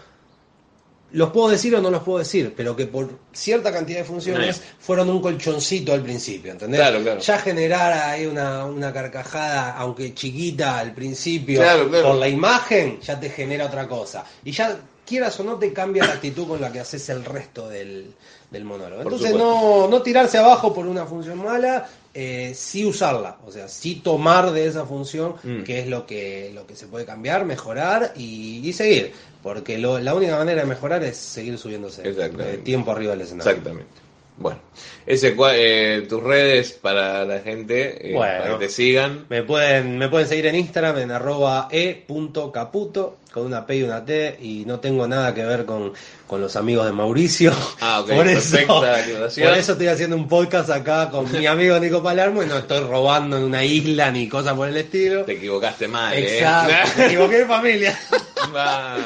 los 1.13 1.31
puedo 1.31 1.49
decir 1.49 1.75
o 1.77 1.81
no 1.81 1.91
los 1.91 2.03
puedo 2.03 2.19
decir, 2.19 2.53
pero 2.57 2.75
que 2.75 2.87
por 2.87 3.11
cierta 3.33 3.73
cantidad 3.73 3.99
de 3.99 4.05
funciones 4.05 4.61
fueron 4.79 5.09
un 5.09 5.21
colchoncito 5.23 5.93
al 5.93 6.03
principio, 6.03 6.53
¿entendés? 6.53 6.81
Claro, 6.81 7.01
claro. 7.03 7.21
Ya 7.21 7.39
generar 7.39 7.93
ahí 7.93 8.27
una, 8.27 8.65
una 8.67 8.93
carcajada, 8.93 9.77
aunque 9.77 10.15
chiquita 10.15 10.79
al 10.79 10.93
principio, 10.93 11.61
Claro, 11.61 11.89
claro. 11.89 12.09
por 12.09 12.17
la 12.17 12.29
imagen, 12.29 13.01
ya 13.01 13.19
te 13.19 13.31
genera 13.31 13.67
otra 13.67 13.87
cosa. 13.87 14.25
Y 14.45 14.51
ya, 14.53 14.79
quieras 15.07 15.39
o 15.41 15.45
no, 15.45 15.57
te 15.57 15.73
cambia 15.73 16.05
la 16.05 16.15
actitud 16.15 16.47
con 16.49 16.61
la 16.61 16.73
que 16.73 16.81
haces 16.81 17.09
el 17.09 17.25
resto 17.25 17.69
del, 17.69 18.13
del 18.51 18.65
monólogo. 18.65 19.05
Por 19.05 19.13
Entonces, 19.13 19.37
no, 19.37 19.87
no 19.89 20.03
tirarse 20.03 20.39
abajo 20.39 20.75
por 20.75 20.87
una 20.87 21.07
función 21.07 21.39
mala, 21.39 21.89
eh, 22.13 22.53
sí 22.57 22.85
usarla, 22.85 23.37
o 23.47 23.53
sea, 23.53 23.69
sí 23.69 23.97
tomar 23.97 24.51
de 24.51 24.67
esa 24.67 24.85
función, 24.87 25.35
Mm. 25.43 25.63
que 25.63 25.81
es 25.81 25.87
lo 25.87 26.07
que, 26.07 26.51
lo 26.55 26.67
que 26.67 26.75
se 26.75 26.87
puede 26.89 27.05
cambiar, 27.05 27.45
mejorar 27.45 28.13
y, 28.17 28.67
y 28.67 28.73
seguir. 28.73 29.13
Porque 29.47 29.79
lo- 29.79 30.01
la 30.01 30.13
única 30.13 30.37
manera 30.37 30.63
de 30.63 30.67
mejorar 30.67 31.05
es 31.05 31.17
seguir 31.17 31.57
subiéndose. 31.57 32.03
Eh, 32.05 32.61
tiempo 32.65 32.91
arriba 32.91 33.13
del 33.13 33.21
escenario. 33.21 33.49
Exactamente. 33.53 34.01
Bueno, 34.39 34.59
ese 35.07 35.35
eh, 35.55 36.05
tus 36.09 36.23
redes 36.23 36.73
para 36.73 37.25
la 37.25 37.39
gente, 37.39 38.11
eh, 38.11 38.15
Bueno. 38.15 38.39
para 38.43 38.59
que 38.59 38.67
te 38.67 38.73
sigan. 38.73 39.25
Me 39.31 39.45
pueden, 39.45 39.97
me 39.97 40.09
pueden 40.09 40.27
seguir 40.29 40.47
en 40.47 40.57
Instagram 40.57 40.99
en 40.99 41.11
arroba 41.13 41.69
e.caputo 41.71 43.19
con 43.33 43.47
una 43.47 43.65
P 43.65 43.77
y 43.77 43.83
una 43.85 44.05
T 44.05 44.37
y 44.43 44.65
no 44.67 44.81
tengo 44.81 45.07
nada 45.09 45.33
que 45.33 45.45
ver 45.45 45.65
con, 45.65 45.93
con 46.27 46.41
los 46.41 46.55
amigos 46.57 46.85
de 46.87 46.93
Mauricio. 46.93 47.53
Ah, 47.81 48.01
ok, 48.01 48.11
por 48.11 48.27
eso, 48.27 48.51
perfecta 48.57 49.45
por 49.49 49.59
eso 49.59 49.73
estoy 49.73 49.87
haciendo 49.87 50.17
un 50.17 50.27
podcast 50.29 50.71
acá 50.71 51.09
con 51.11 51.31
mi 51.33 51.47
amigo 51.47 51.79
Nico 51.79 52.03
Palermo 52.03 52.43
y 52.43 52.47
no 52.47 52.59
estoy 52.59 52.81
robando 52.81 53.37
en 53.39 53.45
una 53.45 53.65
isla 53.65 54.11
ni 54.11 54.29
cosas 54.29 54.55
por 54.55 54.69
el 54.69 54.77
estilo. 54.77 55.23
Te 55.25 55.33
equivocaste 55.33 55.89
mal, 55.89 56.13
¿eh? 56.15 56.39
Exacto, 56.39 56.93
me 56.99 57.07
equivoqué 57.07 57.37
de 57.39 57.47
familia. 57.47 57.99
Va. 58.55 58.99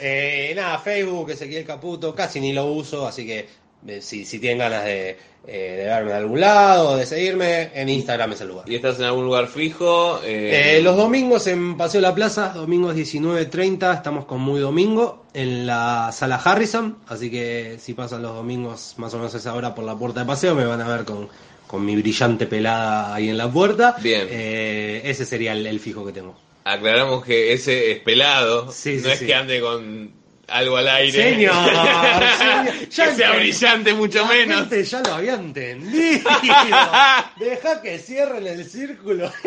Eh, 0.00 0.52
nada, 0.54 0.78
Facebook, 0.78 1.30
Ezequiel 1.30 1.64
Caputo, 1.64 2.14
casi 2.14 2.40
ni 2.40 2.52
lo 2.52 2.66
uso, 2.66 3.06
así 3.06 3.26
que 3.26 3.46
eh, 3.86 4.00
si, 4.02 4.24
si 4.24 4.38
tienen 4.40 4.58
ganas 4.58 4.84
de, 4.84 5.16
eh, 5.46 5.76
de 5.78 5.84
verme 5.84 6.10
de 6.10 6.16
algún 6.16 6.40
lado, 6.40 6.96
de 6.96 7.06
seguirme, 7.06 7.70
en 7.74 7.88
Instagram 7.88 8.32
es 8.32 8.40
el 8.40 8.48
lugar. 8.48 8.68
¿Y 8.68 8.74
estás 8.74 8.98
en 8.98 9.04
algún 9.04 9.24
lugar 9.24 9.46
fijo? 9.46 10.20
Eh, 10.24 10.80
los 10.82 10.96
domingos 10.96 11.46
en 11.46 11.76
Paseo 11.76 12.00
La 12.00 12.14
Plaza, 12.14 12.52
domingos 12.54 12.96
19.30, 12.96 13.94
estamos 13.94 14.24
con 14.24 14.40
Muy 14.40 14.60
Domingo 14.60 15.26
en 15.32 15.66
la 15.66 16.10
sala 16.12 16.36
Harrison, 16.36 16.98
así 17.06 17.30
que 17.30 17.76
si 17.78 17.94
pasan 17.94 18.22
los 18.22 18.34
domingos 18.34 18.94
más 18.96 19.14
o 19.14 19.18
menos 19.18 19.34
a 19.34 19.38
esa 19.38 19.54
hora 19.54 19.74
por 19.74 19.84
la 19.84 19.96
puerta 19.96 20.20
de 20.20 20.26
paseo 20.26 20.54
me 20.54 20.64
van 20.64 20.80
a 20.80 20.88
ver 20.88 21.04
con, 21.04 21.28
con 21.66 21.84
mi 21.84 21.94
brillante 21.94 22.46
pelada 22.46 23.14
ahí 23.14 23.28
en 23.28 23.38
la 23.38 23.50
puerta. 23.50 23.96
Bien. 24.02 24.26
Ese 24.30 25.24
sería 25.24 25.52
el, 25.52 25.64
el 25.66 25.78
fijo 25.78 26.04
que 26.04 26.12
tengo. 26.12 26.47
Aclaramos 26.72 27.24
que 27.24 27.52
ese 27.52 27.90
es 27.92 28.00
pelado, 28.00 28.70
Sí, 28.72 28.96
no 28.96 29.04
sí, 29.04 29.10
es 29.10 29.18
sí. 29.20 29.26
que 29.26 29.34
ande 29.34 29.60
con 29.60 30.12
algo 30.48 30.76
al 30.76 30.88
aire. 30.88 31.22
Señor, 31.34 31.54
señor, 32.38 32.74
que 32.84 33.14
sea 33.14 33.32
brillante 33.36 33.94
mucho 33.94 34.22
La 34.22 34.28
menos. 34.28 34.60
gente 34.60 34.84
ya 34.84 35.00
lo 35.00 35.14
había 35.14 35.34
entendido. 35.34 36.30
Deja 37.38 37.80
que 37.82 37.98
cierren 37.98 38.46
el 38.46 38.64
círculo. 38.68 39.32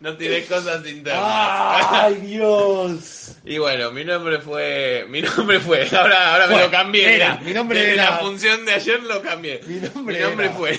No 0.00 0.16
tiré 0.16 0.44
cosas 0.44 0.86
internas. 0.86 1.22
¡Ay, 1.26 2.14
Dios! 2.16 3.36
Y 3.44 3.56
bueno, 3.58 3.90
mi 3.90 4.04
nombre 4.04 4.38
fue. 4.40 5.06
Mi 5.08 5.22
nombre 5.22 5.58
fue. 5.60 5.88
Ahora, 5.96 6.32
ahora 6.34 6.46
me 6.46 6.60
lo 6.60 6.70
cambié. 6.70 7.16
era, 7.16 7.36
mi 7.38 7.52
nombre 7.54 7.78
Desde 7.80 7.94
era- 7.94 8.10
la 8.10 8.16
función 8.18 8.64
de 8.66 8.74
ayer 8.74 9.02
lo 9.02 9.22
cambié. 9.22 9.60
Mi 9.66 9.76
nombre 9.80 10.20
nombre 10.20 10.46
era. 10.46 10.54
fue. 10.54 10.78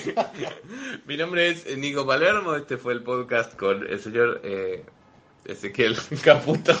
mi 1.06 1.16
nombre 1.16 1.48
es 1.48 1.76
Nico 1.76 2.06
Palermo. 2.06 2.54
Este 2.54 2.76
fue 2.76 2.92
el 2.94 3.02
podcast 3.02 3.54
con 3.56 3.84
el 3.90 4.00
señor 4.00 4.40
eh, 4.44 4.84
Ezequiel 5.44 5.96
Caputo. 6.22 6.80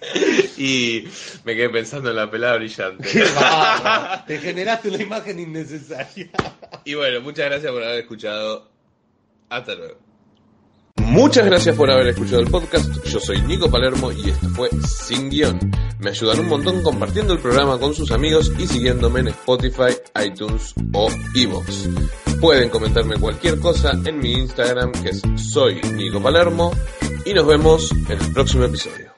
y 0.56 1.04
me 1.44 1.54
quedé 1.54 1.70
pensando 1.70 2.10
en 2.10 2.16
la 2.16 2.30
pelada 2.30 2.56
brillante. 2.56 3.08
Te 4.26 4.38
generaste 4.38 4.88
una 4.88 5.02
imagen 5.02 5.40
innecesaria. 5.40 6.30
Y 6.84 6.94
bueno, 6.94 7.20
muchas 7.20 7.46
gracias 7.46 7.72
por 7.72 7.82
haber 7.82 8.00
escuchado. 8.00 8.70
Hasta 9.48 9.74
luego. 9.74 10.08
Muchas 10.96 11.46
gracias 11.46 11.74
por 11.76 11.90
haber 11.90 12.08
escuchado 12.08 12.40
el 12.40 12.50
podcast. 12.50 13.04
Yo 13.04 13.18
soy 13.18 13.40
Nico 13.42 13.70
Palermo 13.70 14.12
y 14.12 14.30
esto 14.30 14.48
fue 14.50 14.68
Sin 14.86 15.30
Guión. 15.30 15.58
Me 16.00 16.10
ayudan 16.10 16.40
un 16.40 16.48
montón 16.48 16.82
compartiendo 16.82 17.32
el 17.32 17.38
programa 17.38 17.78
con 17.78 17.94
sus 17.94 18.10
amigos 18.10 18.52
y 18.58 18.66
siguiéndome 18.66 19.20
en 19.20 19.28
Spotify, 19.28 19.96
iTunes 20.24 20.74
o 20.92 21.08
Evox. 21.34 21.88
Pueden 22.40 22.68
comentarme 22.68 23.16
cualquier 23.16 23.58
cosa 23.58 23.92
en 24.04 24.18
mi 24.18 24.32
Instagram 24.32 24.92
que 24.92 25.10
es 25.10 25.22
soy 25.36 25.80
Nico 25.94 26.22
Palermo 26.22 26.72
y 27.24 27.32
nos 27.32 27.46
vemos 27.46 27.90
en 27.92 28.20
el 28.20 28.32
próximo 28.32 28.64
episodio. 28.64 29.17